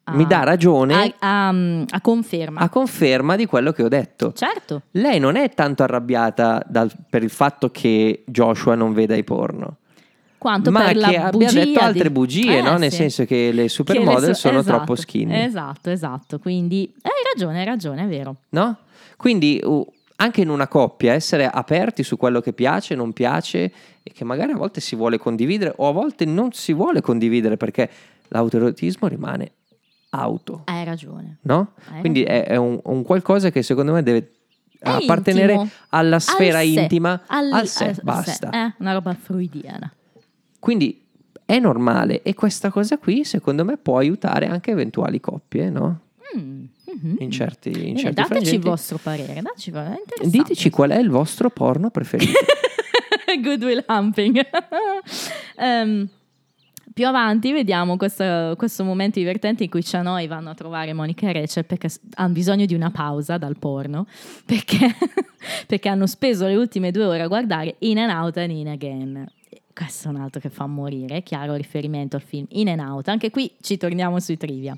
a- 0.07 0.12
Mi 0.14 0.27
dà 0.27 0.42
ragione 0.42 1.14
a, 1.18 1.49
a- 1.49 1.49
a 1.88 2.01
conferma. 2.03 2.61
a 2.61 2.68
conferma 2.68 3.37
di 3.37 3.47
quello 3.47 3.73
che 3.73 3.83
ho 3.83 3.88
detto. 3.88 4.33
certo. 4.33 4.83
Lei 4.92 5.18
non 5.18 5.37
è 5.37 5.51
tanto 5.55 5.83
arrabbiata 5.83 6.62
dal- 6.66 6.90
per 7.09 7.23
il 7.23 7.31
fatto 7.31 7.70
che 7.70 8.23
Joshua 8.27 8.75
non 8.75 8.92
veda 8.92 9.14
i 9.16 9.25
porno, 9.25 9.79
Quanto 10.38 10.70
ma 10.70 10.85
per 10.85 10.97
la 10.97 11.09
che 11.09 11.16
abbia 11.16 11.47
bugia 11.49 11.64
detto 11.64 11.81
altre 11.81 12.11
bugie, 12.11 12.59
Eh, 12.59 12.61
no? 12.62 12.77
Nel 12.77 12.90
sì. 12.90 12.97
senso 12.99 13.25
che 13.25 13.51
le 13.51 13.62
Che 13.62 13.68
supermodel 13.70 14.29
le 14.29 14.35
so- 14.35 14.49
sono 14.49 14.59
esatto, 14.59 14.77
troppo 14.77 14.94
skinny, 14.97 15.42
Esatto, 15.42 15.88
esatto. 15.90 16.38
Quindi 16.38 16.92
hai 17.01 17.11
ragione, 17.33 17.61
hai 17.61 17.64
ragione, 17.64 18.03
è 18.05 18.07
vero. 18.07 18.37
no? 18.51 18.77
Quindi 19.16 19.59
uh, 19.64 19.87
anche 20.24 20.40
in 20.40 20.48
una 20.48 20.66
coppia 20.68 21.12
essere 21.12 21.46
aperti 21.46 22.02
su 22.02 22.16
quello 22.16 22.40
che 22.40 22.52
piace, 22.52 22.94
non 22.94 23.12
piace 23.12 23.72
e 24.02 24.10
che 24.12 24.24
magari 24.24 24.52
a 24.52 24.56
volte 24.56 24.80
si 24.80 24.96
vuole 24.96 25.18
condividere 25.18 25.72
o 25.76 25.88
a 25.88 25.92
volte 25.92 26.24
non 26.24 26.52
si 26.52 26.72
vuole 26.72 27.00
condividere 27.02 27.56
perché 27.56 27.90
l'autoerotismo 28.28 29.06
rimane 29.06 29.52
auto, 30.10 30.62
Hai 30.64 30.84
ragione. 30.84 31.38
no? 31.42 31.72
Hai 31.90 32.00
Quindi 32.00 32.22
è, 32.22 32.44
è 32.46 32.56
un, 32.56 32.80
un 32.84 33.02
qualcosa 33.02 33.50
che 33.50 33.62
secondo 33.62 33.92
me 33.92 34.02
deve 34.02 34.32
È 34.78 34.88
appartenere 34.88 35.52
intimo. 35.52 35.70
alla 35.90 36.18
sfera 36.18 36.58
Al 36.58 36.64
sé, 36.66 36.80
intima, 36.80 37.22
al- 37.26 37.52
al 37.52 37.66
sé, 37.66 37.84
al- 37.87 38.00
basta. 38.02 38.50
Eh, 38.50 38.74
una 38.78 38.92
roba 38.92 39.12
freudiana. 39.14 39.92
Quindi 40.58 41.02
è 41.44 41.58
normale 41.58 42.22
e 42.22 42.32
questa 42.34 42.70
cosa 42.70 42.96
qui 42.96 43.24
secondo 43.24 43.64
me 43.64 43.76
può 43.76 43.98
aiutare 43.98 44.46
anche 44.46 44.70
eventuali 44.70 45.20
coppie, 45.20 45.68
no? 45.68 46.00
Mm, 46.38 46.64
mhm. 47.02 47.16
In 47.18 47.30
certi, 47.30 47.68
in 47.68 47.74
Bene, 47.74 47.98
certi 47.98 48.14
dateci 48.14 48.35
il 48.35 48.38
frangenti. 48.38 48.68
vostro 48.68 48.98
parere, 48.98 49.42
dateci. 49.42 49.72
Diteci 50.30 50.70
qual 50.70 50.90
è 50.90 50.98
il 50.98 51.11
vostro 51.11 51.50
porno 51.50 51.90
preferito. 51.90 52.33
Goodwill 53.40 53.85
Humping. 53.87 54.40
Ehm, 55.57 56.09
più 56.92 57.07
avanti 57.07 57.52
vediamo 57.52 57.96
questo, 57.96 58.54
questo 58.57 58.83
momento 58.83 59.18
divertente 59.18 59.64
in 59.64 59.70
cui 59.70 59.85
Cianoi 59.85 60.26
vanno 60.26 60.50
a 60.50 60.54
trovare 60.54 60.92
Monica 60.92 61.28
e 61.28 61.33
Rachel 61.33 61.64
perché 61.64 61.88
hanno 62.14 62.33
bisogno 62.33 62.66
di 62.66 62.74
una 62.74 62.90
pausa 62.90 63.37
dal 63.37 63.57
porno 63.57 64.07
perché, 64.44 64.94
perché 65.66 65.88
hanno 65.88 66.07
speso 66.07 66.46
le 66.46 66.54
ultime 66.54 66.90
due 66.90 67.04
ore 67.04 67.22
a 67.22 67.26
guardare 67.26 67.76
In 67.80 67.98
and 67.98 68.11
Out 68.11 68.37
and 68.37 68.50
In 68.50 68.68
Again. 68.68 69.28
Questo 69.74 70.08
è 70.08 70.10
un 70.12 70.20
altro 70.20 70.40
che 70.40 70.50
fa 70.50 70.66
morire, 70.66 71.22
chiaro 71.22 71.54
riferimento 71.54 72.16
al 72.16 72.22
film 72.22 72.46
In 72.50 72.68
and 72.68 72.80
Out. 72.80 73.08
Anche 73.08 73.30
qui 73.30 73.50
ci 73.60 73.76
torniamo 73.76 74.20
sui 74.20 74.37
trivia. 74.37 74.76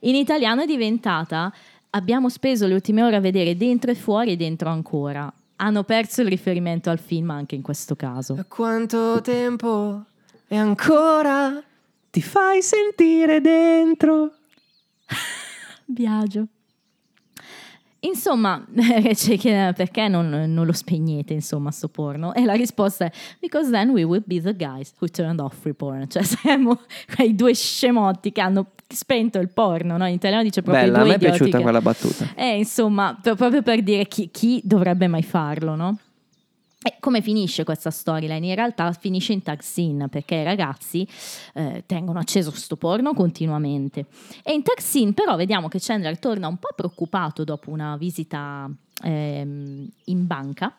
In 0.00 0.14
italiano 0.14 0.62
è 0.62 0.66
diventata 0.66 1.52
Abbiamo 1.92 2.28
speso 2.28 2.68
le 2.68 2.74
ultime 2.74 3.02
ore 3.02 3.16
a 3.16 3.20
vedere 3.20 3.56
dentro 3.56 3.90
e 3.90 3.96
fuori 3.96 4.32
e 4.32 4.36
dentro 4.36 4.70
ancora. 4.70 5.32
Hanno 5.56 5.82
perso 5.82 6.22
il 6.22 6.28
riferimento 6.28 6.88
al 6.88 7.00
film 7.00 7.30
anche 7.30 7.56
in 7.56 7.62
questo 7.62 7.96
caso. 7.96 8.44
quanto 8.48 9.20
tempo 9.20 10.04
e 10.46 10.56
ancora 10.56 11.60
ti 12.10 12.22
fai 12.22 12.62
sentire 12.62 13.40
dentro? 13.40 14.34
Biagio. 15.84 16.46
Insomma, 18.00 18.64
ci 19.14 19.36
chiede 19.36 19.72
perché 19.74 20.08
non, 20.08 20.28
non 20.28 20.64
lo 20.64 20.72
spegnete, 20.72 21.32
insomma, 21.34 21.70
sto 21.70 21.88
porno. 21.88 22.32
E 22.34 22.44
la 22.44 22.54
risposta 22.54 23.04
è 23.04 23.12
because 23.40 23.70
then 23.70 23.90
we 23.90 24.02
would 24.04 24.22
be 24.26 24.40
the 24.40 24.54
guys 24.56 24.92
who 24.98 25.08
turned 25.08 25.38
off 25.40 25.54
free 25.60 25.74
porn. 25.74 26.08
Cioè, 26.08 26.22
saremmo 26.24 26.80
quei 27.14 27.34
due 27.34 27.54
scemotti 27.54 28.32
che 28.32 28.40
hanno 28.40 28.72
spento 28.86 29.38
il 29.38 29.50
porno, 29.50 29.96
no? 29.96 30.06
In 30.06 30.14
italiano 30.14 30.42
dice 30.42 30.62
proprio 30.62 30.84
Bella, 30.84 30.98
a 31.00 31.04
i 31.04 31.08
me 31.10 31.16
due 31.18 31.26
è 31.26 31.30
piaciuta 31.30 31.56
che- 31.58 31.62
quella 31.62 31.80
battuta. 31.82 32.26
Eh, 32.34 32.56
insomma, 32.58 33.18
proprio 33.22 33.62
per 33.62 33.82
dire 33.82 34.06
chi, 34.06 34.30
chi 34.32 34.60
dovrebbe 34.64 35.06
mai 35.06 35.22
farlo, 35.22 35.74
no? 35.74 35.98
E 36.82 36.96
come 36.98 37.20
finisce 37.20 37.62
questa 37.62 37.90
storyline? 37.90 38.46
In 38.46 38.54
realtà 38.54 38.90
finisce 38.92 39.34
in 39.34 39.42
tag 39.42 39.60
scene 39.60 40.08
perché 40.08 40.36
i 40.36 40.44
ragazzi 40.44 41.06
eh, 41.52 41.84
tengono 41.84 42.18
acceso 42.18 42.50
sto 42.52 42.76
porno 42.76 43.12
continuamente. 43.12 44.06
E 44.42 44.54
in 44.54 44.62
tag 44.62 44.78
scene 44.78 45.12
però 45.12 45.36
vediamo 45.36 45.68
che 45.68 45.78
Chandler 45.78 46.18
torna 46.18 46.48
un 46.48 46.56
po' 46.56 46.70
preoccupato 46.74 47.44
dopo 47.44 47.68
una 47.68 47.98
visita 47.98 48.70
ehm, 49.02 49.88
in 50.04 50.26
banca 50.26 50.74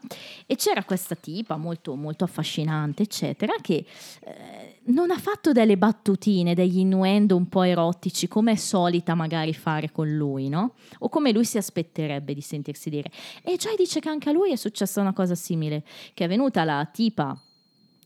e 0.48 0.56
c'era 0.56 0.84
questa 0.84 1.14
tipa 1.14 1.58
molto, 1.58 1.94
molto 1.94 2.24
affascinante, 2.24 3.04
eccetera, 3.04 3.54
che 3.62 3.86
eh, 4.22 4.71
non 4.84 5.12
ha 5.12 5.17
fatto 5.17 5.52
delle 5.52 5.78
battutine, 5.78 6.56
degli 6.56 6.80
innuendo 6.80 7.36
un 7.36 7.48
po' 7.48 7.63
erotici 7.63 8.28
come 8.28 8.54
è 8.54 8.56
solita 8.56 9.13
magari 9.13 9.54
fare 9.54 9.91
con 9.91 10.10
lui, 10.10 10.50
no? 10.50 10.74
O 11.00 11.10
come 11.10 11.32
lui 11.32 11.46
si 11.46 11.58
aspetterebbe 11.58 12.34
di 12.34 12.41
sentirsi 12.41 12.89
dire. 12.89 13.12
E 13.44 13.58
Joy 13.58 13.76
dice 13.76 14.00
che 14.00 14.10
anche 14.10 14.30
a 14.30 14.32
lui 14.32 14.52
è 14.52 14.56
successa 14.56 15.02
una 15.02 15.13
cosa 15.13 15.36
simile, 15.36 15.84
che 16.13 16.26
è 16.26 16.28
venuta 16.28 16.63
la 16.63 16.88
tipa 16.91 17.39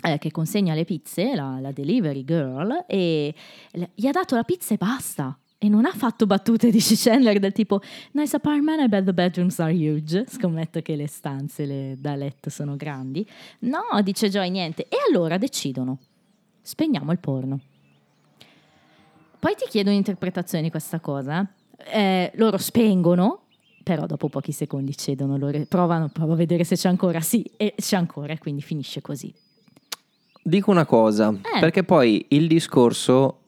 eh, 0.02 0.18
che 0.18 0.32
consegna 0.32 0.74
le 0.74 0.86
pizze, 0.86 1.34
la, 1.34 1.60
la 1.60 1.72
delivery 1.72 2.24
girl, 2.24 2.84
e 2.88 3.34
gli 3.94 4.06
ha 4.06 4.12
dato 4.12 4.36
la 4.36 4.44
pizza 4.44 4.74
e 4.74 4.78
basta. 4.78 5.38
E 5.58 5.70
non 5.70 5.86
ha 5.86 5.94
fatto 5.94 6.26
battute, 6.26 6.70
dice 6.70 6.96
Chandler, 6.96 7.40
del 7.40 7.54
tipo 7.54 7.82
Nice 8.12 8.36
apartment, 8.36 8.82
I 8.82 8.90
bet 8.90 9.06
the 9.06 9.14
bedrooms 9.14 9.58
are 9.60 9.72
huge. 9.72 10.26
Scommetto 10.28 10.82
che 10.82 10.96
le 10.96 11.08
stanze 11.08 11.66
le- 11.66 11.96
da 11.98 12.16
letto 12.16 12.50
sono 12.50 12.76
grandi. 12.76 13.26
No, 13.60 13.82
dice 14.04 14.30
Joy, 14.30 14.50
niente. 14.50 14.84
E 14.84 14.98
allora 15.08 15.38
decidono. 15.38 16.00
Spegniamo 16.70 17.12
il 17.12 17.20
porno. 17.20 17.60
Poi 19.40 19.54
ti 19.56 19.66
chiedo 19.70 19.92
un'interpretazione 19.92 20.64
di 20.64 20.72
questa 20.72 21.00
cosa. 21.00 21.46
Eh, 21.94 22.32
loro 22.38 22.58
spengono, 22.58 23.42
però 23.84 24.08
dopo 24.08 24.30
pochi 24.30 24.52
secondi 24.52 24.98
cedono, 24.98 25.38
loro 25.38 25.64
provano, 25.68 26.10
provano 26.10 26.34
a 26.34 26.38
vedere 26.38 26.64
se 26.64 26.76
c'è 26.76 26.90
ancora. 26.90 27.22
Sì, 27.22 27.48
e 27.56 27.76
c'è 27.78 27.98
ancora, 27.98 28.34
e 28.34 28.40
quindi 28.40 28.64
finisce 28.64 29.02
così. 29.02 29.32
Dico 30.42 30.72
una 30.72 30.86
cosa, 30.86 31.30
Eh. 31.30 31.60
perché 31.60 31.84
poi 31.84 32.26
il 32.30 32.48
discorso 32.48 33.42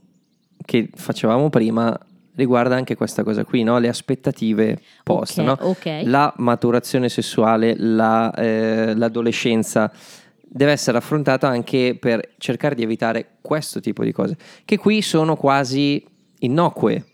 che 0.63 0.89
facevamo 0.93 1.49
prima 1.49 1.97
riguarda 2.35 2.75
anche 2.75 2.95
questa 2.95 3.23
cosa 3.23 3.43
qui, 3.43 3.63
no? 3.63 3.79
le 3.79 3.87
aspettative 3.87 4.79
poste, 5.03 5.41
Ok, 5.41 5.47
no? 5.47 5.67
ok. 5.69 6.01
la 6.03 6.31
maturazione 6.37 7.09
sessuale, 7.09 7.73
la, 7.75 8.31
eh, 8.35 8.93
l'adolescenza 8.95 9.91
deve 10.49 10.71
essere 10.71 10.97
affrontata 10.97 11.47
anche 11.47 11.97
per 11.99 12.33
cercare 12.37 12.73
di 12.75 12.83
evitare 12.83 13.37
questo 13.41 13.79
tipo 13.79 14.03
di 14.03 14.11
cose, 14.11 14.37
che 14.65 14.77
qui 14.77 15.01
sono 15.01 15.35
quasi 15.35 16.03
innocue, 16.39 17.05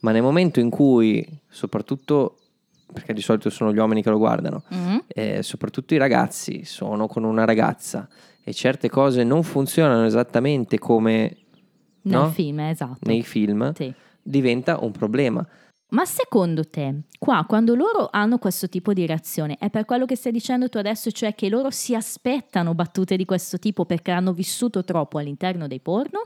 ma 0.00 0.12
nel 0.12 0.22
momento 0.22 0.60
in 0.60 0.70
cui, 0.70 1.26
soprattutto 1.48 2.38
perché 2.92 3.12
di 3.12 3.20
solito 3.20 3.50
sono 3.50 3.72
gli 3.72 3.78
uomini 3.78 4.02
che 4.02 4.10
lo 4.10 4.18
guardano, 4.18 4.62
Mhm. 4.68 5.04
eh, 5.08 5.42
soprattutto 5.42 5.94
i 5.94 5.98
ragazzi 5.98 6.64
sono 6.64 7.06
con 7.08 7.24
una 7.24 7.44
ragazza 7.44 8.08
e 8.44 8.52
certe 8.54 8.88
cose 8.88 9.24
non 9.24 9.42
funzionano 9.42 10.04
esattamente 10.06 10.78
come 10.78 11.36
Nel 12.02 12.18
no? 12.20 12.28
film, 12.30 12.60
esatto. 12.60 12.98
nei 13.02 13.22
film, 13.22 13.72
Sì. 13.74 13.92
diventa 14.22 14.78
un 14.80 14.92
problema. 14.92 15.44
Ma 15.88 16.04
secondo 16.04 16.68
te, 16.68 17.02
qua 17.16 17.44
quando 17.46 17.76
loro 17.76 18.08
hanno 18.10 18.38
questo 18.38 18.68
tipo 18.68 18.92
di 18.92 19.06
reazione, 19.06 19.56
è 19.58 19.70
per 19.70 19.84
quello 19.84 20.04
che 20.04 20.16
stai 20.16 20.32
dicendo 20.32 20.68
tu 20.68 20.78
adesso, 20.78 21.12
cioè 21.12 21.34
che 21.34 21.48
loro 21.48 21.70
si 21.70 21.94
aspettano 21.94 22.74
battute 22.74 23.16
di 23.16 23.24
questo 23.24 23.58
tipo 23.58 23.84
perché 23.84 24.10
hanno 24.10 24.32
vissuto 24.32 24.82
troppo 24.84 25.18
all'interno 25.18 25.68
dei 25.68 25.78
porno? 25.80 26.22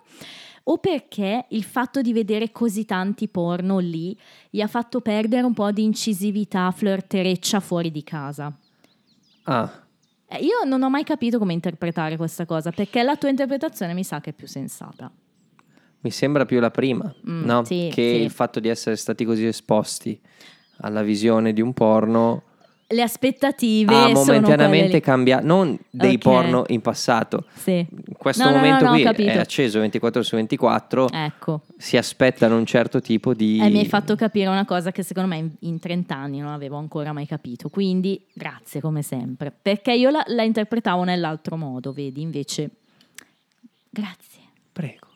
O 0.64 0.78
perché 0.78 1.44
il 1.50 1.64
fatto 1.64 2.00
di 2.00 2.12
vedere 2.12 2.52
così 2.52 2.84
tanti 2.86 3.28
porno 3.28 3.78
lì 3.78 4.16
gli 4.48 4.60
ha 4.60 4.66
fatto 4.66 5.00
perdere 5.00 5.44
un 5.46 5.52
po' 5.54 5.70
di 5.72 5.84
incisività, 5.84 6.70
flirtereccia 6.70 7.60
fuori 7.60 7.90
di 7.90 8.02
casa? 8.02 8.56
Ah, 9.44 9.84
Eh, 10.32 10.38
io 10.44 10.62
non 10.64 10.82
ho 10.82 10.88
mai 10.88 11.02
capito 11.04 11.38
come 11.38 11.52
interpretare 11.52 12.16
questa 12.16 12.46
cosa, 12.46 12.70
perché 12.70 13.02
la 13.02 13.16
tua 13.16 13.28
interpretazione 13.30 13.94
mi 13.94 14.04
sa 14.04 14.20
che 14.20 14.30
è 14.30 14.32
più 14.32 14.46
sensata. 14.46 15.10
Mi 16.00 16.10
sembra 16.10 16.44
più 16.46 16.60
la 16.60 16.70
prima, 16.70 17.12
Mm, 17.28 17.44
no? 17.44 17.64
sì, 17.64 17.90
che 17.92 18.14
sì. 18.16 18.22
il 18.22 18.30
fatto 18.30 18.58
di 18.60 18.68
essere 18.68 18.96
stati 18.96 19.24
così 19.24 19.46
esposti 19.46 20.18
alla 20.82 21.02
visione 21.02 21.52
di 21.52 21.60
un 21.60 21.72
porno 21.74 22.42
Le 22.92 23.02
aspettative 23.02 23.94
ha 23.94 24.08
momentaneamente 24.08 24.98
cambiato, 25.00 25.46
non 25.46 25.78
dei 25.90 26.14
Ok. 26.14 26.18
porno 26.22 26.64
in 26.68 26.80
passato. 26.80 27.44
Sì. 27.54 27.86
In 27.88 28.14
questo 28.16 28.42
No, 28.48 28.56
momento 28.56 28.84
no, 28.86 28.90
qui 28.92 29.02
è 29.04 29.36
acceso 29.38 29.78
24 29.78 30.22
su 30.24 30.34
24, 30.36 31.08
Ecco. 31.12 31.60
si 31.76 31.96
aspettano 31.96 32.56
un 32.56 32.66
certo 32.66 33.00
tipo 33.00 33.32
di... 33.32 33.60
E 33.62 33.68
mi 33.68 33.78
hai 33.78 33.86
fatto 33.86 34.16
capire 34.16 34.48
una 34.48 34.64
cosa 34.64 34.90
che 34.90 35.04
secondo 35.04 35.28
me 35.28 35.36
in, 35.36 35.50
in 35.60 35.78
30 35.78 36.16
anni 36.16 36.38
non 36.40 36.50
avevo 36.50 36.78
ancora 36.78 37.12
mai 37.12 37.26
capito. 37.26 37.68
Quindi 37.68 38.26
grazie 38.32 38.80
come 38.80 39.02
sempre. 39.02 39.52
Perché 39.52 39.92
io 39.92 40.10
la, 40.10 40.24
la 40.26 40.42
interpretavo 40.42 41.04
nell'altro 41.04 41.56
modo, 41.56 41.92
vedi? 41.92 42.22
Invece, 42.22 42.70
grazie. 43.88 44.40
Prego. 44.72 45.06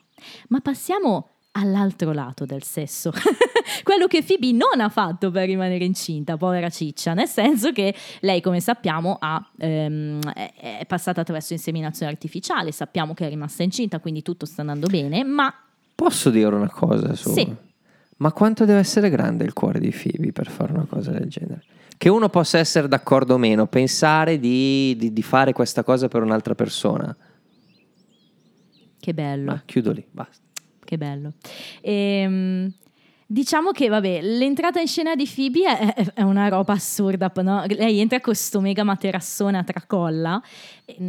Ma 0.49 0.59
passiamo 0.59 1.29
all'altro 1.51 2.11
lato 2.11 2.45
del 2.45 2.63
sesso. 2.63 3.11
Quello 3.83 4.07
che 4.07 4.23
Phoebe 4.23 4.51
non 4.51 4.79
ha 4.79 4.89
fatto 4.89 5.31
per 5.31 5.47
rimanere 5.47 5.85
incinta, 5.85 6.37
povera 6.37 6.69
ciccia. 6.69 7.13
Nel 7.13 7.27
senso 7.27 7.71
che 7.71 7.95
lei, 8.21 8.41
come 8.41 8.59
sappiamo, 8.59 9.17
ha, 9.19 9.43
ehm, 9.57 10.19
è, 10.21 10.85
passata 10.87 11.21
attraverso 11.21 11.53
inseminazione 11.53 12.11
artificiale. 12.11 12.71
Sappiamo 12.71 13.13
che 13.13 13.25
è 13.25 13.29
rimasta 13.29 13.63
incinta, 13.63 13.99
quindi 13.99 14.21
tutto 14.21 14.45
sta 14.45 14.61
andando 14.61 14.87
bene. 14.87 15.23
Ma 15.23 15.53
Posso 15.95 16.29
dire 16.29 16.53
una 16.53 16.69
cosa 16.69 17.15
su... 17.15 17.31
Sì. 17.31 17.55
Ma 18.17 18.31
quanto 18.33 18.65
deve 18.65 18.79
essere 18.79 19.09
grande 19.09 19.45
il 19.45 19.53
cuore 19.53 19.79
di 19.79 19.91
Phoebe 19.91 20.31
per 20.33 20.49
fare 20.49 20.73
una 20.73 20.85
cosa 20.87 21.11
del 21.11 21.27
genere? 21.29 21.63
Che 21.97 22.09
uno 22.09 22.27
possa 22.27 22.57
essere 22.57 22.89
d'accordo 22.89 23.35
o 23.35 23.37
meno, 23.37 23.65
pensare 23.67 24.37
di, 24.37 24.95
di- 24.97 25.13
di 25.13 25.21
fare 25.21 25.53
questa 25.53 25.83
cosa 25.83 26.09
per 26.09 26.21
un'altra 26.21 26.53
persona. 26.53 27.15
Che 29.05 29.13
bello. 29.13 29.51
Ma 29.51 29.61
chiudo 29.63 29.91
lì, 29.91 30.03
basta. 30.09 30.43
che 30.83 30.97
bello. 30.97 31.33
Ehm, 31.81 32.73
diciamo 33.27 33.69
che, 33.69 33.87
vabbè, 33.87 34.21
l'entrata 34.23 34.79
in 34.79 34.87
scena 34.87 35.13
di 35.15 35.29
Phoebe 35.31 35.77
è, 35.93 35.93
è- 36.13 36.21
una 36.23 36.47
roba 36.47 36.73
assurda. 36.73 37.31
no? 37.43 37.65
Lei 37.67 37.99
entra 37.99 38.17
con 38.19 38.33
questo 38.33 38.61
mega 38.61 38.83
materassone 38.83 39.59
a 39.59 39.63
tracolla. 39.63 40.41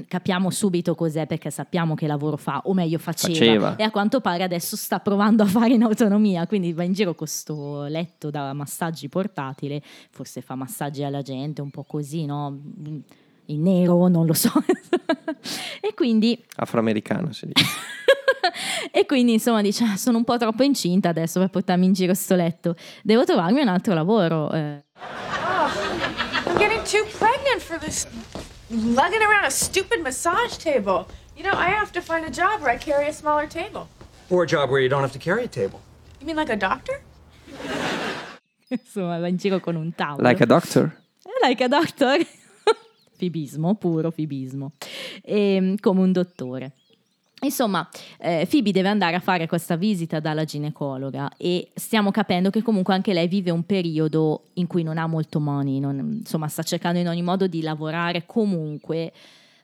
Capiamo 0.09 0.51
subito 0.51 0.95
cos'è 0.95 1.27
perché 1.27 1.51
sappiamo 1.51 1.95
che 1.95 2.07
lavoro 2.07 2.37
fa, 2.37 2.61
o 2.65 2.75
meglio 2.75 2.99
faceva, 2.99 3.35
Faceva. 3.35 3.77
E 3.77 3.83
a 3.83 3.91
quanto 3.91 4.21
pare 4.21 4.43
adesso 4.43 4.77
sta 4.77 4.99
provando 5.01 5.43
a 5.43 5.47
fare 5.47 5.73
in 5.73 5.83
autonomia. 5.83 6.47
Quindi 6.47 6.75
va 6.75 6.83
in 6.83 6.93
giro 6.93 7.09
con 7.15 7.17
questo 7.27 7.85
letto 7.85 8.29
da 8.31 8.53
massaggi 8.53 9.09
portatile. 9.09 9.81
Forse 10.11 10.43
fa 10.43 10.55
massaggi 10.55 11.03
alla 11.03 11.23
gente, 11.23 11.63
un 11.63 11.71
po' 11.71 11.85
così, 11.85 12.27
no? 12.27 12.59
In 13.47 13.63
nero, 13.63 14.09
non 14.09 14.27
lo 14.27 14.33
so. 14.33 14.51
e 15.81 15.95
quindi 15.95 16.43
Afroamericano 16.57 17.33
si 17.33 17.47
dice. 17.47 17.65
e 18.91 19.07
quindi 19.07 19.35
insomma 19.35 19.63
dice 19.63 19.85
"Ah, 19.85 19.97
sono 19.97 20.19
un 20.19 20.25
po' 20.25 20.37
troppo 20.37 20.63
incinta 20.63 21.09
adesso 21.09 21.39
per 21.41 21.51
portarmi 21.51 21.85
in 21.87 21.93
giro 21.93 22.15
sto 22.15 22.35
letto 22.35 22.75
devo 23.03 23.25
trovarmi 23.25 23.61
un 23.61 23.69
altro 23.69 23.93
lavoro 23.95 24.51
eh. 24.53 24.85
I'm 26.47 26.57
getting 26.59 26.83
too 26.85 27.05
pregnant 27.19 27.61
for 27.61 27.79
this 27.79 28.07
lugging 28.71 29.23
around 29.23 29.45
a 29.45 29.51
stupid 29.51 30.03
massage 30.03 30.57
table. 30.57 31.07
You 31.37 31.43
know, 31.45 31.53
I 31.53 31.69
have 31.69 31.93
to 31.93 32.01
find 32.01 32.25
a 32.25 32.31
job 32.31 32.63
where 32.63 32.71
I 32.73 32.79
carry 32.79 33.09
a 33.09 33.13
smaller 33.13 33.47
table. 33.47 33.89
Or 34.31 34.45
a 34.45 34.47
job 34.47 34.71
where 34.71 34.81
you 34.81 34.89
don't 34.89 35.03
have 35.03 35.13
to 35.13 35.19
carry 35.19 35.45
a 35.45 35.49
table. 35.49 35.81
You 36.21 36.27
mean 36.27 36.37
like 36.37 36.51
a 36.51 36.57
doctor? 36.57 37.01
insomma 38.69 39.19
va 39.19 39.29
in 39.29 39.37
giro 39.37 39.61
con 39.61 39.77
un 39.77 39.93
tavolo 39.95 40.23
Like 40.27 40.43
a 40.43 40.47
doctor. 40.47 40.97
Eh, 41.25 41.47
like 41.47 41.63
a 41.63 41.69
doctor 41.69 42.19
fibismo 43.17 43.75
puro 43.75 44.11
fibismo 44.11 44.73
Ehm, 45.23 45.77
come 45.81 46.01
un 46.03 46.13
dottore. 46.13 46.73
Insomma, 47.43 47.87
eh, 48.19 48.47
Phoebe 48.49 48.73
deve 48.73 48.89
andare 48.89 49.15
a 49.15 49.21
fare 49.21 49.47
questa 49.47 49.77
visita 49.77 50.21
dalla 50.21 50.45
ginecologa 50.45 51.31
e 51.37 51.71
stiamo 51.75 52.11
capendo 52.11 52.49
che 52.49 52.63
comunque 52.63 52.95
anche 52.95 53.13
lei 53.13 53.29
vive 53.29 53.51
un 53.51 53.65
periodo 53.65 54.45
in 54.55 54.67
cui 54.67 54.83
non 54.83 54.97
ha 54.97 55.07
molto 55.07 55.39
money, 55.39 55.79
non- 55.79 56.19
insomma 56.21 56.49
sta 56.49 56.63
cercando 56.63 56.99
in 56.99 57.09
ogni 57.09 57.23
modo 57.23 57.47
di 57.47 57.61
lavorare 57.61 58.25
comunque 58.25 59.13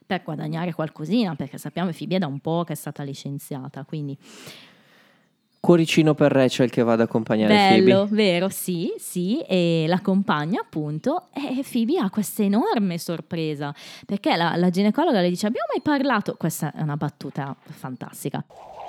per 0.05 0.21
guadagnare 0.23 0.73
qualcosina, 0.73 1.33
perché 1.35 1.57
sappiamo 1.57 1.89
che 1.89 1.97
Phoebe 1.97 2.17
è 2.17 2.19
da 2.19 2.27
un 2.27 2.39
po' 2.39 2.63
che 2.63 2.73
è 2.73 2.75
stata 2.75 3.01
licenziata, 3.01 3.83
quindi 3.85 4.15
Cuoricino 5.65 6.13
per 6.13 6.29
Rachel 6.33 6.69
che 6.69 6.83
va 6.83 6.91
ad 6.91 6.99
accompagnare 6.99 7.53
bello, 7.53 7.99
Phoebe. 7.99 8.15
vero, 8.15 8.49
sì, 8.49 8.93
sì, 8.97 9.39
e 9.47 9.85
la 9.87 10.01
compagna 10.01 10.59
appunto 10.59 11.27
e 11.31 11.63
Phoebe 11.63 11.99
ha 11.99 12.09
questa 12.09 12.43
enorme 12.43 12.97
sorpresa 12.97 13.73
perché 14.05 14.35
la, 14.35 14.57
la 14.57 14.69
ginecologa 14.69 15.21
le 15.21 15.29
dice 15.29 15.47
abbiamo 15.47 15.67
mai 15.71 15.81
parlato, 15.81 16.35
questa 16.35 16.73
è 16.73 16.81
una 16.81 16.97
battuta 16.97 17.55
fantastica, 17.63 18.43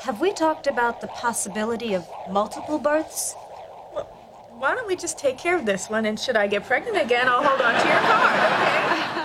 Have 0.07 0.19
we 0.19 0.33
talked 0.33 0.67
about 0.67 0.99
the 0.99 1.09
possibility 1.23 1.95
of 1.95 2.05
multiple 2.29 2.81
births? 2.81 3.37
Why 4.59 4.75
don't 4.75 4.89
we 4.89 4.97
just 4.97 5.17
take 5.17 5.37
care 5.37 5.55
of 5.55 5.63
this 5.67 5.89
one? 5.89 6.05
And 6.09 6.19
should 6.19 6.37
I 6.37 6.49
get 6.49 6.67
pregnant 6.67 6.97
again, 6.97 7.29
I'll 7.29 7.41
hold 7.41 7.61
on 7.61 7.73
to 7.81 7.87
your 7.87 8.01
card, 8.01 8.35
okay? 8.35 9.23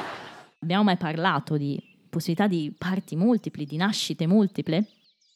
abbiamo 0.59 0.83
mai 0.83 0.97
parlato 0.97 1.57
di 1.57 1.81
possibilità 2.07 2.45
di 2.45 2.71
parti 2.77 3.15
multipli, 3.15 3.65
di 3.65 3.77
nascite 3.77 4.27
multiple? 4.27 4.85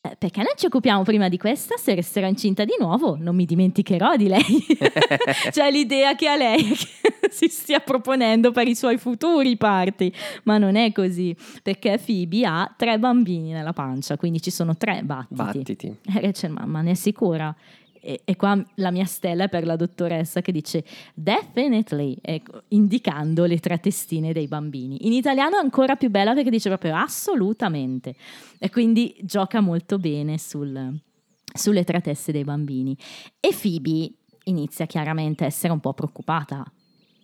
Eh, 0.05 0.17
Perché 0.17 0.41
noi 0.41 0.51
ci 0.57 0.65
occupiamo 0.65 1.03
prima 1.03 1.29
di 1.29 1.37
questa, 1.37 1.77
se 1.77 1.95
resterà 1.95 2.27
incinta 2.27 2.65
di 2.65 2.73
nuovo 2.77 3.15
non 3.17 3.35
mi 3.37 3.45
dimenticherò 3.45 4.17
di 4.17 4.27
lei. 4.27 4.65
cioè 5.51 5.71
l'idea 5.71 6.13
che 6.15 6.27
ha 6.27 6.35
lei 6.35 6.75
si 7.31 7.47
stia 7.47 7.79
proponendo 7.79 8.51
per 8.51 8.67
i 8.67 8.75
suoi 8.75 8.97
futuri 8.97 9.55
parti, 9.55 10.13
ma 10.43 10.57
non 10.57 10.75
è 10.75 10.91
così, 10.91 11.33
perché 11.61 11.97
Phoebe 12.03 12.45
ha 12.45 12.73
tre 12.75 12.99
bambini 12.99 13.51
nella 13.51 13.71
pancia, 13.71 14.17
quindi 14.17 14.41
ci 14.41 14.51
sono 14.51 14.75
tre 14.75 15.03
battiti. 15.03 15.35
Battiti. 15.35 15.97
Eh, 16.13 16.19
Rachel, 16.19 16.51
ma, 16.51 16.65
ma 16.65 16.81
ne 16.81 16.91
è 16.91 16.95
sicura? 16.95 17.55
E, 18.05 18.21
e 18.25 18.35
qua 18.35 18.61
la 18.75 18.91
mia 18.91 19.05
stella 19.05 19.45
è 19.45 19.49
per 19.49 19.65
la 19.65 19.77
dottoressa 19.77 20.41
che 20.41 20.51
dice 20.51 20.83
definitely, 21.13 22.17
indicando 22.69 23.45
le 23.45 23.59
tre 23.59 23.79
testine 23.79 24.33
dei 24.33 24.47
bambini. 24.47 25.07
In 25.07 25.13
italiano 25.13 25.55
è 25.55 25.59
ancora 25.59 25.95
più 25.95 26.09
bella 26.09 26.33
perché 26.33 26.49
dice 26.49 26.67
proprio 26.67 26.97
assolutamente. 26.97 28.15
E 28.59 28.69
quindi 28.69 29.15
gioca 29.21 29.61
molto 29.61 29.97
bene 29.97 30.37
sul- 30.37 30.99
sulle 31.53 31.83
tre 31.85 32.01
teste 32.01 32.33
dei 32.33 32.43
bambini. 32.43 32.97
E 33.39 33.55
Phoebe 33.59 34.11
inizia 34.45 34.85
chiaramente 34.85 35.45
a 35.45 35.47
essere 35.47 35.71
un 35.71 35.79
po' 35.79 35.93
preoccupata. 35.93 36.69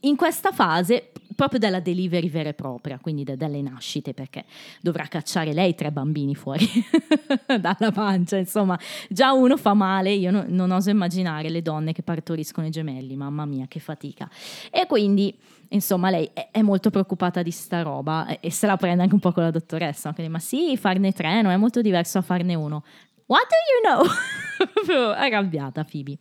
In 0.02 0.16
questa 0.16 0.52
fase 0.52 1.12
proprio 1.40 1.58
della 1.58 1.80
delivery 1.80 2.30
vera 2.30 2.50
e 2.50 2.54
propria, 2.54 3.00
quindi 3.02 3.24
de- 3.24 3.38
delle 3.38 3.62
nascite, 3.62 4.14
perché 4.14 4.44
dovrà 4.82 5.06
cacciare 5.06 5.54
lei 5.54 5.74
tre 5.74 5.90
bambini 5.90 6.36
fuori 6.36 6.68
dalla 7.62 7.94
pancia, 7.94 8.36
insomma, 8.36 8.78
già 9.08 9.32
uno 9.32 9.56
fa 9.56 9.74
male, 9.74 10.12
io 10.12 10.32
no- 10.32 10.44
non 10.50 10.70
oso 10.72 10.90
immaginare 10.90 11.48
le 11.50 11.62
donne 11.62 11.94
che 11.94 12.02
partoriscono 12.02 12.68
i 12.68 12.72
gemelli, 12.72 13.16
mamma 13.16 13.46
mia, 13.46 13.68
che 13.70 13.80
fatica. 13.80 14.30
E 14.70 14.86
quindi, 14.86 15.34
insomma, 15.70 16.10
lei 16.10 16.30
è, 16.52 16.62
molto 16.62 16.90
preoccupata 16.90 17.42
di 17.42 17.52
sta 17.52 17.84
roba 17.84 18.38
e, 18.42 18.52
se 18.52 18.68
la 18.68 18.76
prende 18.76 19.04
anche 19.04 19.14
un 19.14 19.22
po' 19.22 19.32
con 19.32 19.44
la 19.44 19.52
dottoressa, 19.52 20.12
quindi, 20.12 20.30
ma 20.34 20.40
sì, 20.40 20.76
farne 20.76 21.14
tre 21.14 21.42
non 21.42 21.54
è 21.54 21.58
molto 21.58 21.82
diverso 21.82 22.18
a 22.18 22.22
farne 22.22 22.54
uno. 22.54 22.84
What 23.30 23.46
do 23.48 24.90
you 24.90 24.90
know? 24.90 25.14
Arrabbiata 25.14 25.84
Phoebe. 25.84 26.18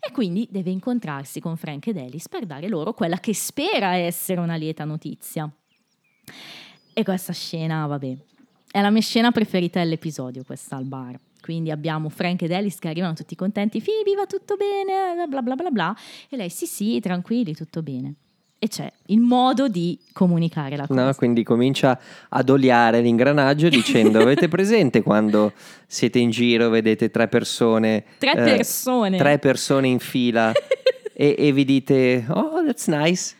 E 0.00 0.10
quindi 0.10 0.48
deve 0.50 0.70
incontrarsi 0.70 1.38
con 1.38 1.56
Frank 1.56 1.86
ed 1.86 1.98
Alice 1.98 2.26
per 2.28 2.46
dare 2.46 2.66
loro 2.66 2.94
quella 2.94 3.18
che 3.20 3.32
spera 3.32 3.94
essere 3.94 4.40
una 4.40 4.56
lieta 4.56 4.84
notizia. 4.84 5.48
E 6.92 7.04
questa 7.04 7.32
scena, 7.32 7.86
vabbè, 7.86 8.16
è 8.72 8.80
la 8.80 8.90
mia 8.90 9.00
scena 9.00 9.30
preferita 9.30 9.78
dell'episodio, 9.78 10.42
questa 10.42 10.74
al 10.74 10.84
bar. 10.84 11.16
Quindi 11.40 11.70
abbiamo 11.70 12.08
Frank 12.08 12.42
ed 12.42 12.50
Alice 12.50 12.78
che 12.80 12.88
arrivano 12.88 13.14
tutti 13.14 13.36
contenti, 13.36 13.80
Phoebe 13.80 14.16
va 14.16 14.26
tutto 14.26 14.56
bene, 14.56 15.28
bla 15.28 15.42
bla 15.42 15.54
bla 15.54 15.70
bla, 15.70 15.96
e 16.28 16.36
lei 16.36 16.50
sì 16.50 16.66
sì, 16.66 16.98
tranquilli, 16.98 17.54
tutto 17.54 17.82
bene. 17.82 18.14
E 18.60 18.66
c'è 18.66 18.90
il 19.06 19.20
modo 19.20 19.68
di 19.68 19.96
comunicare 20.12 20.76
la 20.76 20.86
cosa. 20.86 21.04
No, 21.04 21.14
quindi 21.14 21.44
comincia 21.44 21.96
ad 22.30 22.48
oliare 22.50 23.00
l'ingranaggio 23.00 23.68
dicendo 23.68 24.18
avete 24.22 24.48
presente 24.48 25.02
quando 25.02 25.52
siete 25.86 26.18
in 26.18 26.30
giro, 26.30 26.68
vedete 26.68 27.10
tre 27.10 27.28
persone, 27.28 28.04
Tre 28.18 28.32
eh, 28.32 28.56
persone. 28.56 29.16
tre 29.16 29.38
persone 29.38 29.86
in 29.86 30.00
fila 30.00 30.52
e, 31.14 31.34
e 31.38 31.52
vi 31.52 31.64
dite 31.64 32.24
oh 32.28 32.64
that's 32.64 32.86
nice. 32.88 33.36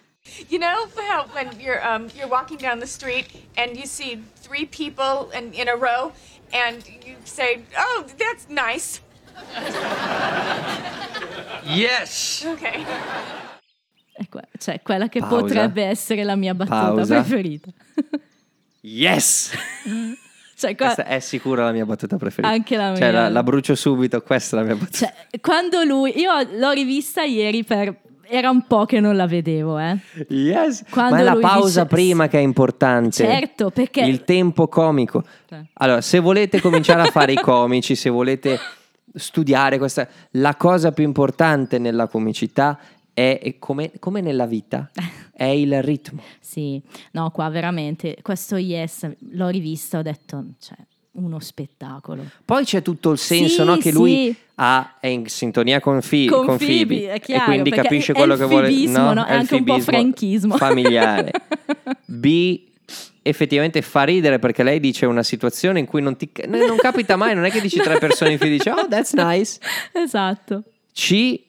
You 0.49 0.59
know 0.61 0.87
how 1.11 1.27
when 1.35 1.49
you're 1.59 1.81
um, 1.85 2.07
you're 2.15 2.29
walking 2.31 2.59
down 2.59 2.79
the 2.79 2.87
street 2.87 3.27
and 3.57 3.77
you 3.77 3.87
see 3.87 4.23
three 4.41 4.67
people 4.67 5.31
in, 5.37 5.53
in 5.53 5.69
a 5.69 5.75
row 5.75 6.13
and 6.53 6.85
you 7.05 7.17
say, 7.25 7.65
"Oh, 7.77 8.05
that's 8.19 8.47
nice." 8.49 9.01
Yes! 11.65 12.45
Okay. 12.47 12.85
Ecco, 14.21 14.41
cioè 14.59 14.81
quella 14.83 15.09
che 15.09 15.21
Pausa. 15.21 15.37
potrebbe 15.37 15.85
essere 15.85 16.25
la 16.25 16.35
mia 16.35 16.53
battuta 16.55 16.93
Pausa. 16.93 17.21
preferita. 17.21 17.71
Yes! 18.81 19.51
Cioè, 20.59 20.75
qua- 20.75 20.87
Questa 20.87 21.05
è 21.05 21.21
sicura 21.21 21.67
la 21.67 21.71
mia 21.71 21.87
battuta 21.87 22.17
preferita. 22.17 22.53
Anche 22.53 22.77
la 22.77 22.93
Cioè, 22.97 23.13
mia. 23.13 23.21
la, 23.21 23.29
la 23.29 23.43
brucio 23.45 23.77
subito, 23.77 24.21
questa 24.23 24.57
è 24.57 24.59
la 24.59 24.65
mia 24.67 24.75
battuta. 24.75 24.99
cioè, 25.31 25.41
quando 25.41 25.85
lui, 25.85 26.19
io 26.19 26.33
l'ho 26.59 26.71
rivista 26.73 27.23
ieri 27.23 27.63
per, 27.63 27.95
era 28.25 28.51
un 28.51 28.67
po' 28.67 28.85
che 28.85 28.99
non 28.99 29.15
la 29.15 29.29
vedevo, 29.29 29.79
eh. 29.79 29.97
Yes! 30.31 30.83
Quando 30.91 31.15
Ma 31.15 31.21
è 31.21 31.23
la 31.23 31.37
pausa 31.37 31.85
dice- 31.85 31.95
prima 31.95 32.27
che 32.27 32.39
è 32.39 32.43
importante. 32.43 33.13
Certo, 33.25 33.71
perché- 33.71 34.01
Il 34.01 34.25
tempo 34.25 34.67
comico. 34.67 35.23
Cioè. 35.49 35.61
Allora, 35.75 36.01
se 36.01 36.19
volete 36.19 36.61
cominciare 36.61 37.03
a 37.03 37.11
fare 37.13 37.35
i 37.35 37.41
comici, 37.41 37.95
se 37.95 38.11
volete 38.11 38.59
studiare 39.15 39.79
questa... 39.79 40.09
La 40.33 40.57
cosa 40.57 40.91
più 40.91 41.05
importante 41.05 41.79
nella 41.79 42.09
comicità 42.09 42.77
è, 43.19 43.41
è 43.43 43.59
come, 43.59 43.91
come 43.99 44.21
nella 44.21 44.47
vita, 44.47 44.91
è 45.33 45.45
il 45.45 45.83
ritmo. 45.83 46.23
Sì, 46.49 46.81
no, 47.13 47.31
qua 47.31 47.49
veramente, 47.51 48.17
questo 48.23 48.57
Yes, 48.57 49.07
l'ho 49.33 49.49
rivista, 49.49 49.99
ho 49.99 50.03
detto, 50.03 50.45
cioè, 50.59 50.77
uno 51.13 51.39
spettacolo. 51.41 52.25
Poi 52.45 52.65
c'è 52.65 52.81
tutto 52.81 53.11
il 53.11 53.19
senso 53.19 53.63
Sì, 53.63 53.69
no, 53.69 53.77
che 53.77 53.93
lui 53.93 54.31
sì. 54.33 54.37
ha, 54.57 54.97
è 54.99 55.09
in 55.09 55.27
sintonia 55.27 55.79
con, 55.79 56.01
Fi- 56.01 56.27
Con 56.27 56.47
con 56.47 56.57
Phoebe, 56.57 56.87
Phoebe, 56.97 57.13
è 57.13 57.21
chiaro, 57.21 57.43
e 57.43 57.45
quindi 57.47 57.71
capisce 57.71 58.13
è 58.13 58.15
quello 58.15 58.35
che 58.37 58.45
vuole. 58.47 58.69
fibismo, 58.69 59.13
no? 59.13 59.25
È 59.27 59.33
il 59.33 59.39
anche 59.41 59.55
un 59.57 59.65
po' 59.65 59.79
franchismo. 59.81 60.57
familiare. 60.57 61.33
B 62.07 62.63
effettivamente 63.23 63.83
fa 63.83 64.05
ridere 64.05 64.39
perché 64.39 64.63
lei 64.63 64.81
dice 64.81 65.05
una 65.05 65.23
situazione 65.23 65.79
in 65.81 65.85
cui 65.87 66.01
non 66.01 66.17
ti 66.17 66.31
non 66.47 66.61
non 66.61 66.77
capita 66.79 67.17
mai, 67.17 67.35
non 67.35 67.45
è 67.45 67.51
che 67.51 67.61
dici 67.61 67.79
tre 67.79 67.99
persone 67.99 68.33
in 68.33 68.39
fila 68.39 68.51
e 68.51 68.57
dici 68.57 68.69
"Oh, 68.71 68.89
that's 68.89 69.13
nice". 69.23 69.59
Esatto. 69.93 70.63
C 70.95 71.47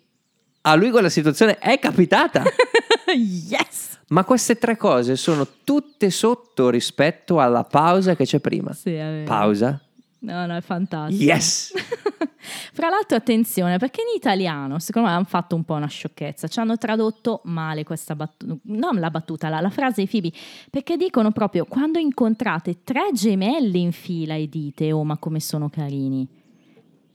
a 0.69 0.75
lui 0.75 0.91
quella 0.91 1.09
situazione 1.09 1.57
è 1.57 1.79
capitata. 1.79 2.43
yes! 3.13 3.97
Ma 4.09 4.23
queste 4.23 4.57
tre 4.57 4.75
cose 4.77 5.15
sono 5.15 5.47
tutte 5.63 6.09
sotto 6.09 6.69
rispetto 6.69 7.39
alla 7.39 7.63
pausa 7.63 8.15
che 8.15 8.25
c'è 8.25 8.39
prima. 8.39 8.73
Sì, 8.73 8.93
è 8.93 9.03
vero. 9.03 9.25
Pausa. 9.25 9.81
No, 10.21 10.45
no, 10.45 10.55
è 10.55 10.61
fantastico. 10.61 11.23
Yes. 11.23 11.71
Fra 12.73 12.89
l'altro, 12.89 13.17
attenzione, 13.17 13.77
perché 13.77 14.01
in 14.01 14.17
italiano, 14.17 14.79
secondo 14.79 15.07
me, 15.07 15.15
hanno 15.15 15.25
fatto 15.25 15.55
un 15.55 15.63
po' 15.63 15.75
una 15.75 15.87
sciocchezza. 15.87 16.47
Ci 16.47 16.59
hanno 16.59 16.77
tradotto 16.77 17.41
male 17.45 17.83
questa 17.83 18.15
battuta, 18.15 18.57
non 18.63 18.99
la 18.99 19.09
battuta, 19.09 19.49
la, 19.49 19.59
la 19.61 19.69
frase 19.69 20.01
di 20.01 20.07
Phoebe, 20.07 20.31
perché 20.69 20.97
dicono 20.97 21.31
proprio 21.31 21.65
quando 21.65 21.99
incontrate 21.99 22.83
tre 22.83 23.11
gemelli 23.13 23.81
in 23.81 23.91
fila 23.91 24.33
e 24.35 24.47
dite, 24.49 24.91
oh, 24.91 25.03
ma 25.03 25.17
come 25.17 25.39
sono 25.39 25.69
carini. 25.69 26.27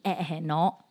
Eh, 0.01 0.27
eh, 0.31 0.41
no, 0.41 0.84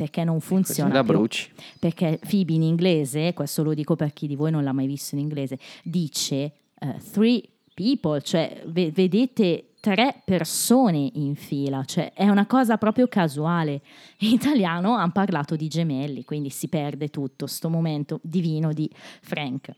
perché 0.00 0.24
non 0.24 0.36
Così 0.36 0.46
funziona 0.46 0.94
la 0.94 1.04
più. 1.04 1.12
bruci. 1.12 1.50
Perché 1.78 2.18
Phoebe 2.26 2.54
in 2.54 2.62
inglese, 2.62 3.34
questo 3.34 3.62
lo 3.62 3.74
dico 3.74 3.96
per 3.96 4.14
chi 4.14 4.26
di 4.26 4.34
voi 4.34 4.50
non 4.50 4.64
l'ha 4.64 4.72
mai 4.72 4.86
visto 4.86 5.14
in 5.14 5.20
inglese, 5.20 5.58
dice 5.82 6.52
eh, 6.78 6.96
three 7.12 7.42
people, 7.74 8.18
cioè 8.22 8.62
ve- 8.66 8.90
vedete 8.92 9.72
tre 9.78 10.22
persone 10.24 11.10
in 11.14 11.34
fila, 11.34 11.84
cioè 11.84 12.12
è 12.14 12.26
una 12.30 12.46
cosa 12.46 12.78
proprio 12.78 13.08
casuale. 13.08 13.82
In 14.20 14.32
italiano 14.32 14.94
hanno 14.94 15.12
parlato 15.12 15.54
di 15.54 15.68
gemelli, 15.68 16.24
quindi 16.24 16.48
si 16.48 16.68
perde 16.68 17.08
tutto, 17.08 17.46
sto 17.46 17.68
momento 17.68 18.20
divino 18.22 18.72
di 18.72 18.90
Frank. 19.20 19.70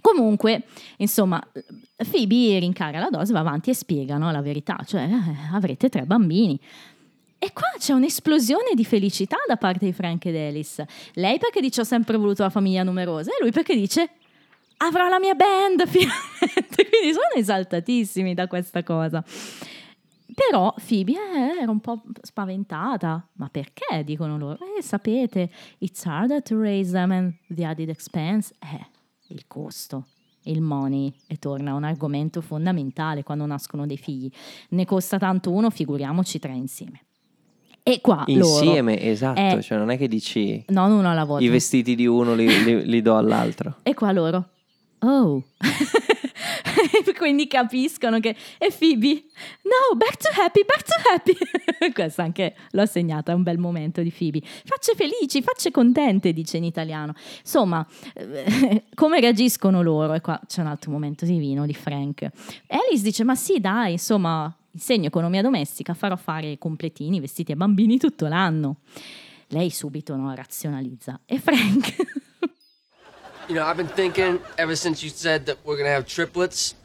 Comunque, 0.00 0.64
insomma, 0.96 1.40
Phoebe 2.10 2.58
rincara 2.58 2.98
la 2.98 3.08
dose, 3.10 3.32
va 3.32 3.40
avanti 3.40 3.70
e 3.70 3.74
spiegano 3.74 4.30
la 4.32 4.42
verità, 4.42 4.82
cioè 4.84 5.02
eh, 5.02 5.54
avrete 5.54 5.90
tre 5.90 6.04
bambini. 6.06 6.58
E 7.44 7.52
qua 7.52 7.72
c'è 7.76 7.92
un'esplosione 7.92 8.70
di 8.76 8.84
felicità 8.84 9.36
da 9.48 9.56
parte 9.56 9.86
di 9.86 9.92
Frank 9.92 10.26
ed 10.26 10.36
Alice. 10.36 10.86
Lei 11.14 11.38
perché 11.38 11.60
dice 11.60 11.80
ho 11.80 11.84
sempre 11.84 12.16
voluto 12.16 12.44
la 12.44 12.50
famiglia 12.50 12.84
numerosa 12.84 13.32
e 13.32 13.38
lui 13.40 13.50
perché 13.50 13.74
dice 13.74 14.10
avrò 14.76 15.08
la 15.08 15.18
mia 15.18 15.34
band 15.34 15.82
finalmente. 15.90 16.88
Quindi 16.88 17.12
sono 17.12 17.34
esaltatissimi 17.34 18.34
da 18.34 18.46
questa 18.46 18.84
cosa. 18.84 19.24
Però 20.32 20.72
Phoebe 20.86 21.14
eh, 21.14 21.62
era 21.62 21.70
un 21.72 21.80
po' 21.80 22.04
spaventata. 22.22 23.28
Ma 23.32 23.48
perché? 23.48 24.04
Dicono 24.04 24.38
loro. 24.38 24.58
Eh, 24.78 24.80
sapete, 24.80 25.50
it's 25.78 26.04
harder 26.04 26.40
to 26.42 26.56
raise 26.60 26.92
them 26.92 27.10
and 27.10 27.34
the 27.48 27.64
added 27.64 27.88
expense. 27.88 28.54
Eh, 28.60 28.86
il 29.34 29.48
costo, 29.48 30.06
il 30.42 30.60
money. 30.60 31.12
E 31.26 31.38
torna 31.38 31.74
un 31.74 31.82
argomento 31.82 32.40
fondamentale 32.40 33.24
quando 33.24 33.46
nascono 33.46 33.84
dei 33.84 33.98
figli. 33.98 34.30
Ne 34.68 34.84
costa 34.84 35.18
tanto 35.18 35.50
uno, 35.50 35.70
figuriamoci 35.70 36.38
tre 36.38 36.52
insieme. 36.52 37.00
E 37.84 38.00
qua 38.00 38.22
Insieme, 38.26 38.94
loro, 38.96 39.04
esatto. 39.10 39.40
Eh, 39.40 39.62
Cioè 39.62 39.76
non 39.78 39.90
è 39.90 39.98
che 39.98 40.06
dici 40.08 40.64
non 40.68 40.92
uno 40.92 41.10
alla 41.10 41.24
volta. 41.24 41.44
i 41.44 41.48
vestiti 41.48 41.94
di 41.94 42.06
uno 42.06 42.34
li, 42.34 42.46
li- 42.64 42.86
li 42.86 43.02
do 43.02 43.16
all'altro. 43.16 43.76
E 43.82 43.94
qua 43.94 44.12
loro, 44.12 44.48
oh. 45.00 45.42
Quindi 47.16 47.46
capiscono 47.46 48.18
che 48.20 48.34
è 48.58 48.68
Phoebe. 48.76 49.24
No, 49.62 49.96
back 49.96 50.16
to 50.16 50.28
happy, 50.40 50.64
back 50.64 50.82
to 50.84 50.94
happy. 51.12 51.36
Questa 51.92 52.22
anche 52.22 52.54
l'ho 52.70 52.86
segnata, 52.86 53.32
è 53.32 53.34
un 53.34 53.42
bel 53.42 53.58
momento 53.58 54.02
di 54.02 54.10
Phoebe. 54.16 54.40
Facce 54.64 54.94
felici, 54.96 55.42
facce 55.42 55.70
contente, 55.70 56.32
dice 56.32 56.56
in 56.56 56.64
italiano. 56.64 57.14
Insomma, 57.40 57.86
come 58.94 59.20
reagiscono 59.20 59.82
loro? 59.82 60.14
E 60.14 60.20
qua 60.20 60.40
c'è 60.46 60.62
un 60.62 60.66
altro 60.68 60.90
momento 60.90 61.24
divino 61.24 61.64
di 61.64 61.74
Frank. 61.74 62.28
Alice 62.68 63.02
dice, 63.02 63.22
ma 63.24 63.34
sì, 63.36 63.60
dai, 63.60 63.92
insomma, 63.92 64.52
insegno 64.72 65.06
economia 65.06 65.42
domestica, 65.42 65.94
farò 65.94 66.16
fare 66.16 66.58
completini, 66.58 67.20
vestiti 67.20 67.52
a 67.52 67.56
bambini 67.56 67.98
tutto 67.98 68.26
l'anno. 68.26 68.78
Lei 69.48 69.70
subito 69.70 70.16
no, 70.16 70.34
razionalizza. 70.34 71.20
E 71.26 71.38
Frank... 71.38 71.94
You 73.48 73.56
know, 73.56 73.66
I've 73.66 73.76
been 73.76 73.88
thinking 73.88 74.40
ever 74.56 74.76
since 74.76 75.04
you 75.04 75.10
said 75.12 75.46
that 75.46 75.58
we're 75.64 75.76
gonna 75.76 75.92
have 75.92 76.06
triplets. 76.06 76.76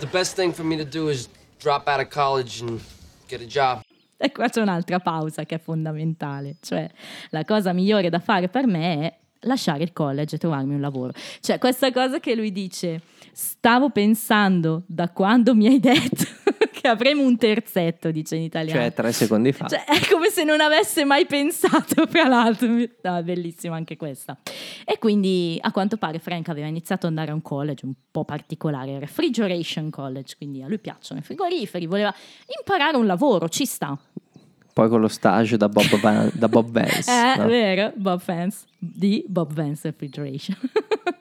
The 0.00 0.06
best 0.06 0.34
thing 0.34 0.52
for 0.52 0.64
me 0.64 0.76
to 0.76 0.84
do 0.84 1.08
is 1.08 1.28
drop 1.60 1.88
out 1.88 2.00
of 2.00 2.10
college 2.10 2.60
and 2.60 2.80
get 3.28 3.40
a 3.40 3.46
job. 3.46 3.82
E 4.16 4.32
qua 4.32 4.48
c'è 4.48 4.60
un'altra 4.60 4.98
pausa 4.98 5.44
che 5.44 5.54
è 5.54 5.58
fondamentale, 5.60 6.56
cioè 6.60 6.90
la 7.30 7.44
cosa 7.44 7.72
migliore 7.72 8.10
da 8.10 8.18
fare 8.18 8.48
per 8.48 8.66
me 8.66 9.06
è 9.06 9.18
lasciare 9.40 9.82
il 9.82 9.92
college 9.92 10.36
e 10.36 10.38
trovarmi 10.38 10.74
un 10.74 10.80
lavoro. 10.80 11.12
Cioè 11.40 11.58
questa 11.58 11.92
cosa 11.92 12.20
che 12.20 12.34
lui 12.34 12.52
dice, 12.52 13.00
stavo 13.32 13.90
pensando 13.90 14.82
da 14.86 15.10
quando 15.10 15.54
mi 15.54 15.66
hai 15.66 15.80
detto 15.80 16.24
che 16.80 16.88
avremo 16.88 17.22
un 17.22 17.36
terzetto, 17.36 18.10
dice 18.10 18.36
in 18.36 18.42
italiano. 18.42 18.80
Cioè 18.80 18.92
tre 18.92 19.12
secondi 19.12 19.52
fa. 19.52 19.66
Cioè, 19.66 19.84
è 19.84 20.06
come 20.08 20.30
se 20.30 20.44
non 20.44 20.60
avesse 20.60 21.04
mai 21.04 21.26
pensato, 21.26 22.06
fra 22.06 22.28
l'altro. 22.28 22.68
No, 22.68 23.22
bellissima 23.22 23.76
anche 23.76 23.96
questa. 23.96 24.38
E 24.84 24.98
quindi, 24.98 25.58
a 25.60 25.72
quanto 25.72 25.96
pare, 25.96 26.18
Frank 26.18 26.48
aveva 26.48 26.66
iniziato 26.66 27.06
ad 27.06 27.12
andare 27.12 27.32
a 27.32 27.34
un 27.34 27.42
college 27.42 27.84
un 27.84 27.94
po' 28.10 28.24
particolare, 28.24 28.98
Refrigeration 28.98 29.90
College, 29.90 30.36
quindi 30.36 30.62
a 30.62 30.68
lui 30.68 30.78
piacciono 30.78 31.20
i 31.20 31.22
frigoriferi, 31.22 31.86
voleva 31.86 32.14
imparare 32.58 32.96
un 32.96 33.06
lavoro, 33.06 33.48
ci 33.48 33.64
sta. 33.64 33.98
Poi 34.78 34.88
con 34.88 35.00
lo 35.00 35.08
stage 35.08 35.56
da 35.56 35.68
Bob, 35.68 35.98
Van- 35.98 36.30
da 36.34 36.48
Bob 36.48 36.70
Vance. 36.70 37.10
Eh, 37.10 37.36
no? 37.36 37.46
vero, 37.48 37.92
Bob 37.96 38.22
Vance, 38.24 38.64
di 38.78 39.24
Bob 39.26 39.52
Vance 39.52 39.88
Refrigeration. 39.88 40.56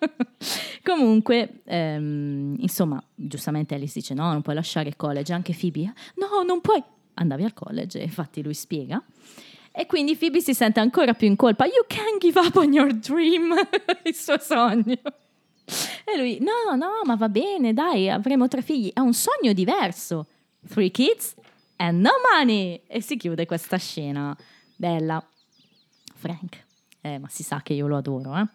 Comunque, 0.85 1.61
ehm, 1.65 2.53
insomma, 2.59 3.01
giustamente 3.15 3.73
Alice 3.73 3.93
dice 3.95 4.13
no, 4.13 4.31
non 4.31 4.43
puoi 4.43 4.53
lasciare 4.53 4.89
il 4.89 4.95
college, 4.95 5.33
anche 5.33 5.57
Phoebe, 5.59 5.91
no, 6.17 6.43
non 6.45 6.61
puoi. 6.61 6.83
Andavi 7.15 7.45
al 7.45 7.55
college, 7.55 7.97
infatti 7.97 8.43
lui 8.43 8.53
spiega. 8.53 9.03
E 9.71 9.87
quindi 9.87 10.15
Phoebe 10.15 10.39
si 10.39 10.53
sente 10.53 10.79
ancora 10.79 11.15
più 11.15 11.25
in 11.25 11.35
colpa. 11.35 11.65
You 11.65 11.83
can't 11.87 12.21
give 12.21 12.39
up 12.39 12.57
on 12.57 12.71
your 12.71 12.93
dream, 12.93 13.55
il 14.05 14.13
suo 14.13 14.37
sogno. 14.37 14.99
E 16.05 16.15
lui, 16.15 16.37
no, 16.41 16.75
no, 16.75 17.01
ma 17.05 17.15
va 17.15 17.27
bene, 17.27 17.73
dai, 17.73 18.07
avremo 18.07 18.47
tre 18.47 18.61
figli. 18.61 18.91
È 18.93 18.99
un 18.99 19.15
sogno 19.15 19.51
diverso. 19.51 20.27
Three 20.69 20.91
kids 20.91 21.33
and 21.77 22.01
no 22.01 22.11
money. 22.33 22.81
E 22.87 23.01
si 23.01 23.17
chiude 23.17 23.45
questa 23.45 23.77
scena 23.77 24.35
bella. 24.75 25.25
Frank, 26.15 26.65
eh, 27.01 27.19
ma 27.19 27.27
si 27.29 27.43
sa 27.43 27.61
che 27.61 27.73
io 27.73 27.87
lo 27.87 27.97
adoro, 27.97 28.35
eh. 28.35 28.47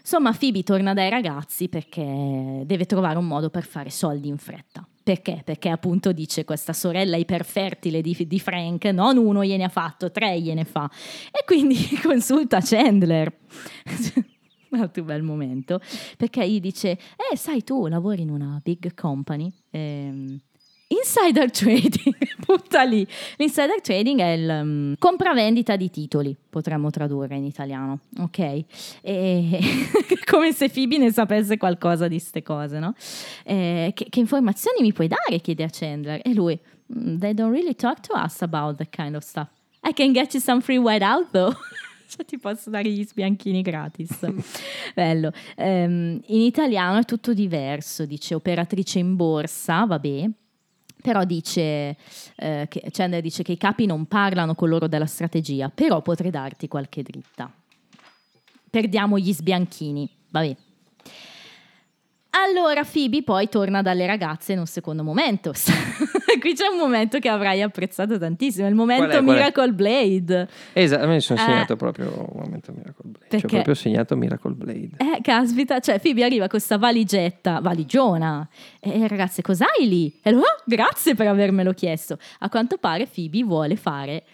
Insomma, 0.00 0.32
Phoebe 0.32 0.62
torna 0.62 0.92
dai 0.92 1.08
ragazzi 1.08 1.70
perché 1.70 2.62
deve 2.66 2.84
trovare 2.84 3.16
un 3.16 3.26
modo 3.26 3.48
per 3.48 3.64
fare 3.64 3.88
soldi 3.88 4.28
in 4.28 4.36
fretta. 4.36 4.86
Perché? 5.02 5.42
Perché 5.44 5.70
appunto 5.70 6.12
dice 6.12 6.44
questa 6.44 6.72
sorella 6.72 7.16
iperfertile 7.16 8.02
di, 8.02 8.14
di 8.26 8.40
Frank, 8.40 8.84
non 8.86 9.16
uno 9.16 9.44
gliene 9.44 9.64
ha 9.64 9.68
fatto, 9.68 10.10
tre 10.10 10.40
gliene 10.40 10.64
fa. 10.64 10.90
E 11.30 11.44
quindi 11.46 11.76
consulta 12.02 12.60
Chandler. 12.60 13.34
Un 14.72 14.80
altro 14.80 15.04
bel 15.04 15.22
momento, 15.22 15.80
perché 16.16 16.48
gli 16.50 16.58
dice, 16.58 16.98
eh 17.30 17.36
sai 17.36 17.62
tu 17.62 17.86
lavori 17.86 18.22
in 18.22 18.30
una 18.30 18.60
big 18.62 18.92
company, 18.94 19.52
ehm, 19.70 20.40
Insider 20.88 21.50
trading, 21.50 22.14
butta 22.46 22.82
lì. 22.84 23.06
L'insider 23.36 23.80
trading 23.80 24.20
è 24.20 24.32
il 24.32 24.48
um, 24.48 24.94
compravendita 24.98 25.76
di 25.76 25.90
titoli, 25.90 26.36
potremmo 26.50 26.90
tradurre 26.90 27.36
in 27.36 27.44
italiano, 27.44 28.00
ok? 28.18 28.64
E, 29.00 29.58
come 30.30 30.52
se 30.52 30.68
Phoebe 30.68 30.98
ne 30.98 31.10
sapesse 31.10 31.56
qualcosa 31.56 32.06
di 32.06 32.16
queste 32.16 32.42
cose, 32.42 32.78
no? 32.78 32.94
Eh, 33.44 33.92
che, 33.94 34.06
che 34.10 34.20
informazioni 34.20 34.82
mi 34.82 34.92
puoi 34.92 35.08
dare? 35.08 35.40
chiede 35.40 35.64
a 35.64 35.68
Chandler. 35.70 36.20
E 36.22 36.34
lui, 36.34 36.58
"Mm, 36.94 37.18
they 37.18 37.32
don't 37.32 37.52
really 37.52 37.74
talk 37.74 38.00
to 38.00 38.14
us 38.14 38.42
about 38.42 38.76
that 38.76 38.90
kind 38.90 39.14
of 39.14 39.22
stuff. 39.22 39.48
I 39.82 39.92
can 39.94 40.12
get 40.12 40.32
you 40.34 40.42
some 40.42 40.60
free 40.60 40.78
white 40.78 41.04
out 41.04 41.30
though. 41.30 41.54
Cioè, 42.06 42.24
ti 42.26 42.38
posso 42.38 42.70
dare 42.70 42.88
gli 42.90 43.02
sbianchini 43.04 43.62
gratis. 43.62 44.18
Bello. 44.94 45.32
Ehm, 45.56 46.20
in 46.26 46.40
italiano 46.42 46.98
è 46.98 47.04
tutto 47.04 47.32
diverso, 47.32 48.04
dice 48.04 48.34
operatrice 48.34 48.98
in 49.00 49.16
borsa, 49.16 49.84
vabbè. 49.84 50.30
Però 51.04 51.22
dice, 51.24 51.98
eh, 52.36 52.66
che, 52.66 52.82
Chandler 52.90 53.20
dice 53.20 53.42
che 53.42 53.52
i 53.52 53.58
capi 53.58 53.84
non 53.84 54.06
parlano 54.06 54.54
con 54.54 54.70
loro 54.70 54.88
della 54.88 55.04
strategia, 55.04 55.68
però 55.68 56.00
potrei 56.00 56.30
darti 56.30 56.66
qualche 56.66 57.02
dritta. 57.02 57.52
Perdiamo 58.70 59.18
gli 59.18 59.30
sbianchini, 59.30 60.08
vabbè. 60.30 60.56
Allora 62.30 62.84
Phoebe 62.84 63.22
poi 63.22 63.50
torna 63.50 63.82
dalle 63.82 64.06
ragazze 64.06 64.54
in 64.54 64.60
un 64.60 64.66
secondo 64.66 65.04
momento. 65.04 65.52
Qui 66.40 66.54
c'è 66.54 66.66
un 66.66 66.78
momento 66.78 67.18
che 67.18 67.28
avrai 67.28 67.62
apprezzato 67.62 68.18
tantissimo, 68.18 68.66
il 68.68 68.74
momento 68.74 69.06
Qual 69.06 69.16
è, 69.18 69.22
qual 69.22 69.36
è? 69.36 69.38
Miracle 69.38 69.72
Blade. 69.72 70.48
Esatto, 70.72 71.06
mi 71.08 71.20
sono 71.20 71.40
Eh. 71.40 71.42
segnato 71.42 71.76
proprio 71.76 72.06
un 72.32 72.40
momento 72.42 72.72
Miracle 72.72 73.04
Blade. 73.10 73.28
Cioè, 73.30 73.40
Perché? 73.40 73.54
proprio 73.56 73.74
segnato 73.74 74.16
Miracle 74.16 74.52
Blade. 74.52 74.90
Eh, 74.98 75.20
caspita, 75.22 75.80
cioè 75.80 76.00
Phoebe 76.00 76.24
arriva 76.24 76.46
questa 76.48 76.78
valigetta, 76.78 77.60
valigiona. 77.60 78.48
E 78.80 79.06
ragazze, 79.08 79.42
cos'hai 79.42 79.86
lì? 79.88 80.18
E 80.22 80.30
lui, 80.30 80.40
"Oh, 80.42 80.62
grazie 80.64 81.14
per 81.14 81.26
avermelo 81.28 81.72
chiesto. 81.72 82.18
A 82.40 82.48
quanto 82.48 82.76
pare 82.78 83.06
Phoebe 83.06 83.42
vuole 83.44 83.76
fare, 83.76 84.24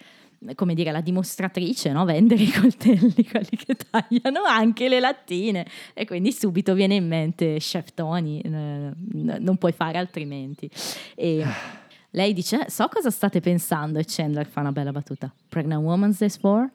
come 0.55 0.73
dire, 0.73 0.91
la 0.91 1.01
dimostratrice, 1.01 1.91
no? 1.91 2.03
Vendere 2.03 2.41
i 2.41 2.51
coltelli, 2.51 3.13
quelli 3.29 3.57
che 3.63 3.75
tagliano 3.89 4.41
anche 4.45 4.89
le 4.89 4.99
lattine. 4.99 5.65
E 5.93 6.05
quindi 6.05 6.31
subito 6.31 6.73
viene 6.73 6.95
in 6.95 7.07
mente 7.07 7.57
Chef 7.59 7.93
Tony, 7.93 8.39
eh, 8.39 8.49
non 8.51 9.57
puoi 9.57 9.71
fare 9.71 9.97
altrimenti. 9.99 10.69
E 11.15 11.43
lei 12.11 12.33
dice, 12.33 12.65
"Eh, 12.65 12.69
so 12.69 12.87
cosa 12.87 13.09
state 13.09 13.39
pensando, 13.41 13.99
e 13.99 14.05
Chandler 14.05 14.45
fa 14.47 14.59
una 14.61 14.71
bella 14.71 14.91
battuta. 14.91 15.33
Pregnant 15.49 15.83
woman's 15.83 16.17
this 16.17 16.37
for? 16.37 16.69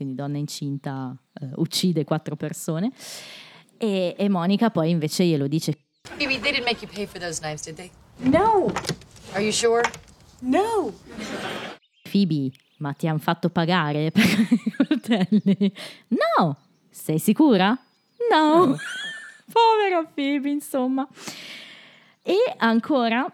quindi 0.00 0.14
donna 0.16 0.38
incinta 0.38 1.14
eh, 1.42 1.50
uccide 1.56 2.04
quattro 2.04 2.34
persone. 2.34 2.90
E, 3.76 4.14
e 4.16 4.28
Monica 4.30 4.70
poi 4.70 4.88
invece 4.90 5.24
glielo 5.24 5.46
dice: 5.46 5.76
Phoebe, 6.16 6.40
they 6.40 6.52
didn't 6.52 6.64
make 6.64 6.82
you 6.82 6.90
pay 6.90 7.06
for 7.06 7.20
those 7.20 7.40
knives, 7.40 7.62
did 7.64 7.74
they? 7.76 7.90
No, 8.18 8.72
Are 9.32 9.42
you 9.42 9.52
sure? 9.52 9.82
no. 10.40 10.92
Phoebe, 12.04 12.50
ma 12.78 12.92
ti 12.94 13.06
hanno 13.08 13.18
fatto 13.18 13.50
pagare 13.50 14.10
per 14.10 14.24
i 14.24 14.72
coltelli? 14.86 15.72
No! 16.08 16.56
Sei 16.88 17.18
sicura? 17.18 17.78
No! 18.30 18.76
Povera 19.52 20.04
Phoebe, 20.12 20.48
insomma. 20.50 21.06
E 22.22 22.34
ancora 22.58 23.30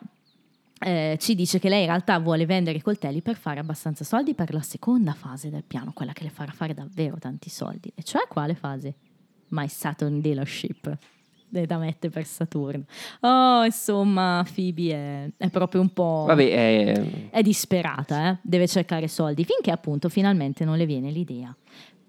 eh, 0.78 1.16
ci 1.18 1.34
dice 1.34 1.58
che 1.58 1.68
lei 1.68 1.80
in 1.80 1.86
realtà 1.86 2.18
vuole 2.18 2.44
vendere 2.44 2.78
i 2.78 2.82
coltelli 2.82 3.22
per 3.22 3.36
fare 3.36 3.60
abbastanza 3.60 4.04
soldi 4.04 4.34
per 4.34 4.52
la 4.52 4.60
seconda 4.60 5.12
fase 5.14 5.48
del 5.48 5.64
piano, 5.64 5.92
quella 5.92 6.12
che 6.12 6.24
le 6.24 6.30
farà 6.30 6.52
fare 6.52 6.74
davvero 6.74 7.16
tanti 7.18 7.48
soldi. 7.48 7.90
E 7.94 8.02
cioè 8.02 8.26
quale 8.28 8.54
fase? 8.54 8.94
My 9.48 9.68
Saturn 9.68 10.20
Dealership. 10.20 10.98
Da 11.48 11.78
mettere 11.78 12.12
per 12.12 12.26
Saturno. 12.26 12.84
Oh, 13.20 13.64
insomma, 13.64 14.44
Phoebe 14.52 14.92
è, 14.92 15.30
è 15.36 15.48
proprio 15.48 15.80
un 15.80 15.90
po'. 15.90 16.24
Vabbè, 16.26 16.50
è... 16.50 17.30
È 17.30 17.40
disperata, 17.40 18.30
eh? 18.30 18.38
deve 18.42 18.66
cercare 18.66 19.08
soldi 19.08 19.44
finché 19.44 19.70
appunto 19.70 20.10
finalmente 20.10 20.64
non 20.66 20.76
le 20.76 20.84
viene 20.84 21.10
l'idea. 21.10 21.56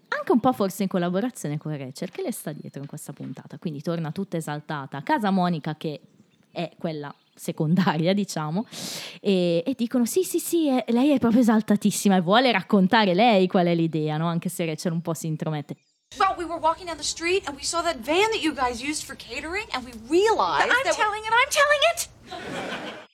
Anche 0.09 0.31
un 0.31 0.39
po' 0.39 0.51
forse 0.51 0.83
in 0.83 0.89
collaborazione 0.89 1.57
con 1.57 1.77
Rachel 1.77 2.09
che 2.09 2.23
le 2.23 2.31
sta 2.31 2.51
dietro 2.51 2.81
in 2.81 2.87
questa 2.87 3.13
puntata, 3.13 3.57
quindi 3.57 3.81
torna 3.81 4.11
tutta 4.11 4.35
esaltata 4.35 4.97
a 4.97 5.01
casa 5.01 5.29
Monica 5.29 5.75
che 5.75 6.01
è 6.51 6.71
quella 6.77 7.13
secondaria, 7.37 8.13
diciamo, 8.13 8.65
e, 9.21 9.63
e 9.65 9.73
dicono 9.77 10.05
sì, 10.05 10.23
sì, 10.23 10.39
sì, 10.39 10.67
è- 10.67 10.83
lei 10.89 11.11
è 11.11 11.19
proprio 11.19 11.41
esaltatissima 11.41 12.17
e 12.17 12.21
vuole 12.21 12.51
raccontare 12.51 13.13
lei 13.13 13.47
qual 13.47 13.67
è 13.67 13.73
l'idea, 13.75 14.17
no? 14.17 14.27
Anche 14.27 14.49
se 14.49 14.65
Rachel 14.65 14.91
un 14.91 15.01
po' 15.01 15.13
si 15.13 15.27
intromette. 15.27 15.75
Well, 16.17 16.35
we 16.37 16.45
were 16.45 16.59
walking 16.59 16.85
down 16.87 16.97
the 16.97 17.03
street 17.03 17.47
and 17.47 17.55
we 17.57 17.63
saw 17.63 17.81
that 17.81 17.97
van 17.99 18.29
that 18.31 18.41
you 18.41 18.53
guys 18.53 18.81
used 18.81 19.03
for 19.03 19.15
catering, 19.15 19.65
and 19.73 19.83
we 19.83 19.91
realized 20.09 20.69
I'm 20.69 20.83
that. 20.83 20.95
telling 20.95 21.21
it, 21.23 21.31
I'm 21.31 21.49
telling 21.49 21.81
it. 21.93 23.06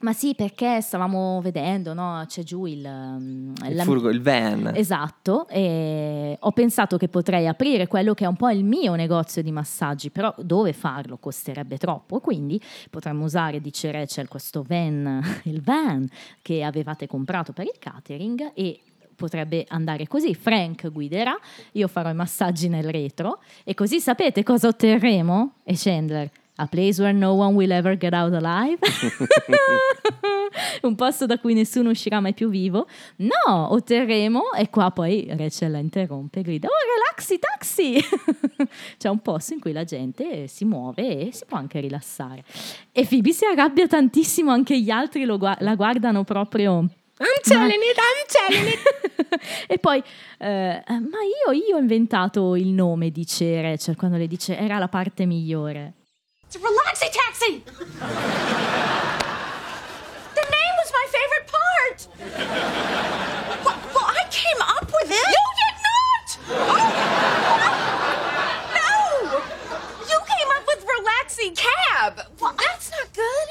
Ma 0.00 0.12
sì, 0.12 0.34
perché 0.34 0.82
stavamo 0.82 1.40
vedendo, 1.40 1.94
no? 1.94 2.22
C'è 2.26 2.42
giù 2.42 2.66
il... 2.66 2.84
um, 2.84 3.54
il 3.66 3.80
furgo, 3.80 4.10
il 4.10 4.20
van. 4.20 4.72
Esatto, 4.74 5.48
e 5.48 6.36
ho 6.38 6.52
pensato 6.52 6.98
che 6.98 7.08
potrei 7.08 7.46
aprire 7.46 7.86
quello 7.86 8.12
che 8.12 8.24
è 8.24 8.28
un 8.28 8.36
po' 8.36 8.50
il 8.50 8.62
mio 8.62 8.94
negozio 8.94 9.42
di 9.42 9.50
massaggi, 9.50 10.10
però 10.10 10.34
dove 10.38 10.74
farlo 10.74 11.16
costerebbe 11.16 11.78
troppo, 11.78 12.20
quindi 12.20 12.60
potremmo 12.90 13.24
usare, 13.24 13.60
dice 13.60 13.90
Rachel, 13.90 14.28
questo 14.28 14.62
van, 14.66 15.22
il 15.44 15.62
van 15.62 16.06
che 16.42 16.62
avevate 16.62 17.06
comprato 17.06 17.52
per 17.52 17.64
il 17.64 17.78
catering 17.78 18.52
e 18.54 18.80
potrebbe 19.16 19.64
andare 19.68 20.06
così, 20.06 20.34
Frank 20.34 20.90
guiderà, 20.92 21.34
io 21.72 21.88
farò 21.88 22.10
i 22.10 22.14
massaggi 22.14 22.68
nel 22.68 22.84
retro 22.84 23.40
e 23.64 23.72
così 23.72 23.98
sapete 23.98 24.42
cosa 24.42 24.68
otterremo? 24.68 25.54
E 25.64 25.72
Chandler, 25.74 26.30
a 26.56 26.66
place 26.66 27.00
where 27.00 27.12
no 27.12 27.34
one 27.34 27.54
will 27.54 27.72
ever 27.72 27.96
get 27.96 28.12
out 28.12 28.32
alive? 28.32 28.78
un 30.82 30.94
posto 30.94 31.26
da 31.26 31.38
cui 31.38 31.54
nessuno 31.54 31.90
uscirà 31.90 32.20
mai 32.20 32.34
più 32.34 32.48
vivo? 32.48 32.86
No, 33.16 33.72
otterremo 33.72 34.52
e 34.52 34.70
qua 34.70 34.90
poi 34.90 35.26
Rachel 35.36 35.72
la 35.72 35.78
interrompe 35.78 36.40
e 36.40 36.42
grida, 36.42 36.68
oh 36.68 36.72
relaxi 36.94 37.38
taxi! 37.38 38.02
C'è 38.98 39.08
un 39.08 39.20
posto 39.20 39.54
in 39.54 39.60
cui 39.60 39.72
la 39.72 39.84
gente 39.84 40.46
si 40.46 40.64
muove 40.64 41.28
e 41.28 41.32
si 41.32 41.44
può 41.46 41.58
anche 41.58 41.80
rilassare. 41.80 42.44
E 42.92 43.04
Phoebe 43.06 43.32
si 43.32 43.44
arrabbia 43.44 43.86
tantissimo, 43.86 44.50
anche 44.50 44.78
gli 44.80 44.90
altri 44.90 45.24
lo 45.24 45.38
gua- 45.38 45.56
la 45.60 45.74
guardano 45.74 46.24
proprio... 46.24 46.88
I'm 47.18 47.40
telling 47.42 47.70
it, 47.70 47.96
I'm 47.96 48.26
telling 48.28 48.72
it. 48.74 49.06
e 49.68 49.78
poi, 49.78 50.02
eh, 50.38 50.82
ma 50.86 50.94
io, 50.94 51.52
io 51.52 51.76
ho 51.76 51.78
inventato 51.78 52.54
il 52.56 52.68
nome, 52.68 53.10
dice 53.10 53.62
Rachel, 53.62 53.96
quando 53.96 54.18
le 54.18 54.26
dice 54.26 54.56
era 54.58 54.78
la 54.78 54.88
parte 54.88 55.24
migliore. 55.24 55.94
It's 56.56 56.64
a 56.64 56.68
relaxy 56.68 57.10
taxi! 57.12 57.62
The 60.34 60.44
name 60.56 60.74
was 60.80 60.90
my 60.90 61.06
favorite 61.16 61.46
part. 61.52 61.98
Well, 63.62 63.78
well, 63.92 64.08
I 64.08 64.24
came 64.30 64.60
up 64.62 64.90
with 64.90 65.10
it! 65.10 65.28
You 65.36 65.44
did 65.60 65.76
not. 65.84 66.28
Oh. 66.48 66.88
No. 68.72 68.90
You 70.08 70.18
came 70.24 70.50
up 70.56 70.64
with 70.66 70.82
relaxing 70.98 71.54
cab. 71.54 72.24
Well, 72.40 72.54
that's 72.56 72.90
not 72.90 73.08
good! 73.12 73.48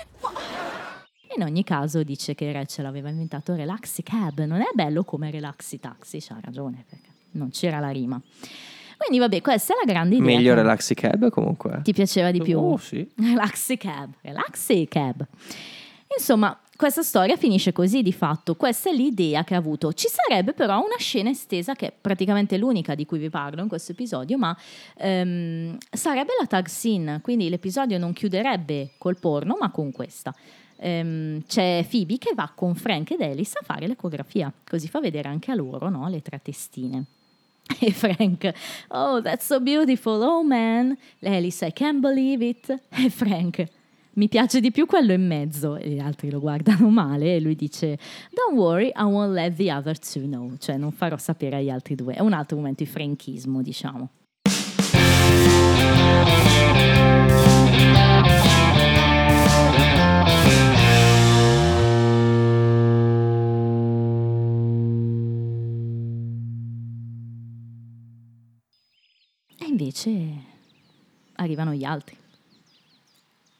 In 1.36 1.43
ogni 1.43 1.64
caso 1.64 2.01
dice 2.01 2.34
che 2.34 2.51
Rachel 2.51 2.86
aveva 2.86 3.10
inventato 3.10 3.53
Relaxi 3.53 4.01
Cab, 4.01 4.39
non 4.39 4.62
è 4.62 4.70
bello 4.74 5.03
come 5.03 5.30
Relaxi 5.30 5.80
Taxi, 5.80 6.20
c'ha 6.22 6.39
ragione 6.41 6.86
perché 6.89 7.10
non 7.32 7.51
c'era 7.51 7.80
la 7.80 7.91
rima. 7.91 8.20
Quindi 8.98 9.20
vabbè, 9.20 9.41
questa 9.41 9.74
è 9.74 9.78
la 9.86 9.91
grande 9.91 10.16
idea. 10.16 10.36
Meglio 10.36 10.54
Relaxi 10.54 10.93
Cab 10.93 11.30
comunque. 11.30 11.82
Ti 11.84 11.93
piaceva 11.93 12.32
di 12.32 12.41
più? 12.41 12.60
Oh, 12.60 12.78
sì. 12.78 13.08
Relaxi 13.16 13.78
Cab, 13.78 14.14
Relaxi 14.22 14.88
Cab. 14.89 15.26
Insomma, 16.18 16.58
questa 16.78 17.04
storia 17.04 17.38
finisce 17.38 17.72
così 17.72 18.02
di 18.02 18.12
fatto, 18.12 18.56
questa 18.56 18.89
è 18.89 18.93
l'idea 18.93 19.43
che 19.43 19.56
ha 19.56 19.58
avuto. 19.58 19.93
Ci 19.93 20.08
sarebbe 20.10 20.54
però 20.54 20.78
una 20.80 20.98
scena 20.98 21.30
estesa 21.30 21.74
che 21.74 21.88
è 21.88 21.93
praticamente 22.00 22.58
l'unica 22.58 22.96
di 22.96 23.06
cui 23.06 23.18
vi 23.18 23.30
parlo 23.30 23.62
in 23.62 23.70
questo 23.70 23.93
episodio, 23.93 24.38
ma 24.38 24.56
ehm, 24.98 25.78
sarebbe 25.89 26.34
la 26.38 26.46
tag 26.48 26.68
scene, 26.68 27.22
quindi 27.22 27.50
l'episodio 27.50 27.98
non 27.98 28.12
chiuderebbe 28.12 28.91
col 28.98 29.18
porno, 29.18 29.58
ma 29.60 29.72
con 29.72 29.91
questa. 29.93 30.36
Ehm, 30.78 31.43
c'è 31.48 31.86
Phoebe 31.89 32.18
che 32.18 32.34
va 32.36 32.52
con 32.54 32.76
Frank 32.76 33.12
ed 33.12 33.22
Alice 33.22 33.58
a 33.58 33.64
fare 33.64 33.88
l'ecografia, 33.88 34.52
così 34.70 34.89
fa 34.89 35.00
vedere 35.00 35.30
anche 35.30 35.52
a 35.52 35.56
loro 35.56 35.88
no, 35.89 36.10
le 36.10 36.22
tre 36.22 36.41
testine. 36.43 37.06
E 37.80 37.91
Frank, 37.91 38.51
oh, 38.89 39.22
that's 39.22 39.45
so 39.45 39.59
beautiful, 39.59 40.22
oh 40.22 40.43
man. 40.43 40.97
Alice, 41.24 41.66
I 41.66 41.72
can't 41.72 41.99
believe 41.99 42.45
it. 42.45 42.70
E 42.89 43.09
Frank, 43.09 43.66
mi 44.13 44.28
piace 44.28 44.59
di 44.59 44.72
più 44.72 44.86
quello 44.86 45.13
in 45.13 45.26
mezzo. 45.26 45.76
E 45.76 45.89
gli 45.89 45.99
altri 45.99 46.30
lo 46.30 46.39
guardano 46.39 46.89
male 46.89 47.36
e 47.36 47.39
lui 47.39 47.55
dice, 47.55 47.97
don't 48.32 48.57
worry, 48.57 48.88
I 48.95 49.03
won't 49.03 49.34
let 49.34 49.55
the 49.55 49.72
other 49.72 49.97
two 49.97 50.24
know. 50.24 50.55
Cioè, 50.57 50.78
non 50.78 50.91
farò 50.91 51.18
sapere 51.18 51.57
agli 51.57 51.70
altri 51.70 51.95
due. 51.95 52.13
È 52.13 52.22
un 52.22 52.34
altro 52.34 52.57
momento 52.57 52.84
di 52.84 52.89
franchismo, 52.89 53.61
diciamo. 53.61 54.09
Invece 69.80 70.19
arrivano 71.36 71.73
gli 71.73 71.84
altri. 71.84 72.15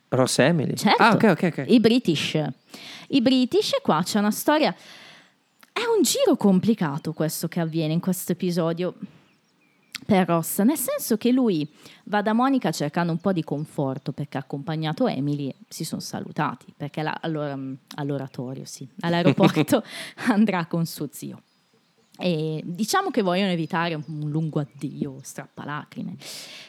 Ross 0.09 0.39
Emily. 0.39 0.76
Certo, 0.76 1.03
Ah, 1.03 1.11
ok, 1.13 1.24
ok, 1.24 1.43
ok. 1.57 1.66
i 1.68 1.80
British. 1.82 2.41
I 3.09 3.22
British, 3.22 3.74
e 3.74 3.82
qua 3.82 4.01
c'è 4.03 4.20
una 4.20 4.32
storia. 4.32 4.74
È 5.74 5.82
un 5.82 6.03
giro 6.03 6.38
complicato 6.38 7.11
questo 7.11 7.49
che 7.49 7.59
avviene 7.59 7.91
in 7.91 7.99
questo 7.99 8.32
episodio 8.32 8.95
per 10.05 10.26
Ross, 10.28 10.61
nel 10.61 10.78
senso 10.78 11.18
che 11.18 11.32
lui 11.32 11.68
va 12.05 12.22
da 12.22 12.32
Monica 12.32 12.72
cercando 12.72 13.11
un 13.11 13.18
po' 13.18 13.34
di 13.34 13.43
conforto 13.43 14.11
perché 14.13 14.38
ha 14.38 14.41
accompagnato 14.41 15.07
Emily 15.07 15.49
e 15.49 15.55
si 15.68 15.84
sono 15.84 15.99
salutati 16.01 16.74
perché 16.76 17.01
la- 17.01 17.18
allora, 17.22 17.57
all'oratorio, 17.95 18.63
sì, 18.66 18.88
all'aeroporto 19.01 19.84
andrà 20.28 20.66
con 20.68 20.86
suo 20.86 21.09
zio. 21.11 21.41
E 22.18 22.61
diciamo 22.63 23.11
che 23.11 23.22
vogliono 23.22 23.51
evitare 23.51 23.93
un, 23.93 24.03
un 24.07 24.30
lungo 24.30 24.59
addio, 24.59 25.18
strappalacrime. 25.22 26.16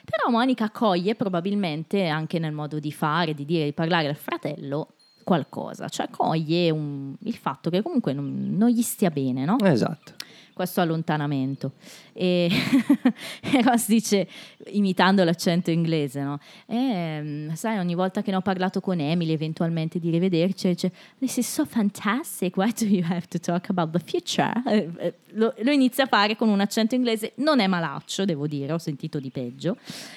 Però 0.04 0.30
Monica 0.30 0.64
accoglie 0.64 1.14
probabilmente 1.14 2.06
anche 2.06 2.38
nel 2.38 2.52
modo 2.52 2.78
di 2.80 2.90
fare, 2.92 3.34
di 3.34 3.44
dire, 3.44 3.64
di 3.64 3.72
parlare 3.72 4.08
al 4.08 4.16
fratello 4.16 4.88
qualcosa, 5.22 5.88
cioè 5.88 6.08
coglie 6.08 6.70
un- 6.70 7.14
il 7.22 7.34
fatto 7.34 7.68
che 7.70 7.82
comunque 7.82 8.12
non, 8.12 8.54
non 8.56 8.68
gli 8.68 8.82
stia 8.82 9.10
bene, 9.10 9.44
no? 9.44 9.56
Esatto. 9.60 10.14
Questo 10.52 10.80
allontanamento. 10.80 11.72
E, 12.12 12.48
e 13.40 13.62
Ross 13.62 13.86
dice, 13.88 14.26
imitando 14.68 15.22
l'accento 15.24 15.70
inglese, 15.70 16.22
no? 16.22 16.38
"Ehm, 16.66 17.54
sai, 17.54 17.78
ogni 17.78 17.94
volta 17.94 18.22
che 18.22 18.30
ne 18.30 18.36
ho 18.38 18.40
parlato 18.40 18.80
con 18.80 18.98
Emily, 19.00 19.32
eventualmente 19.32 19.98
di 19.98 20.10
rivederci, 20.10 20.68
dice, 20.68 20.92
this 21.18 21.36
is 21.36 21.52
so 21.52 21.64
fantastic, 21.64 22.56
why 22.56 22.72
do 22.72 22.86
you 22.86 23.04
have 23.04 23.26
to 23.28 23.38
talk 23.38 23.68
about 23.68 23.90
the 23.90 23.98
future? 23.98 24.52
Eh, 24.66 24.88
eh, 24.98 25.14
Lo, 25.36 25.52
lo 25.58 25.70
inizia 25.70 26.04
a 26.04 26.06
fare 26.06 26.34
con 26.34 26.48
un 26.48 26.60
accento 26.60 26.94
inglese, 26.94 27.32
non 27.36 27.60
è 27.60 27.66
malaccio, 27.66 28.24
devo 28.24 28.46
dire, 28.46 28.72
ho 28.72 28.78
sentito 28.78 29.20
di 29.20 29.30
peggio. 29.30 29.76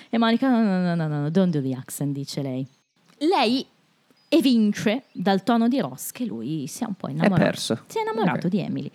E 0.09 0.17
Monica, 0.17 0.49
no, 0.49 0.61
no, 0.63 0.95
no, 0.95 1.07
no, 1.07 1.22
no, 1.22 1.30
don't 1.30 1.51
do 1.53 1.61
the 1.61 1.76
accent, 1.76 2.13
dice 2.13 2.41
lei. 2.41 2.65
Lei 3.17 3.65
evince 4.30 5.03
dal 5.11 5.43
tono 5.43 5.67
di 5.67 5.80
Ross 5.80 6.11
che 6.11 6.23
lui 6.25 6.67
si 6.67 6.84
è 6.84 6.88
un 6.88 6.93
po' 6.95 7.09
innamorato. 7.09 7.41
perso. 7.41 7.80
Si 7.88 7.97
è 7.97 8.01
innamorato 8.01 8.45
Ok. 8.47 8.51
di 8.53 8.59
Emily. 8.59 8.91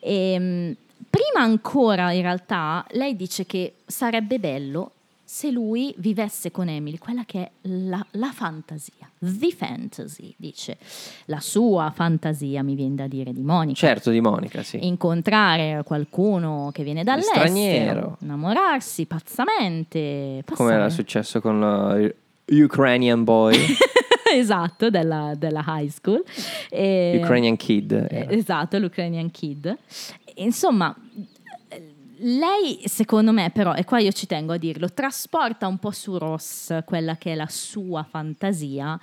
Ehm, 0.00 0.74
prima 1.10 1.44
ancora, 1.44 2.10
in 2.12 2.22
realtà, 2.22 2.84
lei 2.92 3.14
dice 3.14 3.44
che 3.46 3.74
sarebbe 3.86 4.38
bello 4.38 4.92
se 5.30 5.50
lui 5.50 5.92
vivesse 5.98 6.50
con 6.50 6.70
Emily, 6.70 6.96
quella 6.96 7.24
che 7.26 7.38
è 7.42 7.50
la, 7.68 8.02
la 8.12 8.32
fantasia, 8.32 9.10
the 9.18 9.50
fantasy, 9.54 10.32
dice. 10.38 10.78
La 11.26 11.40
sua 11.40 11.92
fantasia, 11.94 12.62
mi 12.62 12.74
viene 12.74 12.94
da 12.94 13.06
dire, 13.06 13.34
di 13.34 13.42
Monica. 13.42 13.74
Certo, 13.78 14.08
di 14.10 14.22
Monica, 14.22 14.62
sì. 14.62 14.78
Incontrare 14.86 15.82
qualcuno 15.84 16.70
che 16.72 16.82
viene 16.82 17.04
dall'estero, 17.04 17.40
Straniero. 17.40 18.16
innamorarsi 18.22 19.04
pazzamente, 19.04 20.42
Come 20.54 20.72
era 20.72 20.88
successo 20.88 21.42
con 21.42 21.60
uh, 21.60 22.54
Ukrainian 22.62 23.22
boy, 23.22 23.54
esatto, 24.34 24.90
della, 24.90 25.34
della 25.36 25.64
high 25.66 25.88
school. 25.88 26.22
E- 26.70 27.18
Ukrainian 27.22 27.56
kid. 27.56 27.92
Eh, 27.92 28.06
era. 28.10 28.30
Esatto, 28.30 28.78
l'Ukrainian 28.78 29.30
Kid. 29.30 29.76
Insomma, 30.36 30.94
lei 32.20 32.80
secondo 32.84 33.32
me 33.32 33.50
però, 33.50 33.74
e 33.74 33.84
qua 33.84 33.98
io 33.98 34.12
ci 34.12 34.26
tengo 34.26 34.52
a 34.52 34.56
dirlo, 34.56 34.92
trasporta 34.92 35.66
un 35.66 35.78
po' 35.78 35.90
su 35.90 36.16
Ross 36.18 36.84
quella 36.84 37.16
che 37.16 37.32
è 37.32 37.34
la 37.34 37.48
sua 37.48 38.04
fantasia 38.08 38.98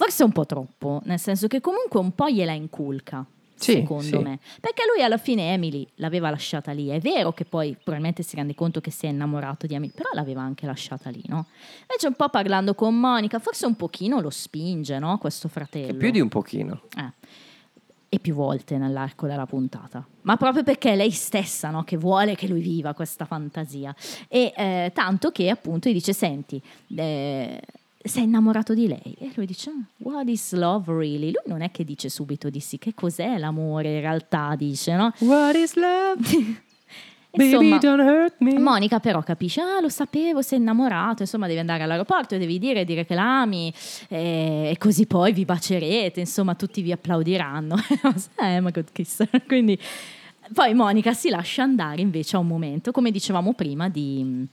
Forse 0.00 0.24
un 0.24 0.32
po' 0.32 0.46
troppo, 0.46 1.02
nel 1.04 1.18
senso 1.18 1.46
che 1.46 1.60
comunque 1.60 2.00
un 2.00 2.14
po' 2.14 2.30
gliela 2.30 2.52
inculca. 2.52 3.22
Sì, 3.60 3.72
secondo 3.72 4.02
sì. 4.02 4.16
me, 4.16 4.38
perché 4.60 4.84
lui 4.92 5.02
alla 5.04 5.18
fine 5.18 5.52
Emily 5.52 5.86
l'aveva 5.96 6.30
lasciata 6.30 6.72
lì. 6.72 6.88
È 6.88 6.98
vero 6.98 7.32
che 7.32 7.44
poi 7.44 7.74
probabilmente 7.74 8.22
si 8.22 8.36
rende 8.36 8.54
conto 8.54 8.80
che 8.80 8.90
si 8.90 9.06
è 9.06 9.10
innamorato 9.10 9.66
di 9.66 9.74
Emily, 9.74 9.92
però 9.94 10.08
l'aveva 10.12 10.40
anche 10.40 10.66
lasciata 10.66 11.10
lì, 11.10 11.22
no? 11.26 11.46
Invece, 11.82 12.06
un 12.06 12.14
po' 12.14 12.28
parlando 12.30 12.74
con 12.74 12.98
Monica, 12.98 13.38
forse 13.38 13.66
un 13.66 13.76
pochino 13.76 14.20
lo 14.20 14.30
spinge, 14.30 14.98
no? 14.98 15.18
Questo 15.18 15.48
fratello. 15.48 15.94
Più 15.94 16.10
di 16.10 16.20
un 16.20 16.28
pochino. 16.28 16.82
Eh. 16.96 17.12
E 18.12 18.18
più 18.18 18.34
volte 18.34 18.76
nell'arco 18.76 19.26
della 19.28 19.46
puntata. 19.46 20.04
Ma 20.22 20.36
proprio 20.36 20.64
perché 20.64 20.92
è 20.92 20.96
lei 20.96 21.12
stessa 21.12 21.70
no, 21.70 21.84
che 21.84 21.96
vuole 21.96 22.34
che 22.34 22.48
lui 22.48 22.60
viva 22.60 22.92
questa 22.92 23.24
fantasia. 23.24 23.94
E 24.26 24.52
eh, 24.56 24.90
tanto 24.92 25.30
che 25.30 25.48
appunto 25.48 25.88
gli 25.88 25.92
dice: 25.92 26.12
Senti, 26.12 26.60
eh, 26.96 27.60
sei 28.02 28.24
innamorato 28.24 28.74
di 28.74 28.86
lei? 28.88 29.16
E 29.18 29.30
lui 29.34 29.46
dice: 29.46 29.70
"Ah, 29.70 29.84
What 29.98 30.28
is 30.28 30.52
love 30.52 30.92
really? 30.92 31.30
Lui 31.32 31.42
non 31.46 31.60
è 31.60 31.70
che 31.70 31.84
dice 31.84 32.08
subito 32.08 32.48
di 32.50 32.60
sì, 32.60 32.78
che 32.78 32.94
cos'è 32.94 33.38
l'amore 33.38 33.94
in 33.94 34.00
realtà, 34.00 34.54
dice, 34.56 34.94
no? 34.96 35.12
What 35.18 35.54
is 35.54 35.74
love? 35.74 36.58
Insomma, 37.32 37.76
Baby, 37.76 37.78
don't 37.78 38.00
hurt 38.00 38.34
me. 38.38 38.58
Monica 38.58 38.98
però 38.98 39.22
capisce, 39.22 39.60
ah 39.60 39.80
lo 39.80 39.88
sapevo, 39.88 40.42
sei 40.42 40.58
innamorato, 40.58 41.22
insomma 41.22 41.46
devi 41.46 41.60
andare 41.60 41.84
all'aeroporto 41.84 42.34
e 42.34 42.38
devi 42.38 42.58
dire, 42.58 42.84
dire 42.84 43.06
che 43.06 43.14
l'ami 43.14 43.72
eh, 44.08 44.70
e 44.72 44.78
così 44.78 45.06
poi 45.06 45.32
vi 45.32 45.44
bacerete, 45.44 46.18
insomma 46.18 46.56
tutti 46.56 46.82
vi 46.82 46.90
applaudiranno. 46.90 47.76
eh, 48.42 48.60
ma 48.60 48.70
good 48.70 48.90
kiss. 48.90 49.22
Quindi 49.46 49.78
poi 50.52 50.74
Monica 50.74 51.12
si 51.12 51.28
lascia 51.28 51.62
andare 51.62 52.00
invece 52.00 52.34
a 52.34 52.40
un 52.40 52.48
momento, 52.48 52.90
come 52.90 53.12
dicevamo 53.12 53.52
prima, 53.52 53.88
di 53.88 54.44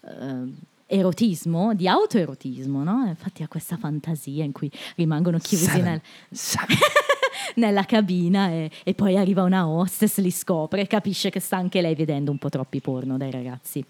eh, 0.00 0.72
erotismo, 0.86 1.74
di 1.74 1.88
autoerotismo, 1.88 2.82
no? 2.82 3.04
Infatti 3.06 3.42
ha 3.42 3.48
questa 3.48 3.76
fantasia 3.76 4.44
in 4.44 4.52
cui 4.52 4.70
rimangono 4.96 5.38
chiusi 5.38 5.64
Seven. 5.64 5.84
nel, 5.84 6.02
Seven. 6.30 6.76
nella 7.56 7.84
cabina 7.84 8.48
e, 8.50 8.70
e 8.82 8.94
poi 8.94 9.16
arriva 9.16 9.42
una 9.42 9.68
hostess, 9.68 10.18
li 10.18 10.30
scopre 10.30 10.82
e 10.82 10.86
capisce 10.86 11.30
che 11.30 11.40
sta 11.40 11.56
anche 11.56 11.80
lei 11.80 11.94
vedendo 11.94 12.30
un 12.30 12.38
po' 12.38 12.48
troppi 12.48 12.80
porno 12.80 13.16
dai 13.16 13.30
ragazzi. 13.30 13.84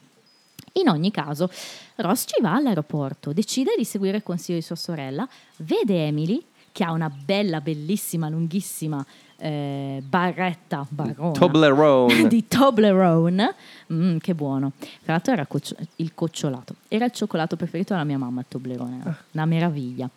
In 0.76 0.88
ogni 0.88 1.10
caso, 1.10 1.48
Ross 1.96 2.24
ci 2.26 2.40
va 2.40 2.54
all'aeroporto, 2.54 3.32
decide 3.32 3.74
di 3.76 3.84
seguire 3.84 4.16
il 4.16 4.22
consiglio 4.22 4.58
di 4.58 4.64
sua 4.64 4.76
sorella, 4.76 5.28
vede 5.58 6.06
Emily 6.06 6.42
che 6.72 6.82
ha 6.82 6.90
una 6.90 7.08
bella, 7.08 7.60
bellissima, 7.60 8.28
lunghissima 8.28 9.04
eh, 9.38 10.02
barretta 10.06 10.86
barona 10.88 11.32
Toblerone. 11.32 12.26
di 12.28 12.46
Toblerone, 12.46 13.54
Mm, 13.92 14.16
che 14.18 14.34
buono. 14.34 14.72
Tra 14.78 15.12
l'altro 15.12 15.32
era 15.32 15.46
coccio- 15.46 15.76
il 15.96 16.14
cocciolato, 16.14 16.76
era 16.88 17.04
il 17.04 17.12
cioccolato 17.12 17.56
preferito 17.56 17.92
della 17.92 18.04
mia 18.04 18.16
mamma, 18.16 18.40
il 18.40 18.46
Toblerone, 18.48 19.00
era 19.00 19.16
una 19.32 19.44
meraviglia. 19.44 20.08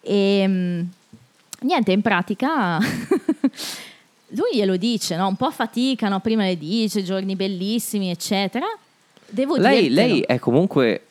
E 0.00 0.44
mm, 0.46 0.80
niente, 1.60 1.92
in 1.92 2.02
pratica 2.02 2.78
lui 4.28 4.50
glielo 4.54 4.76
dice, 4.76 5.16
no? 5.16 5.26
un 5.26 5.36
po' 5.36 5.50
fatica, 5.50 6.08
no? 6.08 6.20
prima 6.20 6.44
le 6.44 6.58
dice, 6.58 7.02
giorni 7.02 7.34
bellissimi, 7.34 8.10
eccetera. 8.10 8.66
Devo 9.26 9.56
Lei, 9.56 9.88
lei 9.88 10.20
è 10.20 10.38
comunque 10.38 11.03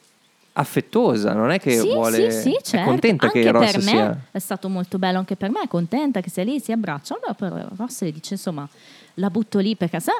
affettuosa, 0.53 1.33
non 1.33 1.51
è 1.51 1.59
che 1.59 1.77
sì, 1.79 1.87
vuole... 1.87 2.31
sì, 2.31 2.41
sì, 2.41 2.59
certo. 2.61 2.77
È 2.77 2.83
contenta 2.89 3.25
anche 3.25 3.41
che 3.41 3.51
Ross 3.51 3.71
per 3.71 3.81
me 3.83 3.89
sia... 3.89 4.19
è 4.31 4.39
stato 4.39 4.69
molto 4.69 4.99
bello 4.99 5.17
anche 5.17 5.35
per 5.35 5.49
me, 5.49 5.61
è 5.61 5.67
contenta 5.67 6.21
che 6.21 6.29
sia 6.29 6.43
lì, 6.43 6.59
si 6.59 6.71
abbraccia. 6.71 7.15
Allora 7.15 7.33
però 7.33 7.67
Ross 7.75 8.01
le 8.01 8.11
dice, 8.11 8.35
insomma, 8.35 8.67
la 9.15 9.29
butto 9.29 9.59
lì 9.59 9.75
perché 9.75 9.99
sa, 9.99 10.13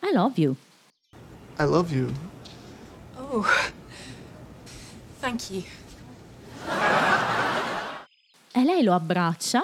I 0.00 0.12
love 0.12 0.40
you. 0.40 0.54
I 1.58 1.64
love 1.64 1.94
you. 1.94 2.10
Oh. 3.18 3.44
Thank 5.20 5.50
you. 5.50 5.62
E 8.52 8.64
lei 8.64 8.82
lo 8.82 8.94
abbraccia 8.94 9.62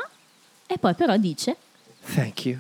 e 0.67 0.79
poi 0.79 0.95
però 0.95 1.17
dice 1.17 1.57
Thank 2.15 2.47
you. 2.47 2.59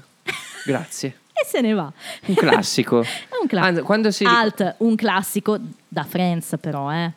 Grazie. 0.64 1.18
e 1.32 1.44
se 1.44 1.60
ne 1.60 1.72
va. 1.72 1.92
Un 2.26 2.34
classico. 2.34 3.02
È 3.02 3.36
un 3.40 3.46
classico. 3.46 3.84
Quando 3.84 4.10
si... 4.10 4.24
Alt, 4.24 4.76
un 4.78 4.94
classico 4.94 5.58
da 5.88 6.04
Friends 6.04 6.56
però, 6.60 6.92
eh. 6.92 7.12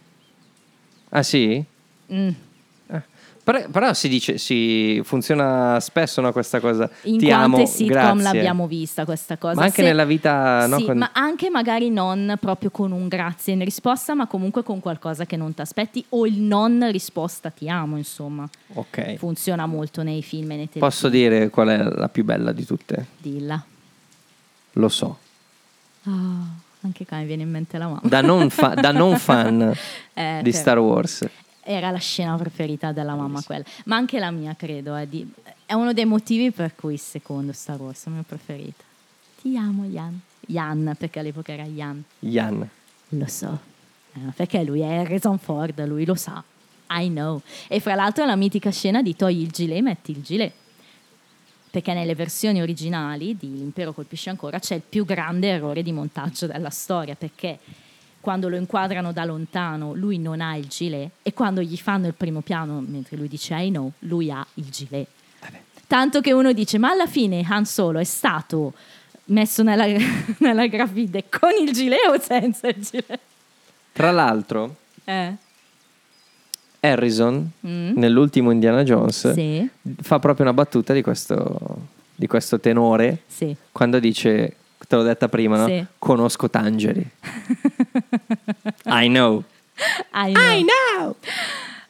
Ah 1.10 1.24
sì? 1.24 1.64
Mm. 2.12 2.30
Eh. 2.88 3.01
Però, 3.43 3.70
però 3.70 3.93
si 3.93 4.08
dice, 4.10 4.39
si 4.39 5.01
funziona 5.03 5.80
spesso 5.80 6.20
no, 6.20 6.32
questa 6.32 6.60
cosa. 6.60 6.89
In 7.03 7.20
Ti 7.20 7.28
quante 7.28 7.43
amo, 7.58 7.66
sitcom 7.68 7.88
grazie. 7.88 8.24
l'abbiamo 8.24 8.66
vista 8.68 9.06
questa 9.06 9.38
cosa. 9.38 9.56
Ma 9.56 9.62
anche 9.66 9.76
Se- 9.76 9.84
nella 9.84 10.03
vita, 10.06 10.66
no? 10.66 10.78
Sì, 10.78 10.86
con- 10.86 10.97
ma 10.97 11.12
anche 11.14 11.49
magari 11.51 11.91
non 11.91 12.36
proprio 12.39 12.72
con 12.72 12.91
un 12.91 13.08
grazie 13.08 13.53
in 13.53 13.64
risposta, 13.64 14.16
ma 14.16 14.26
comunque 14.26 14.64
con 14.64 14.80
qualcosa 14.80 15.26
che 15.28 15.38
non 15.38 15.53
ti 15.53 15.62
aspetti 15.62 16.03
o 16.10 16.26
il 16.26 16.39
non 16.39 16.89
risposta 16.91 17.51
ti 17.51 17.70
amo, 17.70 17.97
insomma. 17.97 18.49
Ok. 18.74 19.16
Funziona 19.18 19.68
molto 19.68 20.01
nei 20.01 20.24
film 20.24 20.45
e 20.51 20.56
nei 20.56 20.70
telefilm. 20.70 20.84
Posso 20.86 21.08
dire 21.10 21.49
qual 21.51 21.68
è 21.68 21.78
la 21.84 22.10
più 22.10 22.24
bella 22.24 22.51
di 22.51 22.66
tutte? 22.66 23.06
Dilla. 23.18 23.64
Lo 24.74 24.89
so. 24.89 25.20
Ah, 26.06 26.45
anche 26.86 27.05
qua 27.05 27.17
mi 27.17 27.25
viene 27.25 27.43
in 27.43 27.49
mente 27.51 27.77
la 27.77 27.86
mamma. 27.88 28.01
Da 28.03 28.21
non, 28.21 28.49
fa- 28.49 28.73
da 28.75 28.91
non 28.91 29.17
fan 29.19 29.61
Eh, 30.13 30.39
di 30.43 30.49
però 30.51 30.61
Star 30.61 30.79
Wars. 30.79 31.27
Era 31.67 31.89
la 31.91 31.97
scena 31.97 32.36
preferita 32.38 32.91
della 32.91 33.15
mamma 33.15 33.41
quella. 33.41 33.63
Ma 33.86 33.95
anche 33.95 34.19
la 34.19 34.31
mia, 34.31 34.55
credo. 34.55 34.95
È, 34.95 35.05
di- 35.07 35.27
è 35.65 35.73
uno 35.73 35.93
dei 35.93 36.05
motivi 36.05 36.51
per 36.51 36.75
cui 36.75 36.97
secondo 36.97 37.51
Star 37.53 37.79
Wars 37.81 38.05
è 38.05 38.09
mio 38.09 38.23
preferito. 38.25 38.83
Ti 39.41 39.57
amo, 39.57 39.86
Jan. 39.86 40.19
Jan, 40.47 40.95
perché 40.97 41.19
all'epoca 41.19 41.51
era 41.53 41.63
Jan. 41.63 42.03
Jan. 42.19 42.69
Lo 43.09 43.27
so. 43.27 43.59
Eh, 44.13 44.19
perché 44.36 44.63
lui 44.63 44.81
è 44.81 44.97
Harrison 44.99 45.38
Ford, 45.39 45.83
lui 45.88 46.05
lo 46.05 46.15
sa. 46.15 46.43
I 46.91 47.07
know. 47.09 47.41
E 47.67 47.79
fra 47.79 47.95
l'altro 47.95 48.25
la 48.25 48.36
mitica 48.36 48.69
scena 48.69 49.01
di 49.01 49.15
togli 49.15 49.41
il 49.41 49.49
gilet, 49.49 49.81
metti 49.81 50.11
il 50.11 50.21
gilet. 50.21 50.53
Perché 51.76 51.93
nelle 51.93 52.15
versioni 52.15 52.61
originali 52.61 53.36
di 53.38 53.51
L'impero 53.51 53.91
colpisce 53.91 54.30
ancora 54.30 54.59
c'è 54.59 54.76
il 54.76 54.82
più 54.88 55.03
grande 55.03 55.49
errore 55.49 55.84
di 55.84 55.91
montaggio 55.91 56.47
della 56.47 56.69
storia, 56.69 57.15
perché 57.15 57.59
quando 58.21 58.47
lo 58.47 58.55
inquadrano 58.55 59.11
da 59.11 59.26
lontano 59.26 59.93
lui 59.93 60.17
non 60.17 60.39
ha 60.39 60.55
il 60.55 60.67
gilet 60.67 61.09
e 61.21 61.34
quando 61.34 61.61
gli 61.61 61.76
fanno 61.76 62.07
il 62.07 62.13
primo 62.13 62.39
piano 62.39 62.80
mentre 62.80 63.17
lui 63.17 63.28
dice 63.28 63.55
I 63.55 63.71
know, 63.71 63.91
lui 63.99 64.32
ha 64.32 64.47
il 64.53 64.69
gilet. 64.69 65.05
Tanto 65.86 66.21
che 66.21 66.32
uno 66.32 66.53
dice, 66.53 66.78
ma 66.78 66.91
alla 66.91 67.07
fine 67.07 67.45
Han 67.45 67.65
Solo 67.65 67.99
è 67.99 68.05
stato 68.05 68.71
messo 69.26 69.61
nella, 69.61 69.86
nella 70.39 70.67
grafide 70.67 71.26
con 71.28 71.51
il 71.61 71.73
gilet 71.73 72.07
o 72.07 72.17
senza 72.21 72.69
il 72.69 72.82
gilet? 72.82 73.19
Tra 73.91 74.11
l'altro, 74.11 74.78
Eh. 75.03 75.36
Harrison, 76.91 77.51
Mm. 77.65 77.93
nell'ultimo 77.97 78.51
Indiana 78.51 78.83
Jones, 78.83 79.31
Sì, 79.33 79.67
fa 80.01 80.19
proprio 80.19 80.45
una 80.45 80.53
battuta 80.53 80.93
di 80.93 81.01
questo, 81.01 81.77
di 82.15 82.27
questo 82.27 82.59
tenore 82.59 83.23
sì. 83.27 83.55
quando 83.71 83.99
dice, 83.99 84.55
te 84.88 84.95
l'ho 84.95 85.03
detta 85.03 85.27
prima, 85.27 85.57
no? 85.57 85.67
Sì. 85.67 85.86
Conosco 85.97 86.49
Tangeri. 86.49 87.05
I 88.86 89.07
know. 89.07 89.43
I 90.13 90.31
know. 90.31 90.43
I 90.43 90.63
know. 90.65 91.15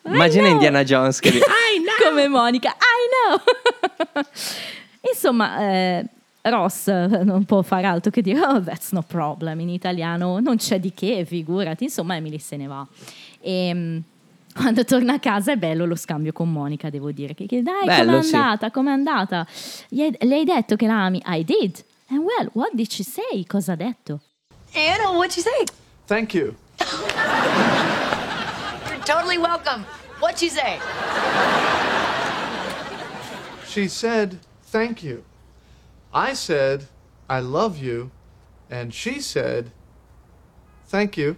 Immagina 0.07 0.47
Indiana 0.47 0.83
Jones 0.83 1.19
che 1.19 1.31
dice, 1.31 1.45
I 1.45 1.79
know. 1.81 2.09
Come 2.09 2.27
Monica, 2.27 2.69
I 2.69 3.07
know. 3.11 4.23
Insomma, 5.11 5.59
eh, 5.59 6.05
Ross 6.43 6.87
non 6.87 7.43
può 7.45 7.61
fare 7.63 7.87
altro 7.87 8.11
che 8.11 8.21
dire, 8.21 8.39
oh, 8.39 8.61
that's 8.61 8.91
no 8.91 9.01
problem. 9.03 9.59
In 9.59 9.69
italiano 9.69 10.39
non 10.39 10.57
c'è 10.57 10.79
di 10.79 10.93
che, 10.93 11.25
figurati. 11.25 11.85
Insomma, 11.85 12.15
Emily 12.15 12.39
se 12.39 12.55
ne 12.55 12.67
va. 12.67 12.85
E 13.41 13.71
mm, 13.73 13.97
quando 14.55 14.85
torna 14.85 15.15
a 15.15 15.19
casa 15.19 15.51
è 15.51 15.57
bello 15.57 15.85
lo 15.85 15.95
scambio 15.95 16.31
con 16.31 16.49
Monica, 16.49 16.89
devo 16.89 17.11
dire. 17.11 17.33
Che 17.33 17.45
chiede, 17.45 17.69
dai, 17.69 17.85
Bello, 17.85 18.11
com'è 18.13 18.23
sì. 18.23 18.35
andata? 18.35 18.71
Com'è 18.71 18.91
andata? 18.91 19.45
Le 19.89 20.17
hai 20.19 20.45
detto 20.45 20.77
che 20.77 20.87
la 20.87 21.03
ami? 21.03 21.21
I 21.25 21.43
did. 21.43 21.83
And 22.07 22.19
well, 22.19 22.49
what 22.53 22.73
did 22.73 22.89
she 22.89 23.03
say? 23.03 23.45
Cosa 23.45 23.73
ha 23.73 23.75
detto? 23.75 24.21
Anna, 24.73 25.11
what'd 25.11 25.35
you 25.35 25.43
say? 25.43 25.65
Thank 26.05 26.33
you. 26.33 26.55
You're 28.87 29.03
totally 29.03 29.37
welcome. 29.37 29.85
What'd 30.19 30.41
you 30.41 30.49
say? 30.49 30.79
She 33.67 33.89
said, 33.89 34.39
thank 34.71 35.03
you. 35.03 35.23
I 36.13 36.33
said, 36.33 36.87
I 37.29 37.41
love 37.41 37.77
you. 37.77 38.11
And 38.69 38.93
she 38.93 39.19
said, 39.19 39.71
thank 40.87 41.17
you. 41.17 41.35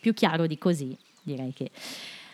più 0.00 0.14
chiaro 0.14 0.46
di 0.46 0.56
così, 0.56 0.96
direi 1.22 1.52
che. 1.52 1.70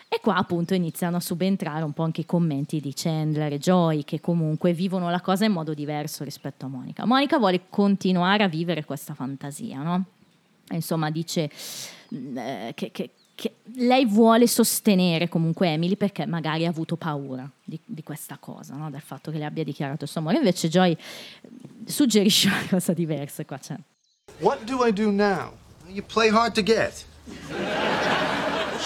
E 0.08 0.20
qua 0.20 0.36
appunto 0.36 0.72
iniziano 0.74 1.16
a 1.16 1.20
subentrare 1.20 1.84
un 1.84 1.92
po' 1.92 2.04
anche 2.04 2.20
i 2.22 2.26
commenti 2.26 2.80
di 2.80 2.92
Chandler 2.94 3.52
e 3.52 3.58
Joy 3.58 4.04
che 4.04 4.20
comunque 4.20 4.72
vivono 4.72 5.10
la 5.10 5.20
cosa 5.20 5.44
in 5.44 5.52
modo 5.52 5.74
diverso 5.74 6.22
rispetto 6.22 6.66
a 6.66 6.68
Monica. 6.68 7.04
Monica 7.04 7.38
vuole 7.38 7.62
continuare 7.68 8.44
a 8.44 8.48
vivere 8.48 8.84
questa 8.84 9.14
fantasia, 9.14 9.82
no? 9.82 10.04
Insomma 10.70 11.10
dice 11.10 11.50
mm, 12.14 12.38
eh, 12.38 12.72
che, 12.74 12.90
che- 12.92 13.10
che 13.36 13.56
lei 13.74 14.06
vuole 14.06 14.48
sostenere 14.48 15.28
comunque 15.28 15.68
Emily 15.68 15.94
perché 15.94 16.24
magari 16.24 16.64
ha 16.64 16.70
avuto 16.70 16.96
paura 16.96 17.48
di, 17.62 17.78
di 17.84 18.02
questa 18.02 18.38
cosa, 18.38 18.74
no? 18.74 18.90
del 18.90 19.02
fatto 19.02 19.30
che 19.30 19.36
le 19.36 19.44
abbia 19.44 19.62
dichiarato 19.62 20.04
il 20.04 20.10
suo 20.10 20.20
amore. 20.20 20.38
Invece 20.38 20.68
Joy 20.68 20.92
eh, 20.92 21.48
suggerisce 21.84 22.48
una 22.48 22.66
cosa 22.68 22.94
diversa 22.94 23.44
qua. 23.44 23.58
Cioè. 23.58 23.76
What 24.38 24.64
do 24.64 24.84
I 24.86 24.92
do 24.92 25.10
now? 25.10 25.52
You 25.86 26.02
play 26.02 26.30
hard 26.30 26.54
to 26.54 26.62
get. 26.62 27.04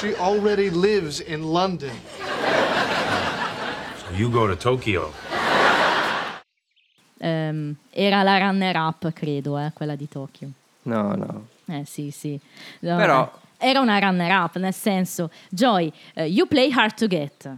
She 0.00 0.14
already 0.16 0.70
lives 0.70 1.20
in 1.20 1.42
London. 1.52 1.90
You 4.16 4.30
go 4.30 4.46
to 4.46 4.56
Tokyo. 4.56 5.12
Ehm, 7.18 7.76
era 7.90 8.22
la 8.22 8.38
runner-up, 8.38 9.12
credo, 9.12 9.58
eh, 9.58 9.70
quella 9.74 9.94
di 9.96 10.08
Tokyo. 10.08 10.48
No, 10.84 11.14
no. 11.14 11.46
Eh 11.66 11.84
sì, 11.84 12.10
sì. 12.10 12.40
No, 12.80 12.96
Però- 12.96 13.30
eh, 13.58 13.68
Era 13.68 13.80
una 13.80 13.98
runner-up, 13.98 14.56
nel 14.56 14.72
senso, 14.72 15.30
Joy, 15.50 15.92
eh, 16.14 16.24
you 16.24 16.46
play 16.46 16.70
hard 16.72 16.94
to 16.94 17.06
get. 17.06 17.50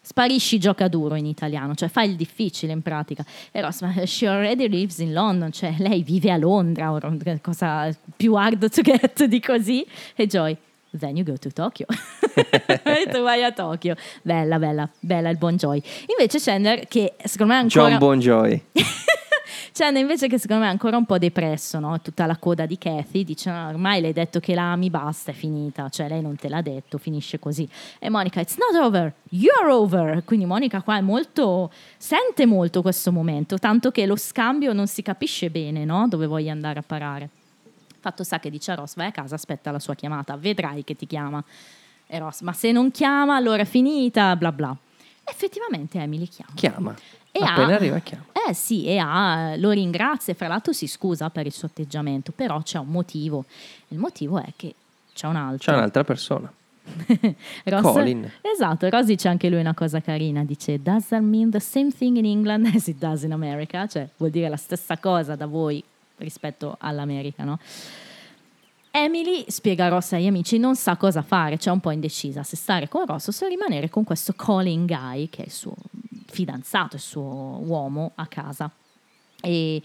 Sparisci 0.00 0.58
gioca 0.58 0.88
duro 0.88 1.14
in 1.14 1.26
italiano, 1.26 1.74
cioè 1.74 1.90
fai 1.90 2.08
il 2.08 2.16
difficile 2.16 2.72
in 2.72 2.80
pratica. 2.80 3.22
Ma 3.52 3.70
she 4.06 4.26
already 4.26 4.66
lives 4.66 4.98
in 4.98 5.12
London, 5.12 5.52
cioè 5.52 5.74
lei 5.76 6.02
vive 6.02 6.30
a 6.30 6.38
Londra, 6.38 6.98
cosa 7.42 7.94
più 8.16 8.32
hard 8.34 8.70
to 8.70 8.80
get 8.80 9.24
di 9.26 9.40
così. 9.40 9.86
E 10.16 10.26
Joy, 10.26 10.56
then 10.98 11.16
you 11.16 11.24
go 11.24 11.36
to 11.36 11.50
Tokyo. 11.50 11.86
e 12.84 13.06
tu 13.10 13.22
vai 13.22 13.42
a 13.42 13.52
Tokyo. 13.52 13.94
Bella, 14.22 14.58
bella, 14.58 14.88
bella 15.00 15.28
il 15.30 15.38
buon 15.38 15.56
Joy. 15.56 15.82
Invece 16.06 16.38
Chandler, 16.38 16.86
che 16.86 17.14
secondo 17.24 17.52
me 17.52 17.58
è 17.58 17.62
ancora... 17.62 17.88
John 17.88 17.98
Bonjoy. 17.98 18.62
Chandler 19.74 20.02
invece 20.02 20.28
che 20.28 20.38
secondo 20.38 20.62
me 20.62 20.68
è 20.68 20.72
ancora 20.72 20.98
un 20.98 21.06
po' 21.06 21.16
depresso, 21.16 21.78
no? 21.78 21.98
tutta 22.02 22.26
la 22.26 22.36
coda 22.36 22.66
di 22.66 22.76
Kathy, 22.76 23.24
dice 23.24 23.50
"No, 23.50 23.68
ormai 23.68 24.02
le 24.02 24.08
hai 24.08 24.12
detto 24.12 24.38
che 24.38 24.54
la 24.54 24.72
ami, 24.72 24.90
basta, 24.90 25.30
è 25.30 25.34
finita, 25.34 25.88
cioè 25.88 26.08
lei 26.08 26.20
non 26.20 26.36
te 26.36 26.50
l'ha 26.50 26.60
detto, 26.60 26.98
finisce 26.98 27.38
così. 27.38 27.66
E 27.98 28.10
Monica, 28.10 28.40
it's 28.40 28.56
not 28.56 28.82
over, 28.82 29.12
you're 29.30 29.70
over. 29.70 30.22
Quindi 30.24 30.44
Monica 30.44 30.82
qua 30.82 30.98
è 30.98 31.00
molto, 31.00 31.70
sente 31.96 32.44
molto 32.44 32.82
questo 32.82 33.12
momento, 33.12 33.56
tanto 33.56 33.90
che 33.90 34.04
lo 34.04 34.16
scambio 34.16 34.74
non 34.74 34.86
si 34.86 35.00
capisce 35.00 35.48
bene, 35.48 35.86
no? 35.86 36.06
Dove 36.06 36.26
vuoi 36.26 36.50
andare 36.50 36.78
a 36.78 36.84
parare. 36.86 37.30
Fatto 38.02 38.24
sta 38.24 38.40
che 38.40 38.50
dice 38.50 38.72
a 38.72 38.74
Ross, 38.74 38.96
vai 38.96 39.06
a 39.06 39.12
casa, 39.12 39.36
aspetta 39.36 39.70
la 39.70 39.78
sua 39.78 39.94
chiamata, 39.94 40.36
vedrai 40.36 40.82
che 40.82 40.96
ti 40.96 41.06
chiama. 41.06 41.42
E 42.04 42.18
Ross, 42.18 42.40
ma 42.40 42.52
se 42.52 42.72
non 42.72 42.90
chiama 42.90 43.36
allora 43.36 43.62
è 43.62 43.64
finita, 43.64 44.34
bla 44.34 44.50
bla. 44.50 44.76
Effettivamente 45.22 46.00
Emily 46.00 46.26
chiama. 46.26 46.50
Chiama. 46.56 46.96
E 47.30 47.44
Appena 47.44 47.68
ha- 47.68 47.74
arriva 47.76 48.00
chiama. 48.00 48.24
Eh 48.32 48.54
sì, 48.54 48.86
e 48.86 48.98
ha, 48.98 49.54
lo 49.56 49.70
ringrazia 49.70 50.32
e 50.32 50.36
fra 50.36 50.48
l'altro 50.48 50.72
si 50.72 50.88
scusa 50.88 51.30
per 51.30 51.46
il 51.46 51.52
suo 51.52 51.68
atteggiamento, 51.68 52.32
però 52.32 52.60
c'è 52.60 52.78
un 52.80 52.88
motivo. 52.88 53.44
Il 53.88 53.98
motivo 53.98 54.40
è 54.40 54.52
che 54.56 54.74
c'è 55.14 55.28
un 55.28 55.36
altro. 55.36 55.70
C'è 55.70 55.78
un'altra 55.78 56.02
persona. 56.02 56.52
Ross- 57.66 57.82
Colin. 57.82 58.28
Esatto, 58.40 58.88
Ross 58.88 59.04
dice 59.04 59.28
anche 59.28 59.48
lui 59.48 59.60
una 59.60 59.74
cosa 59.74 60.00
carina, 60.00 60.42
dice 60.42 60.82
Does 60.82 61.06
that 61.06 61.20
mean 61.20 61.50
the 61.50 61.60
same 61.60 61.92
thing 61.92 62.16
in 62.16 62.24
England 62.24 62.68
as 62.74 62.88
it 62.88 62.98
does 62.98 63.22
in 63.22 63.32
America? 63.32 63.86
Cioè 63.86 64.08
vuol 64.16 64.30
dire 64.32 64.48
la 64.48 64.56
stessa 64.56 64.98
cosa 64.98 65.36
da 65.36 65.46
voi 65.46 65.82
rispetto 66.22 66.76
all'America, 66.78 67.44
no? 67.44 67.58
Emily, 68.94 69.46
spiega 69.48 69.88
Ross 69.88 70.12
agli 70.12 70.26
amici, 70.26 70.58
non 70.58 70.76
sa 70.76 70.96
cosa 70.96 71.22
fare, 71.22 71.56
c'è 71.56 71.70
un 71.70 71.80
po' 71.80 71.90
indecisa 71.90 72.42
se 72.42 72.56
stare 72.56 72.88
con 72.88 73.06
Ross 73.06 73.28
o 73.28 73.30
se 73.32 73.48
rimanere 73.48 73.88
con 73.88 74.04
questo 74.04 74.34
Colin 74.36 74.84
Guy, 74.84 75.30
che 75.30 75.42
è 75.42 75.46
il 75.46 75.50
suo 75.50 75.74
fidanzato, 76.26 76.96
il 76.96 77.02
suo 77.02 77.60
uomo 77.64 78.12
a 78.16 78.26
casa. 78.26 78.70
E 79.40 79.82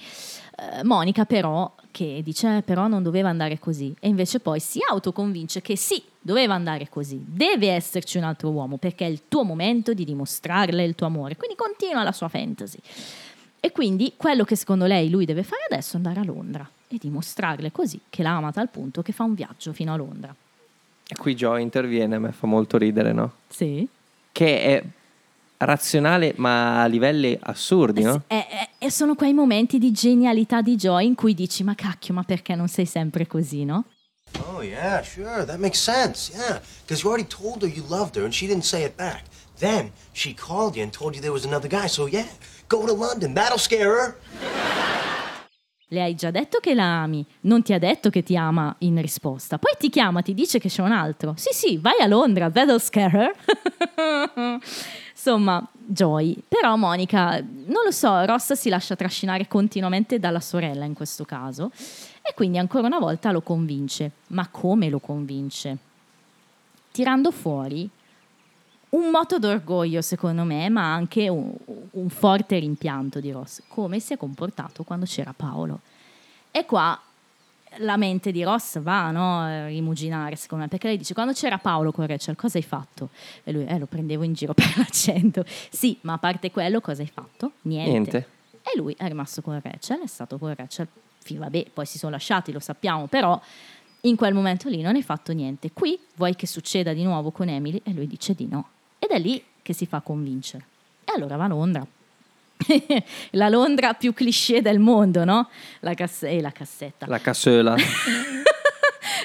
eh, 0.57 0.83
Monica 0.83 1.23
però, 1.23 1.73
che 1.89 2.21
dice 2.21 2.57
"Eh, 2.57 2.61
però 2.63 2.87
non 2.87 3.01
doveva 3.01 3.29
andare 3.29 3.59
così, 3.59 3.95
e 3.99 4.09
invece 4.09 4.41
poi 4.41 4.59
si 4.59 4.79
autoconvince 4.87 5.61
che 5.61 5.77
sì, 5.77 6.03
doveva 6.19 6.53
andare 6.53 6.89
così, 6.89 7.23
deve 7.25 7.69
esserci 7.69 8.17
un 8.17 8.23
altro 8.23 8.49
uomo, 8.49 8.75
perché 8.75 9.05
è 9.05 9.09
il 9.09 9.23
tuo 9.29 9.43
momento 9.43 9.93
di 9.93 10.03
dimostrarle 10.03 10.83
il 10.83 10.95
tuo 10.95 11.07
amore, 11.07 11.37
quindi 11.37 11.55
continua 11.55 12.03
la 12.03 12.11
sua 12.11 12.27
fantasy. 12.27 12.77
E 13.67 13.73
quindi 13.73 14.13
quello 14.15 14.45
che 14.45 14.55
secondo 14.55 14.85
lei 14.85 15.09
lui 15.09 15.25
deve 15.25 15.43
fare 15.43 15.63
adesso 15.69 15.93
è 15.93 15.95
andare 15.97 16.21
a 16.21 16.23
Londra 16.23 16.65
e 16.87 16.95
dimostrarle 16.97 17.69
così 17.73 17.99
che 18.09 18.23
la 18.23 18.37
ama 18.37 18.47
a 18.47 18.51
tal 18.53 18.69
punto 18.69 19.01
che 19.01 19.11
fa 19.11 19.25
un 19.25 19.33
viaggio 19.33 19.73
fino 19.73 19.91
a 19.91 19.97
Londra. 19.97 20.33
E 21.05 21.15
qui 21.17 21.35
Joy 21.35 21.63
interviene, 21.63 22.15
a 22.15 22.19
me 22.19 22.31
fa 22.31 22.47
molto 22.47 22.77
ridere, 22.77 23.11
no? 23.11 23.33
Sì. 23.49 23.85
Che 24.31 24.61
è 24.61 24.83
razionale 25.57 26.33
ma 26.37 26.81
a 26.81 26.85
livelli 26.85 27.37
assurdi, 27.41 28.03
no? 28.03 28.23
E, 28.27 28.37
e- 28.37 28.69
e 28.77 28.89
sono 28.89 29.15
quei 29.15 29.33
momenti 29.33 29.79
di 29.79 29.91
genialità 29.91 30.61
di 30.61 30.77
Joy 30.77 31.05
in 31.05 31.15
cui 31.15 31.33
dici 31.33 31.65
ma 31.65 31.75
cacchio, 31.75 32.13
ma 32.13 32.23
perché 32.23 32.55
non 32.55 32.69
sei 32.69 32.85
sempre 32.85 33.27
così, 33.27 33.65
no? 33.65 33.83
Oh, 34.49 34.61
yeah, 34.61 35.01
sure. 35.03 35.43
That 35.43 35.57
makes 35.57 35.81
sense. 35.81 36.31
Yeah. 36.33 36.61
Because 36.85 37.03
you 37.03 37.09
already 37.09 37.27
told 37.27 37.63
her 37.63 37.69
you 37.69 37.83
loved 37.89 38.15
her 38.15 38.23
and 38.23 38.33
she 38.33 38.47
didn't 38.47 38.63
say 38.63 38.85
it 38.85 38.95
back. 38.95 39.23
Then 39.59 39.91
she 40.13 40.33
called 40.33 40.75
you 40.77 40.83
and 40.83 40.91
told 40.93 41.15
you 41.15 41.21
there 41.21 41.33
was 41.33 41.45
another 41.45 41.67
guy. 41.67 41.87
So, 41.87 42.05
yeah, 42.05 42.27
go 42.67 42.85
to 42.85 42.95
London. 42.95 43.33
That'll 43.33 43.57
scare 43.57 43.89
her. 43.89 44.15
Le 45.89 46.01
hai 46.01 46.15
già 46.15 46.31
detto 46.31 46.59
che 46.59 46.73
la 46.73 47.03
ami, 47.03 47.25
non 47.41 47.61
ti 47.61 47.71
ha 47.71 47.79
detto 47.79 48.09
che 48.09 48.21
ti 48.21 48.35
ama 48.35 48.75
in 48.79 48.99
risposta. 49.01 49.57
Poi 49.57 49.71
ti 49.79 49.89
chiama, 49.89 50.21
ti 50.21 50.33
dice 50.33 50.59
che 50.59 50.67
c'è 50.67 50.81
un 50.81 50.91
altro. 50.91 51.33
Sì, 51.37 51.53
sì, 51.53 51.77
vai 51.77 52.01
a 52.01 52.07
Londra, 52.07 52.49
that'll 52.51 52.77
scare 52.77 53.33
her. 53.95 54.59
Insomma, 55.11 55.65
Joy. 55.71 56.43
Però 56.45 56.75
Monica, 56.75 57.39
non 57.39 57.85
lo 57.85 57.91
so, 57.91 58.25
Ross 58.25 58.51
si 58.53 58.67
lascia 58.67 58.97
trascinare 58.97 59.47
continuamente 59.47 60.19
dalla 60.19 60.41
sorella 60.41 60.83
in 60.83 60.93
questo 60.93 61.23
caso. 61.23 61.71
E 62.21 62.33
quindi 62.35 62.57
ancora 62.57 62.87
una 62.87 62.99
volta 62.99 63.31
lo 63.31 63.39
convince. 63.39 64.11
Ma 64.27 64.49
come 64.49 64.89
lo 64.89 64.99
convince? 64.99 65.77
Tirando 66.91 67.31
fuori 67.31 67.89
un 68.89 69.09
moto 69.09 69.37
d'orgoglio, 69.37 70.01
secondo 70.01 70.43
me, 70.43 70.69
ma 70.69 70.93
anche 70.93 71.27
un, 71.27 71.53
un 71.91 72.09
forte 72.09 72.57
rimpianto 72.59 73.19
di 73.19 73.31
Ross. 73.31 73.61
Come 73.67 73.99
si 73.99 74.13
è 74.13 74.17
comportato 74.17 74.83
quando 74.83 75.05
c'era 75.05 75.33
Paolo. 75.35 75.81
E 76.51 76.65
qua 76.65 76.99
la 77.79 77.97
mente 77.97 78.31
di 78.31 78.43
Ross 78.43 78.79
va 78.79 79.11
no, 79.11 79.41
a 79.41 79.67
rimuginare, 79.67 80.35
secondo 80.35 80.63
me, 80.63 80.69
perché 80.69 80.87
lei 80.87 80.97
dice: 80.97 81.13
Quando 81.13 81.33
c'era 81.33 81.57
Paolo 81.57 81.91
con 81.91 82.07
Rachel, 82.07 82.35
cosa 82.35 82.57
hai 82.57 82.63
fatto? 82.63 83.09
E 83.43 83.51
lui, 83.51 83.65
eh, 83.65 83.77
lo 83.77 83.85
prendevo 83.87 84.23
in 84.23 84.33
giro 84.33 84.53
per 84.55 84.71
l'accento. 84.77 85.43
Sì, 85.69 85.97
ma 86.01 86.13
a 86.13 86.17
parte 86.17 86.51
quello, 86.51 86.79
cosa 86.79 87.01
hai 87.01 87.09
fatto? 87.13 87.53
Niente. 87.63 87.91
Niente. 87.91 88.27
E 88.61 88.77
lui 88.77 88.95
è 88.97 89.07
rimasto 89.07 89.41
con 89.41 89.59
Rachel, 89.61 90.01
è 90.01 90.07
stato 90.07 90.37
con 90.37 90.53
Rachel. 90.55 90.87
Fi- 91.19 91.35
Vabbè, 91.35 91.67
poi 91.73 91.85
si 91.85 91.97
sono 91.97 92.11
lasciati, 92.13 92.51
lo 92.51 92.59
sappiamo, 92.59 93.07
però 93.07 93.39
in 94.01 94.15
quel 94.15 94.33
momento 94.33 94.69
lì 94.69 94.81
non 94.81 94.95
hai 94.95 95.03
fatto 95.03 95.33
niente. 95.33 95.71
Qui 95.71 95.99
vuoi 96.15 96.35
che 96.35 96.47
succeda 96.47 96.93
di 96.93 97.03
nuovo 97.03 97.31
con 97.31 97.49
Emily? 97.49 97.81
E 97.83 97.91
lui 97.91 98.07
dice 98.07 98.33
di 98.33 98.47
no. 98.47 98.69
Ed 98.99 99.09
è 99.09 99.19
lì 99.19 99.43
che 99.61 99.73
si 99.73 99.85
fa 99.85 99.99
convincere. 100.01 100.65
E 101.03 101.13
allora 101.15 101.35
va 101.35 101.45
a 101.45 101.47
Londra. 101.47 101.85
la 103.31 103.49
Londra 103.49 103.93
più 103.93 104.13
cliché 104.13 104.61
del 104.61 104.79
mondo, 104.79 105.23
no? 105.23 105.49
La, 105.81 105.93
casse- 105.93 106.29
eh, 106.29 106.41
la 106.41 106.51
cassetta. 106.51 107.05
La 107.07 107.19
cassola. 107.19 107.75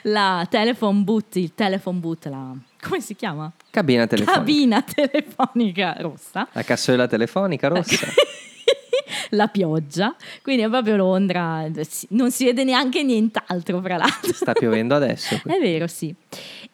La 0.07 0.45
telephone 0.51 1.03
booth, 1.03 1.37
il 1.37 1.55
telephone 1.55 1.99
booth, 1.99 2.27
la... 2.27 2.53
come 2.81 3.01
si 3.01 3.15
chiama? 3.15 3.51
Cabina 3.71 4.07
telefonica. 4.07 4.39
Cabina 4.41 4.83
telefonica 4.83 5.97
rossa. 5.99 6.49
La 6.53 6.63
cassola 6.63 7.07
telefonica 7.07 7.69
rossa. 7.69 8.07
La 9.31 9.47
pioggia. 9.47 10.15
Quindi 10.43 10.63
è 10.63 10.69
proprio 10.69 10.97
Londra. 10.97 11.67
Non 12.11 12.31
si 12.31 12.45
vede 12.45 12.65
neanche 12.65 13.03
nient'altro, 13.03 13.81
fra 13.81 13.97
l'altro. 13.97 14.33
Sta 14.33 14.53
piovendo 14.53 14.95
adesso. 14.95 15.39
qui. 15.41 15.55
È 15.55 15.59
vero, 15.59 15.87
sì. 15.87 16.15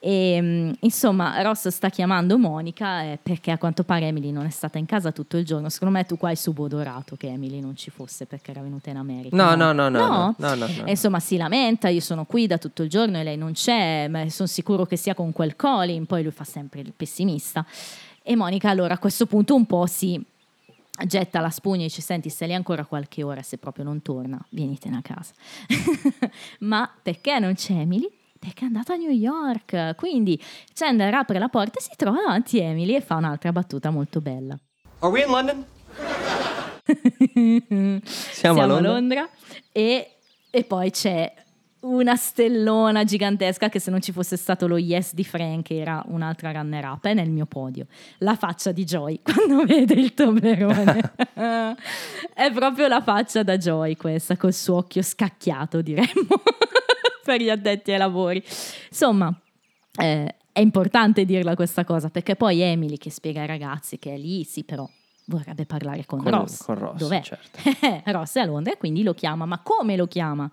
E, 0.01 0.39
mm, 0.41 0.71
insomma, 0.81 1.41
Ross 1.43 1.69
sta 1.69 1.89
chiamando 1.89 2.39
Monica 2.39 3.03
eh, 3.03 3.19
perché 3.21 3.51
a 3.51 3.59
quanto 3.59 3.83
pare 3.83 4.07
Emily 4.07 4.31
non 4.31 4.47
è 4.47 4.51
stata 4.51 4.79
in 4.79 4.87
casa 4.87 5.11
tutto 5.11 5.37
il 5.37 5.45
giorno. 5.45 5.69
Secondo 5.69 5.95
me 5.97 6.05
tu 6.05 6.17
qua 6.17 6.29
hai 6.29 6.37
subodorato 6.37 7.17
che 7.17 7.27
Emily 7.27 7.61
non 7.61 7.77
ci 7.77 7.91
fosse 7.91 8.27
perché 8.27 8.53
era 8.53 8.61
venuta 8.61 8.91
in 8.91 8.97
America. 8.97 9.35
No, 9.37 9.55
no, 9.55 9.73
no, 9.73 9.89
no, 9.89 10.07
no, 10.07 10.35
no, 10.37 10.55
no, 10.55 10.67
no. 10.67 10.85
E 10.85 10.91
insomma 10.91 11.21
si 11.21 11.37
lamenta, 11.37 11.89
io 11.89 12.01
sono 12.01 12.25
qui 12.25 12.47
da 12.47 12.59
tutto 12.59 12.83
il 12.83 12.89
giorno 12.89 13.19
e 13.19 13.25
lei 13.25 13.37
non 13.37 13.53
c'è, 13.53 14.09
ma 14.09 14.29
sono 14.29 14.49
sicuro 14.49 14.87
che 14.87 14.97
sia 14.97 15.15
con 15.15 15.33
quel 15.33 15.57
Colin, 15.57 16.07
poi 16.07 16.23
lui 16.23 16.33
fa 16.33 16.45
sempre 16.45 16.81
il 16.81 16.93
pessimista. 16.97 17.65
E 18.23 18.37
Monica 18.37 18.71
allora 18.71 18.95
a 18.95 18.99
questo 18.99 19.27
punto 19.27 19.55
un 19.55 19.67
po' 19.67 19.87
si 19.87 20.23
getta 21.07 21.41
la 21.41 21.51
spugna 21.51 21.83
e 21.83 21.85
dice 21.85 22.03
senti 22.03 22.29
stai 22.29 22.49
lì 22.49 22.55
ancora 22.55 22.85
qualche 22.85 23.23
ora 23.23 23.41
se 23.43 23.57
proprio 23.57 23.85
non 23.85 24.03
torna 24.03 24.45
vienitene 24.49 24.97
a 24.97 25.01
casa 25.01 25.33
ma 26.61 26.91
perché 27.01 27.39
non 27.39 27.55
c'è 27.55 27.75
Emily? 27.75 28.18
Perché 28.39 28.63
è 28.63 28.67
andata 28.67 28.95
a 28.95 28.97
New 28.97 29.11
York. 29.11 29.95
Quindi 29.97 30.41
Chandler 30.73 31.15
apre 31.15 31.39
la 31.39 31.49
porta 31.49 31.79
e 31.79 31.83
si 31.83 31.91
trova 31.97 32.19
davanti 32.19 32.61
a 32.61 32.65
Emily 32.65 32.95
e 32.95 33.01
fa 33.01 33.17
un'altra 33.17 33.53
battuta 33.53 33.91
molto 33.91 34.21
bella. 34.21 34.59
Are 35.01 35.13
we 35.13 35.23
in 35.23 35.31
London? 35.31 35.65
Siamo 38.05 38.63
a 38.63 38.67
Londra? 38.67 39.29
e, 39.73 40.11
e 40.51 40.65
poi 40.65 40.91
c'è 40.91 41.33
una 41.81 42.17
stellona 42.17 43.05
gigantesca 43.05 43.69
che 43.69 43.79
se 43.79 43.91
non 43.91 44.01
ci 44.01 44.11
fosse 44.11 44.37
stato 44.37 44.67
lo 44.67 44.79
yes 44.79 45.15
di 45.15 45.23
Frank 45.23 45.71
era 45.71 46.03
un'altra 46.09 46.51
runner 46.51 46.85
up 46.85 47.05
è 47.05 47.15
nel 47.15 47.31
mio 47.31 47.47
podio. 47.47 47.87
La 48.19 48.35
faccia 48.35 48.73
di 48.73 48.85
Joy 48.85 49.21
quando 49.23 49.65
vede 49.65 49.95
il 49.95 50.13
Toblerone 50.15 51.13
è 52.35 52.53
proprio 52.53 52.89
la 52.89 53.03
faccia 53.03 53.43
da 53.43 53.57
Joy 53.57 53.95
questa 53.97 54.37
col 54.37 54.53
suo 54.53 54.77
occhio 54.79 55.03
scacchiato 55.03 55.81
diremmo 55.81 56.43
per 57.29 57.43
gli 57.43 57.51
addetti 57.51 57.93
ai 57.93 57.99
lavori 57.99 58.43
insomma 58.89 59.31
eh, 60.01 60.35
è 60.51 60.61
importante 60.61 61.27
dirla 61.27 61.55
questa 61.55 61.85
cosa 61.85 62.09
perché 62.09 62.37
poi 62.37 62.63
Emily 62.63 62.97
che 62.97 63.11
spiega 63.11 63.43
ai 63.43 63.47
ragazzi 63.47 63.99
che 63.99 64.15
è 64.15 64.17
lì 64.17 64.45
sì 64.45 64.65
però 64.65 64.89
vorrebbe 65.27 65.67
parlare 65.67 66.07
con, 66.07 66.23
Con- 66.23 66.33
Ross 66.33 66.65
con 66.65 66.79
Ross, 66.79 66.97
dov'è? 66.97 67.21
certo. 67.21 67.59
Ross 68.11 68.37
è 68.37 68.41
a 68.41 68.45
Londra 68.47 68.73
e 68.73 68.79
quindi 68.79 69.03
lo 69.03 69.13
chiama 69.13 69.45
ma 69.45 69.61
come 69.61 69.95
lo 69.95 70.07
chiama? 70.07 70.51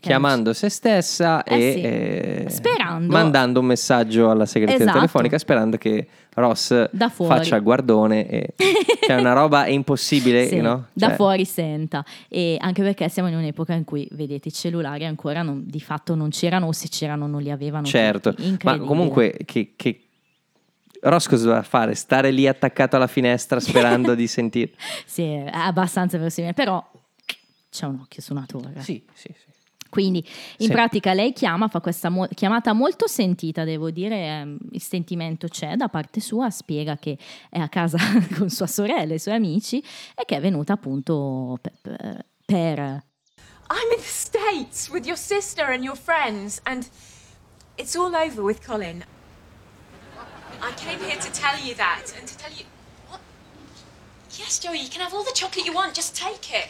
Chiamando 0.00 0.52
se 0.52 0.68
stessa 0.70 1.42
Eh 1.44 1.56
e 1.56 2.46
sì. 2.48 2.62
eh, 2.62 3.00
mandando 3.06 3.60
un 3.60 3.66
messaggio 3.66 4.28
alla 4.30 4.44
segreteria 4.44 4.82
Esatto. 4.82 4.98
telefonica 4.98 5.38
sperando 5.38 5.76
che 5.76 6.06
Ross 6.34 6.88
Da 6.90 7.08
faccia 7.08 7.54
il 7.56 7.62
guardone 7.62 8.28
e 8.28 8.54
cioè 9.06 9.16
una 9.20 9.32
roba 9.34 9.66
impossibile, 9.68 10.48
Sì, 10.48 10.60
no? 10.60 10.86
da 10.92 11.08
Cioè, 11.08 11.16
fuori 11.16 11.44
senta 11.44 12.04
e 12.28 12.56
anche 12.58 12.82
perché 12.82 13.08
siamo 13.08 13.28
in 13.28 13.36
un'epoca 13.36 13.72
in 13.72 13.84
cui 13.84 14.08
vedete 14.12 14.48
i 14.48 14.52
cellulari 14.52 15.04
ancora 15.04 15.42
non- 15.42 15.62
di 15.64 15.80
fatto 15.80 16.14
non 16.16 16.30
c'erano 16.30 16.66
o 16.66 16.72
se 16.72 16.88
c'erano 16.88 17.26
non 17.28 17.40
li 17.40 17.50
avevano 17.52 17.86
Certo, 17.86 18.34
ma 18.64 18.78
comunque 18.78 19.36
che, 19.44 19.74
che 19.76 20.00
Ross 21.02 21.28
cosa 21.28 21.44
doveva 21.44 21.62
fare? 21.62 21.94
Stare 21.94 22.30
lì 22.30 22.48
attaccato 22.48 22.96
alla 22.96 23.06
finestra 23.06 23.60
sperando 23.60 24.14
di 24.14 24.26
sentire. 24.26 24.72
sì, 25.06 25.22
è 25.22 25.50
abbastanza 25.52 26.16
verosimile 26.18 26.52
però 26.54 26.84
c'è 27.70 27.86
un 27.86 27.98
occhio 28.02 28.22
su 28.22 28.32
una 28.32 28.44
torre 28.46 28.80
Sì, 28.80 29.04
sì, 29.14 29.28
sì. 29.36 29.52
Quindi 29.94 30.18
in 30.58 30.66
Sì. 30.66 30.72
pratica 30.72 31.12
lei 31.12 31.32
chiama, 31.32 31.68
fa 31.68 31.80
questa 31.80 32.08
mo- 32.08 32.26
chiamata 32.34 32.72
molto 32.72 33.06
sentita, 33.06 33.62
devo 33.62 33.92
dire, 33.92 34.16
ehm, 34.26 34.58
il 34.72 34.82
sentimento 34.82 35.46
c'è 35.46 35.76
da 35.76 35.88
parte 35.88 36.18
sua, 36.18 36.50
spiega 36.50 36.96
che 36.96 37.16
è 37.48 37.60
a 37.60 37.68
casa 37.68 37.96
con 38.36 38.50
sua 38.50 38.66
sorella 38.66 39.12
e 39.12 39.14
i 39.14 39.18
suoi 39.20 39.36
amici 39.36 39.78
e 40.16 40.24
che 40.26 40.36
è 40.36 40.40
venuta 40.40 40.72
appunto 40.72 41.58
per... 41.60 42.26
per- 42.44 43.04
I'm 43.70 43.92
in 43.92 43.98
the 43.98 44.02
States 44.02 44.88
with 44.90 45.06
your 45.06 45.16
sister 45.16 45.66
and 45.70 45.84
your 45.84 45.96
friends, 45.96 46.60
and 46.64 46.88
it's 47.76 47.94
all 47.94 48.12
over 48.16 48.42
with 48.42 48.66
Colin. 48.66 49.04
I 50.60 50.72
came 50.74 50.98
here 51.08 51.18
to 51.20 51.30
tell 51.30 51.56
you 51.64 51.74
that, 51.76 52.12
and 52.18 52.26
to 52.26 52.36
tell 52.36 52.50
you. 52.52 52.64
What? 53.08 53.20
Yes, 54.36 54.58
Joey, 54.58 54.80
you 54.80 54.88
can 54.90 55.00
have 55.02 55.14
all 55.14 55.22
the 55.22 55.32
chocolate 55.32 55.64
you 55.64 55.72
want, 55.72 55.94
just 55.94 56.16
take 56.16 56.52
it. 56.52 56.68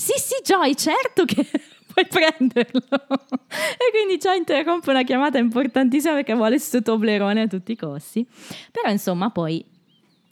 Sì, 0.00 0.14
sì, 0.16 0.36
Joy, 0.42 0.74
certo 0.76 1.26
che 1.26 1.44
puoi 1.92 2.06
prenderlo. 2.06 2.80
e 2.88 3.90
quindi 3.92 4.16
Joy 4.16 4.38
interrompe 4.38 4.88
una 4.88 5.02
chiamata 5.02 5.36
importantissima 5.36 6.14
perché 6.14 6.32
vuole 6.32 6.58
sto 6.58 6.80
Toblerone 6.80 7.42
a 7.42 7.46
tutti 7.46 7.72
i 7.72 7.76
costi. 7.76 8.26
Però 8.72 8.90
insomma 8.90 9.28
poi 9.28 9.62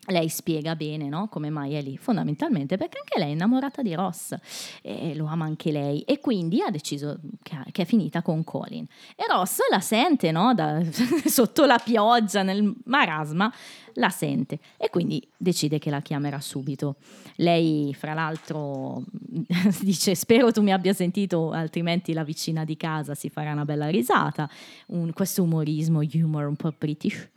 lei 0.09 0.29
spiega 0.29 0.77
bene 0.77 1.09
no? 1.09 1.29
come 1.29 1.51
mai 1.51 1.75
è 1.75 1.83
lì, 1.83 1.97
fondamentalmente 1.97 2.77
perché 2.77 2.99
anche 2.99 3.19
lei 3.19 3.31
è 3.31 3.33
innamorata 3.33 3.83
di 3.83 3.95
Ross 3.95 4.35
e 4.83 5.15
lo 5.15 5.27
ama 5.27 5.45
anche 5.45 5.71
lei 5.71 6.01
e 6.03 6.21
quindi 6.21 6.63
ha 6.63 6.71
deciso 6.71 7.19
che, 7.43 7.83
è 7.83 7.85
finita 7.85 8.23
con 8.23 8.45
Colin. 8.45 8.87
E 9.15 9.25
Ross 9.29 9.59
la 9.71 9.81
sente 9.81 10.31
no? 10.31 10.55
Da- 10.55 10.83
sotto 11.27 11.65
la 11.65 11.79
pioggia, 11.79 12.43
nel 12.43 12.75
marasma, 12.85 13.53
la 13.95 14.11
sente 14.11 14.59
e 14.77 14.91
quindi 14.91 15.27
decide 15.37 15.79
che 15.79 15.91
la 15.91 16.01
chiamerà 16.01 16.41
subito. 16.41 16.97
Lei, 17.37 17.95
fra 17.95 18.15
l'altro, 18.15 19.03
dice: 19.81 20.15
Spero 20.15 20.51
tu 20.53 20.63
mi 20.63 20.73
abbia 20.73 20.93
sentito, 20.93 21.51
altrimenti 21.51 22.13
la 22.13 22.25
vicina 22.25 22.65
di 22.65 22.77
casa 22.77 23.15
si 23.15 23.29
farà 23.29 23.53
una 23.53 23.65
bella 23.65 23.89
risata. 23.89 24.49
Un- 24.87 25.13
questo 25.13 25.43
umorismo, 25.43 26.01
humor 26.15 26.47
un 26.47 26.57
po' 26.57 26.73
british. 26.77 27.29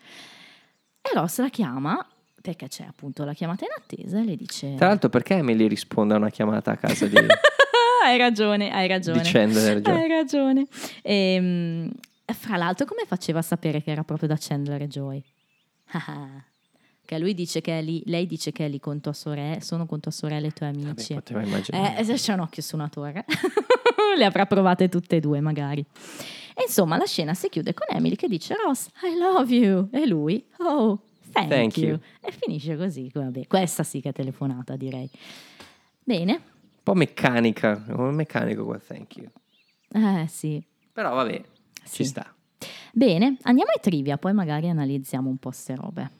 E 1.01 1.09
Ross 1.13 1.39
la 1.39 1.49
chiama 1.49 2.05
perché 2.41 2.67
c'è 2.67 2.83
appunto 2.83 3.23
la 3.23 3.33
chiamata 3.33 3.65
in 3.65 3.71
attesa 3.77 4.19
e 4.19 4.23
le 4.23 4.35
dice: 4.35 4.75
Tra 4.75 4.87
l'altro, 4.87 5.09
perché 5.09 5.35
Emily 5.35 5.67
risponde 5.67 6.13
a 6.15 6.17
una 6.17 6.29
chiamata 6.29 6.71
a 6.71 6.77
casa 6.77 7.05
di, 7.05 7.15
Hai 8.03 8.17
ragione, 8.17 8.71
hai 8.71 8.87
ragione. 8.87 9.21
di 9.21 9.29
Chandler 9.29 9.81
Joy? 9.81 9.93
Hai 9.93 10.07
ragione. 10.07 10.65
Ehm, 11.03 11.91
fra 12.25 12.57
l'altro, 12.57 12.85
come 12.85 13.03
faceva 13.05 13.39
a 13.39 13.43
sapere 13.43 13.83
che 13.83 13.91
era 13.91 14.03
proprio 14.03 14.27
da 14.27 14.37
Chandler 14.39 14.81
e 14.81 14.87
Joy? 14.87 15.23
Ah, 15.91 16.43
che 17.05 17.19
lui 17.19 17.33
dice 17.33 17.61
che 17.61 17.77
è 17.77 17.81
lì, 17.81 18.01
lei 18.05 18.25
dice 18.25 18.51
che 18.51 18.65
è 18.65 18.69
lì 18.69 18.79
con 18.79 19.01
tua 19.01 19.13
sorella, 19.13 19.59
sono 19.59 19.85
con 19.85 19.99
tua 19.99 20.11
sorella 20.11 20.45
e 20.45 20.49
i 20.49 20.53
tuoi 20.53 20.69
amici. 20.69 21.13
immaginare. 21.13 21.97
Eh, 21.97 22.13
c'è 22.13 22.33
un 22.33 22.39
occhio 22.39 22.61
su 22.61 22.75
una 22.75 22.89
torre. 22.89 23.25
Le 24.17 24.25
avrà 24.25 24.45
provate 24.45 24.89
tutte 24.89 25.17
e 25.17 25.19
due, 25.19 25.39
magari. 25.41 25.85
E 26.55 26.63
insomma, 26.65 26.97
la 26.97 27.05
scena 27.05 27.33
si 27.33 27.49
chiude 27.49 27.73
con 27.73 27.85
Emily 27.89 28.15
che 28.15 28.27
dice: 28.27 28.55
Ross, 28.55 28.87
I 29.03 29.17
love 29.17 29.53
you. 29.53 29.89
E 29.91 30.07
lui, 30.07 30.43
oh, 30.59 31.01
thank, 31.31 31.49
Thank 31.49 31.77
you. 31.77 31.87
you. 31.89 31.99
E 32.21 32.31
finisce 32.31 32.77
così. 32.77 33.09
Vabbè, 33.13 33.47
questa 33.47 33.83
sì 33.83 34.01
che 34.01 34.09
è 34.09 34.13
telefonata, 34.13 34.75
direi. 34.75 35.09
Bene. 36.03 36.31
Un 36.33 36.41
po' 36.83 36.93
meccanica, 36.95 37.83
un 37.89 38.13
meccanico 38.15 38.65
qua, 38.65 38.77
thank 38.79 39.15
you. 39.17 39.27
Eh 39.93 40.25
sì. 40.27 40.63
Però 40.93 41.13
vabbè, 41.15 41.41
Sì. 41.83 41.95
ci 41.95 42.05
sta. 42.05 42.33
Bene, 42.93 43.37
andiamo 43.43 43.71
ai 43.71 43.79
trivia, 43.81 44.17
poi 44.17 44.33
magari 44.33 44.67
analizziamo 44.69 45.29
un 45.29 45.37
po' 45.37 45.51
ste 45.51 45.75
robe. 45.75 46.11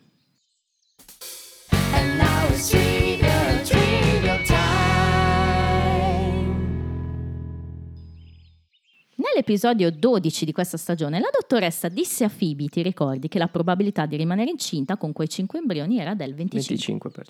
Nell'episodio 9.34 9.92
12 9.92 10.44
di 10.44 10.52
questa 10.52 10.76
stagione, 10.76 11.18
la 11.18 11.30
dottoressa 11.32 11.88
disse 11.88 12.26
a 12.26 12.30
Phoebe, 12.30 12.66
ti 12.66 12.82
ricordi, 12.82 13.30
che 13.30 13.40
la 13.40 13.48
probabilità 13.48 14.06
di 14.06 14.18
rimanere 14.18 14.50
incinta 14.50 14.98
con 14.98 15.14
quei 15.14 15.30
5 15.30 15.58
embrioni 15.58 16.00
era 16.00 16.14
del 16.16 16.34
25. 16.34 16.98
25%. 16.98 17.24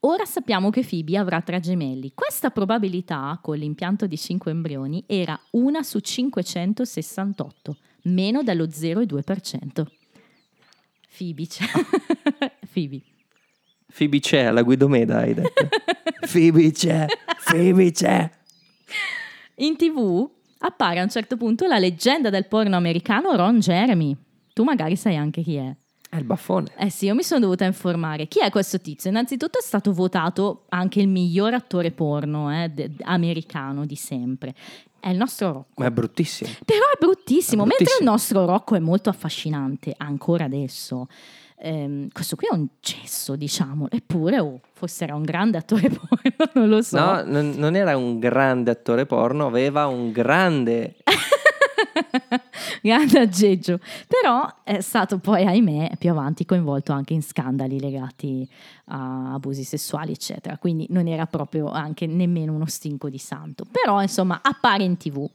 Ora 0.00 0.24
sappiamo 0.24 0.70
che 0.70 0.82
Phoebe 0.82 1.18
avrà 1.18 1.42
tre 1.42 1.60
gemelli. 1.60 2.12
Questa 2.14 2.48
probabilità, 2.48 3.38
con 3.42 3.58
l'impianto 3.58 4.06
di 4.06 4.16
5 4.16 4.50
embrioni, 4.50 5.04
era 5.06 5.38
1 5.50 5.82
su 5.82 5.98
568, 5.98 7.76
meno 8.04 8.42
dello 8.42 8.64
0,2%. 8.64 9.84
Phoebe 11.18 11.46
c'è. 11.46 11.64
Phoebe. 12.72 13.02
Phoebe 13.94 14.20
c'è, 14.20 14.44
alla 14.44 14.62
Guidomeda 14.62 15.18
hai 15.18 15.34
detto. 15.34 15.68
Phoebe 16.32 16.72
c'è, 16.72 17.04
Phoebe 17.44 17.90
c'è. 17.90 18.30
In 19.56 19.76
tv 19.76 20.34
appare 20.66 21.00
a 21.00 21.02
un 21.02 21.08
certo 21.08 21.36
punto 21.36 21.66
la 21.66 21.78
leggenda 21.78 22.30
del 22.30 22.46
porno 22.46 22.76
americano 22.76 23.34
Ron 23.36 23.58
Jeremy. 23.60 24.16
Tu 24.52 24.62
magari 24.64 24.96
sai 24.96 25.16
anche 25.16 25.42
chi 25.42 25.56
è. 25.56 25.74
È 26.08 26.16
il 26.16 26.24
baffone. 26.24 26.70
Eh 26.78 26.88
sì, 26.88 27.06
io 27.06 27.14
mi 27.14 27.22
sono 27.22 27.40
dovuta 27.40 27.64
informare. 27.64 28.26
Chi 28.28 28.40
è 28.40 28.48
questo 28.50 28.80
tizio? 28.80 29.10
Innanzitutto 29.10 29.58
è 29.58 29.62
stato 29.62 29.92
votato 29.92 30.64
anche 30.68 31.00
il 31.00 31.08
miglior 31.08 31.52
attore 31.52 31.90
porno 31.90 32.50
eh, 32.62 32.68
de- 32.68 32.92
americano 33.02 33.84
di 33.84 33.96
sempre. 33.96 34.54
È 35.00 35.08
il 35.10 35.16
nostro 35.16 35.52
Rocco. 35.52 35.72
Ma 35.76 35.86
è 35.86 35.90
bruttissimo. 35.90 36.50
Però 36.64 36.80
è 36.92 36.96
bruttissimo. 36.98 37.64
È 37.64 37.66
Mentre 37.66 37.84
il 37.84 38.04
bruttissimo. 38.04 38.10
nostro 38.10 38.44
Rocco 38.46 38.74
è 38.76 38.78
molto 38.78 39.10
affascinante, 39.10 39.94
ancora 39.96 40.44
adesso. 40.44 41.06
Ehm, 41.58 42.08
questo 42.12 42.36
qui 42.36 42.46
è 42.50 42.54
un 42.54 42.66
cesso, 42.80 43.36
diciamo. 43.36 43.88
Eppure, 43.90 44.38
oh, 44.38 44.60
forse 44.72 45.04
era 45.04 45.14
un 45.14 45.22
grande 45.22 45.58
attore 45.58 45.88
porno, 45.90 46.50
non 46.54 46.68
lo 46.68 46.82
so. 46.82 46.98
No, 46.98 47.22
non, 47.24 47.54
non 47.56 47.74
era 47.74 47.96
un 47.96 48.18
grande 48.18 48.70
attore 48.70 49.06
porno, 49.06 49.46
aveva 49.46 49.86
un 49.86 50.12
grande... 50.12 50.96
grande 52.82 53.18
aggeggio. 53.18 53.78
Però 54.06 54.46
è 54.62 54.80
stato 54.80 55.18
poi, 55.18 55.44
ahimè, 55.44 55.92
più 55.98 56.10
avanti 56.10 56.44
coinvolto 56.44 56.92
anche 56.92 57.14
in 57.14 57.22
scandali 57.22 57.80
legati 57.80 58.48
a 58.86 59.34
abusi 59.34 59.64
sessuali, 59.64 60.12
eccetera. 60.12 60.58
Quindi 60.58 60.86
non 60.90 61.08
era 61.08 61.26
proprio 61.26 61.70
anche 61.70 62.06
nemmeno 62.06 62.52
uno 62.52 62.66
stinco 62.66 63.08
di 63.08 63.18
santo. 63.18 63.64
Però, 63.70 64.00
insomma, 64.00 64.40
appare 64.42 64.84
in 64.84 64.96
tv. 64.96 65.28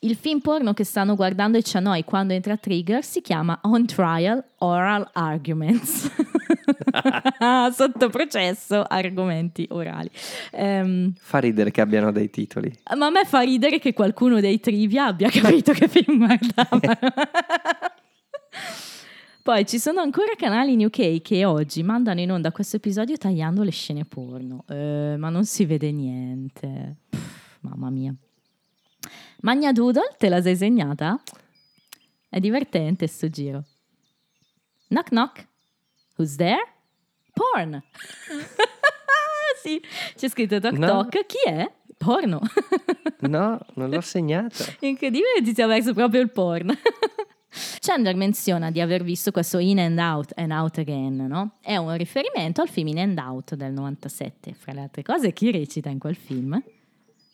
Il 0.00 0.14
film 0.14 0.38
porno 0.38 0.74
che 0.74 0.84
stanno 0.84 1.16
guardando 1.16 1.58
i 1.58 1.64
Cianoi 1.64 2.04
quando 2.04 2.32
entra 2.32 2.56
Trigger 2.56 3.02
si 3.04 3.20
chiama 3.20 3.58
On 3.62 3.84
Trial 3.84 4.44
Oral 4.58 5.08
Arguments. 5.12 6.08
Sotto 7.74 8.08
processo, 8.08 8.84
argomenti 8.86 9.66
orali. 9.70 10.08
Ehm, 10.52 11.14
Fa 11.18 11.38
ridere 11.38 11.72
che 11.72 11.80
abbiano 11.80 12.12
dei 12.12 12.30
titoli. 12.30 12.72
ma 12.96 13.06
a 13.06 13.10
me 13.10 13.24
fa 13.24 13.40
ridere 13.40 13.80
che 13.80 13.92
qualcuno 13.92 14.38
dei 14.38 14.60
trivia 14.60 15.06
abbia 15.06 15.30
capito 15.30 15.72
che 15.72 15.88
film 15.88 16.18
guardava. 16.18 16.98
Poi 19.42 19.66
ci 19.66 19.78
sono 19.80 20.00
ancora 20.00 20.32
canali 20.36 20.74
in 20.74 20.84
UK 20.84 21.22
che 21.22 21.44
oggi 21.44 21.82
mandano 21.82 22.20
in 22.20 22.30
onda 22.30 22.52
questo 22.52 22.76
episodio 22.76 23.16
tagliando 23.16 23.62
le 23.64 23.70
scene 23.72 24.04
porno, 24.04 24.62
Eh, 24.68 25.16
ma 25.18 25.28
non 25.30 25.44
si 25.44 25.64
vede 25.64 25.90
niente. 25.90 26.98
Pff, 27.08 27.56
mamma 27.62 27.90
mia. 27.90 28.14
Magna 29.40 29.72
Doodle, 29.72 30.14
te 30.18 30.28
la 30.28 30.40
sei 30.42 30.56
segnata? 30.56 31.20
È 32.28 32.38
divertente 32.40 33.06
sto 33.06 33.28
giro. 33.28 33.64
Knock 34.88 35.08
knock. 35.10 35.46
Who's 36.16 36.36
there? 36.36 36.58
Porn. 37.32 37.82
sì, 39.62 39.80
c'è 40.16 40.28
scritto 40.28 40.58
toc 40.60 40.72
No. 40.72 40.86
toc. 40.86 41.26
Chi 41.26 41.36
è? 41.46 41.70
Porno. 41.96 42.40
No, 43.20 43.58
non 43.74 43.90
l'ho 43.90 44.00
segnata. 44.00 44.64
Incredibile, 44.78 45.42
ti 45.42 45.52
sia 45.52 45.66
verso 45.66 45.92
proprio 45.92 46.20
il 46.20 46.30
porn. 46.30 46.72
Chandler 47.80 48.14
menziona 48.14 48.70
di 48.70 48.80
aver 48.80 49.02
visto 49.02 49.32
questo 49.32 49.58
In 49.58 49.80
and 49.80 49.98
Out 49.98 50.32
and 50.36 50.52
Out 50.52 50.78
Again, 50.78 51.26
no? 51.26 51.56
È 51.60 51.74
un 51.76 51.96
riferimento 51.96 52.60
al 52.62 52.68
film 52.68 52.86
In 52.88 53.00
and 53.00 53.18
Out 53.18 53.56
del 53.56 53.72
97. 53.72 54.52
Fra 54.54 54.72
le 54.72 54.82
altre 54.82 55.02
cose, 55.02 55.32
chi 55.32 55.50
recita 55.50 55.88
in 55.88 55.98
quel 55.98 56.14
film? 56.14 56.62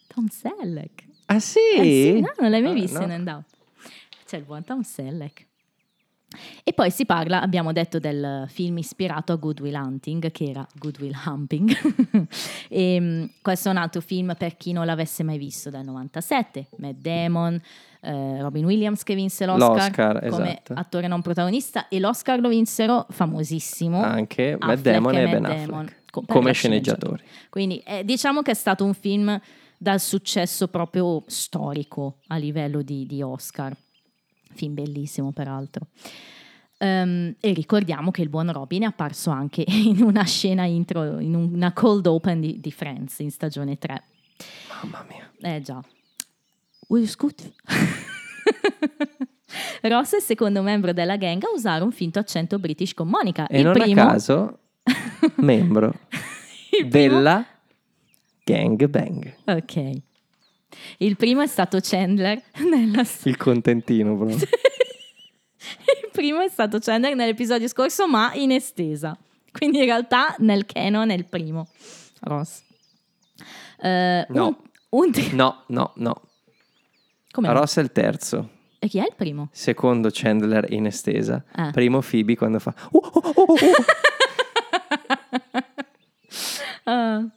Tom 0.06 0.28
Selleck. 0.28 1.04
Ah 1.26 1.40
sì? 1.40 1.58
Eh 1.76 1.82
sì, 1.82 2.20
no, 2.20 2.32
non 2.38 2.50
l'hai 2.50 2.62
mai 2.62 2.70
Ah, 2.72 2.74
visto 2.74 3.06
no. 3.06 3.12
In 3.14 3.28
Out. 3.28 3.44
C'è 4.26 4.36
il 4.38 4.44
buon 4.44 4.64
Tom 4.64 4.82
Selleck. 4.82 5.46
E 6.64 6.72
poi 6.72 6.90
si 6.90 7.06
parla, 7.06 7.40
abbiamo 7.40 7.72
detto, 7.72 8.00
del 8.00 8.46
film 8.48 8.78
ispirato 8.78 9.32
a 9.32 9.36
Good 9.36 9.60
Will 9.60 9.74
Hunting, 9.76 10.32
che 10.32 10.44
era 10.50 10.66
Good 10.74 11.00
Will 11.00 11.14
Humping. 11.26 11.70
e, 12.68 12.98
mh, 13.00 13.30
questo 13.40 13.68
è 13.68 13.70
un 13.70 13.76
altro 13.76 14.00
film 14.00 14.34
per 14.36 14.56
chi 14.56 14.72
non 14.72 14.84
l'avesse 14.84 15.22
mai 15.22 15.38
visto 15.38 15.70
del 15.70 15.84
97, 15.84 16.66
Matt 16.78 16.96
Damon, 16.96 17.60
eh, 18.00 18.40
Robin 18.42 18.64
Williams 18.64 19.04
che 19.04 19.14
vinse 19.14 19.46
l'Oscar, 19.46 19.68
L'Oscar, 19.76 20.28
come 20.28 20.50
esatto. 20.50 20.72
attore 20.74 21.06
non 21.06 21.22
protagonista 21.22 21.86
e 21.88 22.00
l'Oscar 22.00 22.40
lo 22.40 22.48
vinsero 22.48 23.06
famosissimo 23.10 24.02
Anche 24.02 24.56
Matt 24.58 24.78
Affleck 24.78 24.82
Damon 24.82 25.14
e 25.14 25.22
Matt 25.22 25.32
Ben 25.32 25.42
Damon, 25.42 25.80
Affleck. 25.84 26.02
per 26.10 26.24
come 26.26 26.52
sceneggiatori. 26.52 27.22
Quindi 27.48 27.78
eh, 27.86 28.04
diciamo 28.04 28.42
che 28.42 28.50
è 28.50 28.54
stato 28.54 28.84
un 28.84 28.94
film 28.94 29.40
dal 29.78 30.00
successo 30.00 30.68
proprio 30.68 31.24
storico 31.26 32.18
a 32.28 32.36
livello 32.36 32.82
di, 32.82 33.06
di 33.06 33.22
Oscar. 33.22 33.74
Film 34.52 34.74
bellissimo, 34.74 35.32
peraltro. 35.32 35.88
Ehm, 36.78 37.34
e 37.40 37.52
ricordiamo 37.52 38.10
che 38.10 38.22
il 38.22 38.28
buon 38.28 38.52
Robin 38.52 38.82
è 38.82 38.86
apparso 38.86 39.30
anche 39.30 39.64
in 39.66 40.02
una 40.02 40.24
scena 40.24 40.64
intro, 40.64 41.18
in 41.18 41.34
una 41.34 41.72
cold 41.72 42.06
open 42.06 42.40
di, 42.40 42.60
di 42.60 42.72
Friends 42.72 43.18
in 43.20 43.30
stagione 43.30 43.78
3. 43.78 44.02
Mamma 44.82 45.06
mia. 45.08 45.30
Eh 45.40 45.60
già. 45.60 45.82
Will 46.88 47.06
Scoot. 47.06 47.52
Ross 49.82 50.14
è 50.14 50.16
il 50.16 50.22
secondo 50.22 50.62
membro 50.62 50.92
della 50.92 51.16
gang 51.16 51.42
a 51.44 51.52
usare 51.54 51.84
un 51.84 51.92
finto 51.92 52.18
accento 52.18 52.58
british 52.58 52.94
con 52.94 53.08
Monica. 53.08 53.46
E 53.46 53.58
il 53.58 53.64
non 53.64 53.72
primo, 53.72 54.02
a 54.02 54.06
caso, 54.06 54.58
membro 55.36 55.94
della 56.88 57.46
Gang 58.44 58.86
Bang. 58.86 59.34
Ok. 59.46 59.90
Il 60.98 61.16
primo 61.16 61.40
è 61.42 61.46
stato 61.46 61.78
Chandler 61.80 62.40
nella 62.68 63.04
Il 63.24 63.36
contentino 63.36 64.16
proprio. 64.16 64.36
Il 66.02 66.10
primo 66.12 66.40
è 66.40 66.48
stato 66.48 66.78
Chandler 66.78 67.14
nell'episodio 67.14 67.68
scorso, 67.68 68.06
ma 68.06 68.32
in 68.34 68.50
estesa. 68.52 69.16
Quindi 69.50 69.78
in 69.78 69.84
realtà 69.84 70.34
nel 70.38 70.66
canon 70.66 71.10
è 71.10 71.14
il 71.14 71.24
primo. 71.26 71.68
Ross. 72.22 72.62
Eh, 73.80 74.26
No. 74.30 74.46
un- 74.46 74.56
un 74.90 75.10
tri- 75.12 75.34
No, 75.34 75.64
no, 75.68 75.92
no. 75.96 76.20
Come 77.30 77.48
no? 77.48 77.54
Ross 77.54 77.78
è 77.78 77.80
il 77.82 77.92
terzo. 77.92 78.50
E 78.78 78.88
chi 78.88 78.98
è 78.98 79.02
il 79.04 79.14
primo? 79.16 79.48
Secondo 79.52 80.10
Chandler 80.12 80.70
in 80.72 80.86
estesa. 80.86 81.42
Ah. 81.52 81.70
Primo 81.70 82.00
Phoebe 82.00 82.36
quando 82.36 82.58
fa... 82.58 82.74
"Uh, 82.90 82.98
uh, 82.98 83.10
uh, 83.24 83.44
uh, 83.46 83.54
uh". 86.90 87.30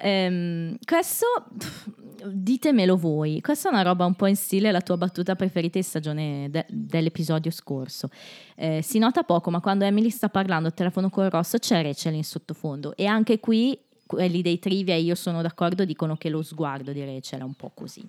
Ehm, 0.00 0.76
questo 0.84 1.26
pff, 1.56 1.88
ditemelo 2.32 2.96
voi. 2.96 3.40
Questa 3.40 3.68
è 3.68 3.72
una 3.72 3.82
roba 3.82 4.04
un 4.04 4.14
po' 4.14 4.26
in 4.26 4.36
stile 4.36 4.70
la 4.70 4.80
tua 4.80 4.96
battuta 4.96 5.36
preferita 5.36 5.78
in 5.78 5.84
stagione 5.84 6.48
de- 6.50 6.66
dell'episodio 6.68 7.50
scorso. 7.50 8.10
Eh, 8.56 8.82
si 8.82 8.98
nota 8.98 9.22
poco, 9.22 9.50
ma 9.50 9.60
quando 9.60 9.84
Emily 9.84 10.10
sta 10.10 10.28
parlando 10.28 10.68
al 10.68 10.74
telefono 10.74 11.10
con 11.10 11.28
Ross 11.28 11.56
c'è 11.58 11.82
Rachel 11.82 12.14
in 12.14 12.24
sottofondo. 12.24 12.96
E 12.96 13.06
anche 13.06 13.40
qui 13.40 13.78
quelli 14.06 14.42
dei 14.42 14.58
trivia, 14.58 14.96
io 14.96 15.14
sono 15.14 15.40
d'accordo, 15.40 15.84
dicono 15.84 16.16
che 16.16 16.28
lo 16.28 16.42
sguardo 16.42 16.92
di 16.92 17.04
Rachel 17.04 17.40
è 17.40 17.44
un 17.44 17.54
po' 17.54 17.70
così. 17.72 18.04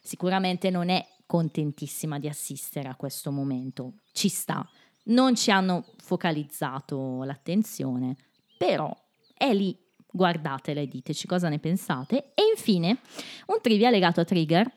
Sicuramente 0.00 0.70
non 0.70 0.88
è 0.88 1.04
contentissima 1.26 2.18
di 2.18 2.28
assistere 2.28 2.88
a 2.88 2.94
questo 2.94 3.30
momento. 3.30 3.94
Ci 4.12 4.28
sta. 4.28 4.68
Non 5.04 5.34
ci 5.34 5.50
hanno 5.50 5.84
focalizzato 5.96 7.24
l'attenzione, 7.24 8.16
però 8.56 8.96
è 9.36 9.52
lì. 9.52 9.76
Guardatela 10.12 10.80
e 10.80 10.86
diteci 10.86 11.26
cosa 11.26 11.48
ne 11.48 11.58
pensate. 11.58 12.32
E 12.34 12.42
infine 12.54 12.98
un 13.46 13.58
trivia 13.60 13.90
legato 13.90 14.20
a 14.20 14.24
Trigger, 14.24 14.70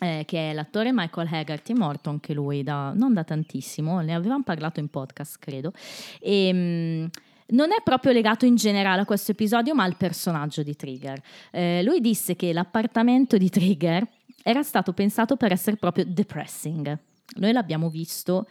eh, 0.00 0.24
che 0.26 0.50
è 0.50 0.52
l'attore 0.52 0.90
Michael 0.92 1.28
Haggerty, 1.30 1.74
morto 1.74 2.10
anche 2.10 2.32
lui 2.32 2.62
da, 2.62 2.92
non 2.94 3.12
da 3.12 3.22
tantissimo, 3.22 4.00
ne 4.00 4.14
avevamo 4.14 4.42
parlato 4.42 4.80
in 4.80 4.88
podcast, 4.88 5.38
credo. 5.38 5.72
E, 6.20 6.50
mm, 6.52 7.06
non 7.52 7.70
è 7.70 7.82
proprio 7.84 8.12
legato 8.12 8.46
in 8.46 8.56
generale 8.56 9.02
a 9.02 9.04
questo 9.04 9.32
episodio, 9.32 9.74
ma 9.74 9.84
al 9.84 9.96
personaggio 9.96 10.62
di 10.62 10.74
Trigger. 10.74 11.20
Eh, 11.50 11.82
lui 11.82 12.00
disse 12.00 12.34
che 12.34 12.52
l'appartamento 12.52 13.36
di 13.36 13.50
Trigger 13.50 14.08
era 14.42 14.62
stato 14.62 14.92
pensato 14.92 15.36
per 15.36 15.52
essere 15.52 15.76
proprio 15.76 16.04
depressing. 16.06 16.98
Noi 17.36 17.52
l'abbiamo 17.52 17.88
visto 17.88 18.46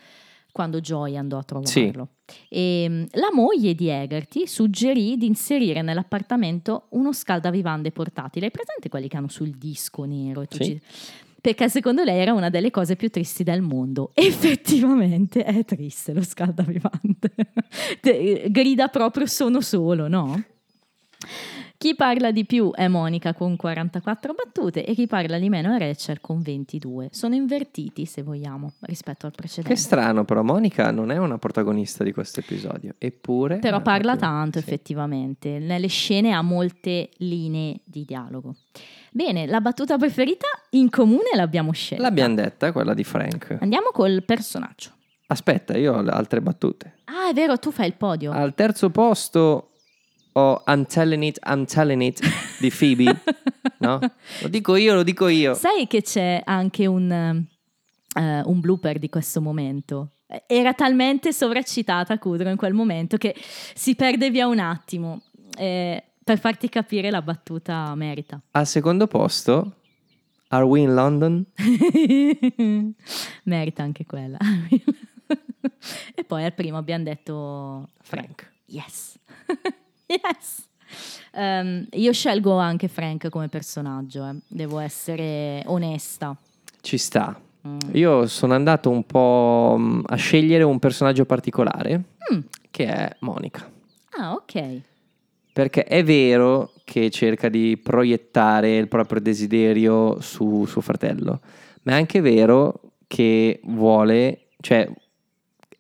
quando 0.52 0.80
Joy 0.82 1.18
andò 1.18 1.38
a 1.38 1.44
trovarlo. 1.44 2.10
E, 2.50 2.86
mm, 2.90 3.04
la 3.14 3.30
moglie 3.34 3.74
di 3.76 3.92
Haggerty 3.92 4.48
suggerì 4.48 5.18
di 5.18 5.26
inserire 5.26 5.82
nell'appartamento 5.82 6.86
uno 6.92 7.12
scaldavivande 7.14 7.92
portatile. 7.92 8.46
Hai 8.48 8.52
presente 8.52 8.90
quelli 8.90 9.08
che 9.08 9.18
hanno 9.18 9.30
sul 9.30 9.50
disco 9.52 10.04
nero? 10.06 10.46
Sì. 10.50 10.64
ci- 10.64 10.82
Perché 11.42 11.70
secondo 11.70 12.04
lei 12.04 12.20
era 12.20 12.34
una 12.34 12.50
delle 12.52 12.70
cose 12.70 12.96
più 12.96 13.10
tristi 13.10 13.42
del 13.44 13.62
mondo. 13.62 14.12
Effettivamente 14.16 15.44
è 15.44 15.66
triste 15.66 16.14
lo 16.14 16.22
scaldavivande. 16.24 17.34
Te- 18.00 18.46
Grida 18.50 18.90
proprio 18.90 19.26
sono 19.26 19.60
solo, 19.60 20.08
no? 20.08 20.44
Chi 21.82 21.96
parla 21.96 22.30
di 22.30 22.46
più 22.46 22.72
è 22.72 22.88
Monica 22.88 23.34
con 23.34 23.56
44 23.56 24.36
battute 24.36 24.86
e 24.86 24.94
chi 24.94 25.08
parla 25.08 25.40
di 25.40 25.50
meno 25.50 25.74
è 25.74 25.80
Rachel 25.80 26.22
con 26.22 26.40
22. 26.40 27.08
Sono 27.10 27.34
invertiti, 27.34 28.06
se 28.06 28.22
vogliamo, 28.22 28.74
rispetto 28.82 29.26
al 29.26 29.32
precedente. 29.32 29.74
Che 29.74 29.80
strano, 29.80 30.24
però 30.24 30.44
Monica 30.44 30.92
non 30.92 31.10
è 31.10 31.18
una 31.18 31.40
protagonista 31.40 32.04
di 32.04 32.14
questo 32.14 32.42
episodio. 32.42 32.94
Eppure... 33.00 33.58
Però 33.58 33.82
parla 33.82 34.16
tanto 34.16 34.60
sì. 34.60 34.66
effettivamente, 34.66 35.58
nelle 35.58 35.88
scene 35.88 36.34
ha 36.34 36.44
molte 36.44 37.10
linee 37.18 37.80
di 37.84 38.06
dialogo. 38.06 38.58
Bene, 39.10 39.48
la 39.48 39.60
battuta 39.60 39.98
preferita 39.98 40.46
in 40.72 40.88
comune 40.92 41.32
l'abbiamo 41.34 41.72
scelta. 41.72 42.04
L'abbiamo 42.04 42.36
detta, 42.36 42.72
quella 42.72 42.94
di 42.94 43.04
Frank. 43.04 43.58
Andiamo 43.60 43.90
col 43.92 44.22
personaggio. 44.24 44.92
Aspetta, 45.26 45.76
io 45.76 45.96
ho 45.96 46.02
le 46.04 46.12
altre 46.12 46.42
battute. 46.42 46.98
Ah, 47.06 47.32
è 47.32 47.34
vero, 47.34 47.58
tu 47.58 47.72
fai 47.72 47.88
il 47.88 47.96
podio. 47.96 48.32
Al 48.32 48.54
terzo 48.54 48.92
posto 48.92 49.71
ho 50.34 50.64
I'm 50.68 50.86
telling 50.86 51.24
it, 51.24 51.40
I'm 51.46 51.66
telling 51.66 52.02
it 52.02 52.20
di 52.60 52.70
Phoebe. 52.70 53.22
no? 53.80 54.00
Lo 54.42 54.48
dico 54.48 54.76
io, 54.76 54.94
lo 54.94 55.04
dico 55.04 55.28
io. 55.28 55.54
Sai 55.54 55.88
che 55.88 56.02
c'è 56.02 56.42
anche 56.44 56.86
un, 56.86 57.12
eh, 57.12 58.42
un 58.46 58.60
blooper 58.60 59.00
di 59.00 59.10
questo 59.10 59.42
momento? 59.42 60.12
Era 60.48 60.74
talmente 60.74 61.34
sovraccitata 61.34 62.18
Kudrow 62.18 62.52
in 62.52 62.58
quel 62.58 62.74
momento 62.74 63.18
che 63.18 63.36
si 63.74 63.96
perde 63.96 64.30
via 64.30 64.48
un 64.48 64.60
attimo. 64.60 65.22
Eh, 65.58 66.04
per 66.24 66.40
farti 66.40 66.70
capire 66.70 67.10
la 67.10 67.22
battuta 67.22 67.94
merita. 67.96 68.40
Al 68.52 68.68
secondo 68.68 69.08
posto, 69.08 69.76
Are 70.54 70.66
we 70.66 70.82
in 70.82 70.94
London? 70.94 71.46
merita 73.44 73.84
anche 73.84 74.06
quella. 74.06 74.38
e 76.14 76.24
poi 76.26 76.44
al 76.44 76.54
primo 76.54 76.78
abbiamo 76.78 77.06
detto 77.06 77.92
Frank. 78.02 78.52
yes. 78.66 79.18
Yes. 80.12 80.68
Ehm, 81.34 81.88
io 81.92 82.12
scelgo 82.12 82.58
anche 82.58 82.88
Frank 82.88 83.30
come 83.30 83.48
personaggio, 83.48 84.28
eh. 84.28 84.36
devo 84.48 84.80
essere 84.80 85.64
onesta. 85.68 86.36
Ci 86.82 86.98
sta. 86.98 87.40
Mm. 87.68 87.78
Io 87.94 88.28
sono 88.28 88.54
andato 88.54 88.90
un 88.90 89.04
po' 89.06 89.76
mm, 89.78 90.02
a 90.08 90.16
scegliere 90.16 90.64
un 90.64 90.80
personaggio 90.80 91.26
particolare, 91.26 92.04
Mm. 92.34 92.40
che 92.70 92.86
è 92.86 93.16
Monica. 93.20 93.70
Ah, 94.20 94.34
ok. 94.34 94.82
Perché 95.54 95.84
è 95.84 96.04
vero 96.04 96.74
che 96.84 97.10
cerca 97.10 97.50
di 97.50 97.78
proiettare 97.82 98.78
il 98.78 98.88
proprio 98.88 99.20
desiderio 99.22 100.20
su 100.22 100.66
suo 100.66 100.82
fratello, 100.82 101.40
ma 101.84 101.94
è 101.94 101.96
anche 101.96 102.22
vero 102.22 102.82
che 103.08 103.60
vuole, 103.66 104.48
cioè, 104.62 104.90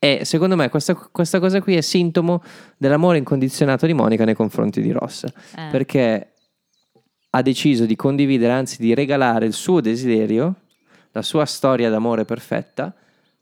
è, 0.03 0.21
secondo 0.23 0.55
me 0.55 0.67
questa, 0.69 0.95
questa 0.95 1.39
cosa 1.39 1.61
qui 1.61 1.75
è 1.75 1.81
sintomo 1.81 2.41
dell'amore 2.75 3.19
incondizionato 3.19 3.85
di 3.85 3.93
Monica 3.93 4.25
nei 4.25 4.33
confronti 4.33 4.81
di 4.81 4.91
Ross, 4.91 5.25
Eh. 5.25 5.67
perché 5.69 6.33
ha 7.29 7.41
deciso 7.43 7.85
di 7.85 7.95
condividere, 7.95 8.51
anzi 8.51 8.81
di 8.81 8.95
regalare 8.95 9.45
il 9.45 9.53
suo 9.53 9.79
desiderio, 9.79 10.55
la 11.11 11.21
sua 11.21 11.45
storia 11.45 11.91
d'amore 11.91 12.25
perfetta 12.25 12.91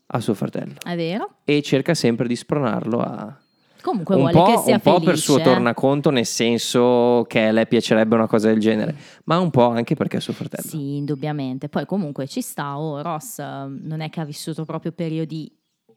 a 0.07 0.19
suo 0.19 0.33
fratello 0.33 0.73
È 0.83 0.95
vero? 0.97 1.35
e 1.45 1.61
cerca 1.61 1.93
sempre 1.93 2.27
di 2.27 2.35
spronarlo 2.35 2.99
a, 2.99 3.37
Comunque 3.81 4.15
un 4.15 4.21
vuole 4.29 4.33
po', 4.35 4.45
che 4.57 4.57
sia 4.65 4.73
un 4.73 4.81
po' 4.81 4.91
felice. 4.95 5.09
per 5.11 5.17
suo 5.17 5.39
eh. 5.39 5.43
tornaconto, 5.43 6.09
nel 6.09 6.25
senso 6.25 7.23
che 7.29 7.45
a 7.47 7.51
lei 7.53 7.67
piacerebbe 7.67 8.15
una 8.15 8.27
cosa 8.27 8.49
del 8.49 8.59
genere, 8.59 8.93
ma 9.23 9.39
un 9.39 9.49
po' 9.49 9.69
anche 9.69 9.95
perché 9.95 10.17
è 10.17 10.19
suo 10.19 10.33
fratello. 10.33 10.67
Sì, 10.67 10.97
indubbiamente. 10.97 11.69
Poi 11.69 11.85
comunque 11.85 12.27
ci 12.27 12.41
sta. 12.41 12.77
Oh, 12.77 13.01
Ross 13.01 13.39
eh, 13.39 13.43
non 13.43 14.01
è 14.01 14.09
che 14.09 14.19
ha 14.19 14.25
vissuto 14.25 14.65
proprio 14.65 14.91
periodi 14.91 15.49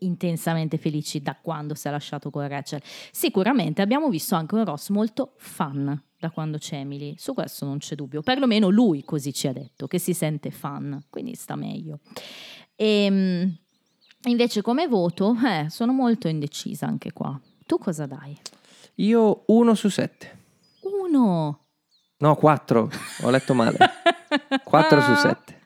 intensamente 0.04 0.78
felici 0.78 1.20
da 1.20 1.36
quando 1.40 1.74
si 1.74 1.88
è 1.88 1.90
lasciato 1.90 2.30
con 2.30 2.46
Rachel. 2.46 2.82
Sicuramente 3.10 3.82
abbiamo 3.82 4.08
visto 4.08 4.34
anche 4.34 4.54
un 4.54 4.64
Ross 4.64 4.90
molto 4.90 5.34
fan 5.36 6.00
da 6.18 6.30
quando 6.30 6.58
c'è 6.58 6.76
Emily. 6.76 7.14
Su 7.18 7.34
questo 7.34 7.64
non 7.64 7.78
c'è 7.78 7.94
dubbio. 7.94 8.22
Perlomeno 8.22 8.68
lui 8.68 9.04
così 9.04 9.32
ci 9.32 9.48
ha 9.48 9.52
detto, 9.52 9.86
che 9.86 9.98
si 9.98 10.14
sente 10.14 10.50
fan, 10.50 11.04
quindi 11.10 11.34
sta 11.34 11.56
meglio. 11.56 12.00
E, 12.76 13.50
invece 14.24 14.62
come 14.62 14.86
voto, 14.86 15.34
eh, 15.44 15.66
sono 15.68 15.92
molto 15.92 16.28
indecisa 16.28 16.86
anche 16.86 17.12
qua. 17.12 17.38
Tu 17.66 17.78
cosa 17.78 18.06
dai? 18.06 18.38
Io 18.96 19.44
uno 19.46 19.74
su 19.74 19.88
sette. 19.88 20.38
Uno. 20.82 21.66
No, 22.18 22.34
quattro. 22.36 22.90
Ho 23.22 23.30
letto 23.30 23.54
male. 23.54 23.78
4 24.62 25.00
su 25.00 25.14
7. 25.26 25.60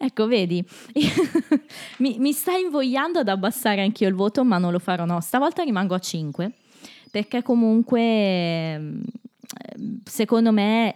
Ecco, 0.00 0.26
vedi, 0.28 0.64
mi, 1.98 2.16
mi 2.18 2.32
sta 2.32 2.52
invogliando 2.56 3.18
ad 3.18 3.28
abbassare 3.28 3.82
anch'io 3.82 4.06
il 4.08 4.14
voto, 4.14 4.44
ma 4.44 4.56
non 4.58 4.70
lo 4.72 4.78
farò. 4.78 5.04
No, 5.04 5.20
stavolta 5.20 5.62
rimango 5.64 5.94
a 5.94 5.98
5 5.98 6.52
perché 7.10 7.42
comunque 7.42 8.00
ehm, 8.00 9.02
secondo 10.04 10.52
me 10.52 10.94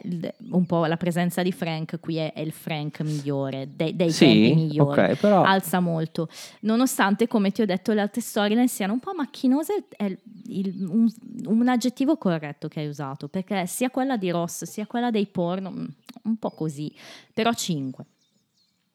un 0.51 0.67
po' 0.67 0.85
la 0.85 0.97
presenza 0.99 1.43
di 1.43 1.53
Frank 1.53 1.99
qui 2.01 2.17
è, 2.17 2.33
è 2.33 2.41
il 2.41 2.53
Frank 2.53 3.01
migliore, 3.01 3.71
dei, 3.75 3.97
dei 3.97 4.11
Sì, 4.13 4.27
tempi 4.27 4.55
migliori, 4.55 5.01
ok, 5.13 5.17
però- 5.17 5.43
alza 5.43 5.81
molto, 5.81 6.29
nonostante 6.61 7.27
come 7.27 7.51
ti 7.51 7.63
ho 7.63 7.67
detto 7.67 7.93
le 7.95 8.03
altre 8.03 8.21
storyline 8.21 8.69
siano 8.69 8.93
un 8.93 9.01
po' 9.01 9.15
macchinose, 9.17 9.85
è 9.97 10.05
il- 10.05 10.19
il- 10.47 10.87
un, 10.87 11.11
un 11.47 11.69
aggettivo 11.69 12.17
corretto 12.19 12.69
che 12.69 12.81
hai 12.81 12.87
usato, 12.89 13.27
perché 13.29 13.67
sia 13.67 13.91
quella 13.91 14.17
di 14.17 14.31
Ross 14.31 14.65
sia 14.65 14.87
quella 14.87 15.11
dei 15.11 15.27
porno, 15.27 15.71
mm, 15.71 15.85
un 16.25 16.37
po' 16.37 16.51
così, 16.51 16.93
però 17.33 17.53
5. 17.53 18.05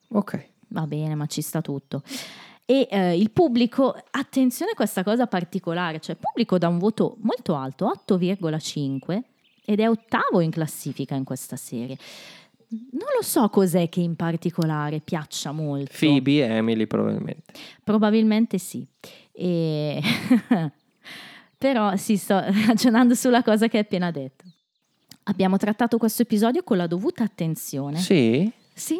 Ok. 0.08 0.46
Va 0.68 0.86
bene, 0.86 1.14
ma 1.14 1.26
ci 1.26 1.40
sta 1.40 1.60
tutto. 1.60 2.02
E 2.64 2.86
eh, 2.90 3.16
il 3.16 3.30
pubblico, 3.30 3.96
attenzione 4.10 4.72
a 4.72 4.74
questa 4.74 5.02
cosa 5.02 5.26
particolare, 5.26 6.00
cioè 6.00 6.14
il 6.14 6.20
pubblico 6.20 6.58
dà 6.58 6.68
un 6.68 6.78
voto 6.78 7.16
molto 7.20 7.54
alto, 7.54 7.90
8,5, 8.06 9.22
ed 9.64 9.80
è 9.80 9.88
ottavo 9.88 10.40
in 10.40 10.50
classifica 10.50 11.14
in 11.14 11.24
questa 11.24 11.56
serie. 11.56 11.96
Non 12.68 13.08
lo 13.16 13.22
so 13.22 13.48
cos'è 13.48 13.88
che 13.88 14.00
in 14.00 14.16
particolare 14.16 15.00
piaccia 15.00 15.52
molto. 15.52 15.92
Phoebe 15.98 16.44
e 16.44 16.56
Emily 16.56 16.86
probabilmente. 16.86 17.52
Probabilmente 17.82 18.58
sì. 18.58 18.86
E- 19.32 20.02
Però 21.56 21.96
sì, 21.96 22.16
sto 22.16 22.38
ragionando 22.66 23.14
sulla 23.14 23.42
cosa 23.42 23.68
che 23.68 23.78
hai 23.78 23.82
appena 23.84 24.10
detto. 24.10 24.44
Abbiamo 25.24 25.56
trattato 25.56 25.98
questo 25.98 26.22
episodio 26.22 26.62
con 26.62 26.76
la 26.76 26.86
dovuta 26.86 27.24
attenzione. 27.24 27.98
Sì? 27.98 28.50
Sì, 28.72 28.98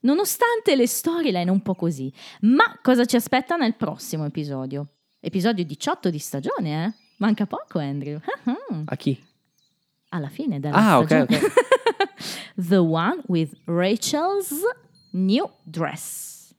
nonostante 0.00 0.76
le 0.76 0.86
storyline 0.86 1.50
un 1.50 1.60
po' 1.62 1.74
così. 1.74 2.12
Ma 2.42 2.78
cosa 2.82 3.04
ci 3.04 3.16
aspetta 3.16 3.56
nel 3.56 3.74
prossimo 3.76 4.24
episodio? 4.24 4.86
Episodio 5.20 5.64
18 5.64 6.10
di 6.10 6.18
stagione, 6.18 6.84
eh? 6.84 6.92
Manca 7.18 7.46
poco, 7.46 7.78
Andrew. 7.78 8.18
Ah. 8.44 8.54
A 8.86 8.96
chi? 8.96 9.18
Alla 10.10 10.28
fine 10.28 10.58
della 10.60 10.76
Ah, 10.76 10.98
ok, 10.98 11.04
stagione. 11.06 11.36
ok. 11.36 11.52
The 12.68 12.76
one 12.76 13.22
with 13.28 13.52
Rachel's 13.66 14.52
new 15.12 15.48
dress. 15.62 16.52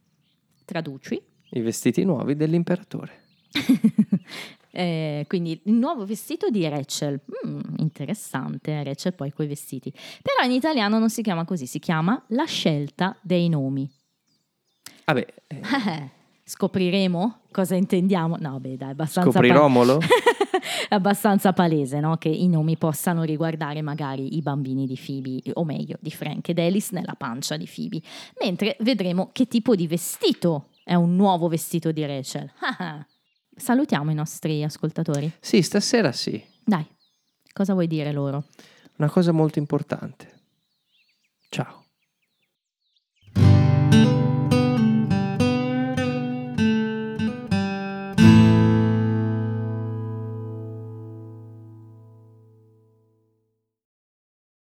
Traduci. 0.65 1.21
I 1.51 1.59
vestiti 1.61 2.03
nuovi 2.03 2.35
dell'imperatore. 2.35 3.23
Eh, 4.71 5.25
quindi 5.27 5.61
il 5.65 5.73
nuovo 5.73 6.05
vestito 6.05 6.49
di 6.49 6.67
Rachel. 6.67 7.19
Mm, 7.45 7.59
interessante, 7.77 8.83
Rachel 8.83 9.13
poi 9.13 9.31
coi 9.31 9.47
vestiti. 9.47 9.91
Però 9.91 10.45
in 10.45 10.51
italiano 10.51 10.97
non 10.97 11.09
si 11.09 11.21
chiama 11.21 11.45
così, 11.45 11.65
si 11.65 11.79
chiama 11.79 12.23
La 12.29 12.45
scelta 12.45 13.17
dei 13.21 13.49
nomi. 13.49 13.89
Vabbè, 15.05 15.25
eh, 15.47 15.55
Eh, 15.55 16.09
Scopriremo 16.43 17.43
cosa 17.51 17.75
intendiamo? 17.75 18.35
No, 18.39 18.59
beh, 18.59 18.75
dai, 18.75 18.91
abbastanza, 18.91 19.31
scopriromolo? 19.31 19.99
è 19.99 20.03
abbastanza 20.95 21.53
palese 21.53 22.01
no? 22.01 22.17
che 22.17 22.27
i 22.27 22.49
nomi 22.49 22.77
possano 22.77 23.23
riguardare 23.23 23.81
magari 23.81 24.35
i 24.35 24.41
bambini 24.41 24.85
di 24.85 24.99
Phoebe, 25.01 25.39
o 25.53 25.63
meglio, 25.63 25.95
di 26.01 26.11
Frank 26.11 26.49
ed 26.49 26.59
Alice 26.59 26.89
nella 26.91 27.15
pancia 27.17 27.55
di 27.55 27.69
Phoebe. 27.73 28.01
Mentre 28.41 28.75
vedremo 28.79 29.29
che 29.31 29.47
tipo 29.47 29.75
di 29.75 29.87
vestito 29.87 30.69
è 30.83 30.93
un 30.93 31.15
nuovo 31.15 31.47
vestito 31.47 31.91
di 31.93 32.05
Rachel. 32.05 32.51
Salutiamo 33.55 34.11
i 34.11 34.15
nostri 34.15 34.63
ascoltatori. 34.63 35.31
Sì, 35.39 35.61
stasera 35.61 36.11
sì. 36.11 36.43
Dai, 36.63 36.85
cosa 37.53 37.73
vuoi 37.73 37.87
dire 37.87 38.11
loro? 38.11 38.45
Una 38.97 39.09
cosa 39.09 39.31
molto 39.31 39.59
importante. 39.59 40.39
Ciao. 41.49 41.80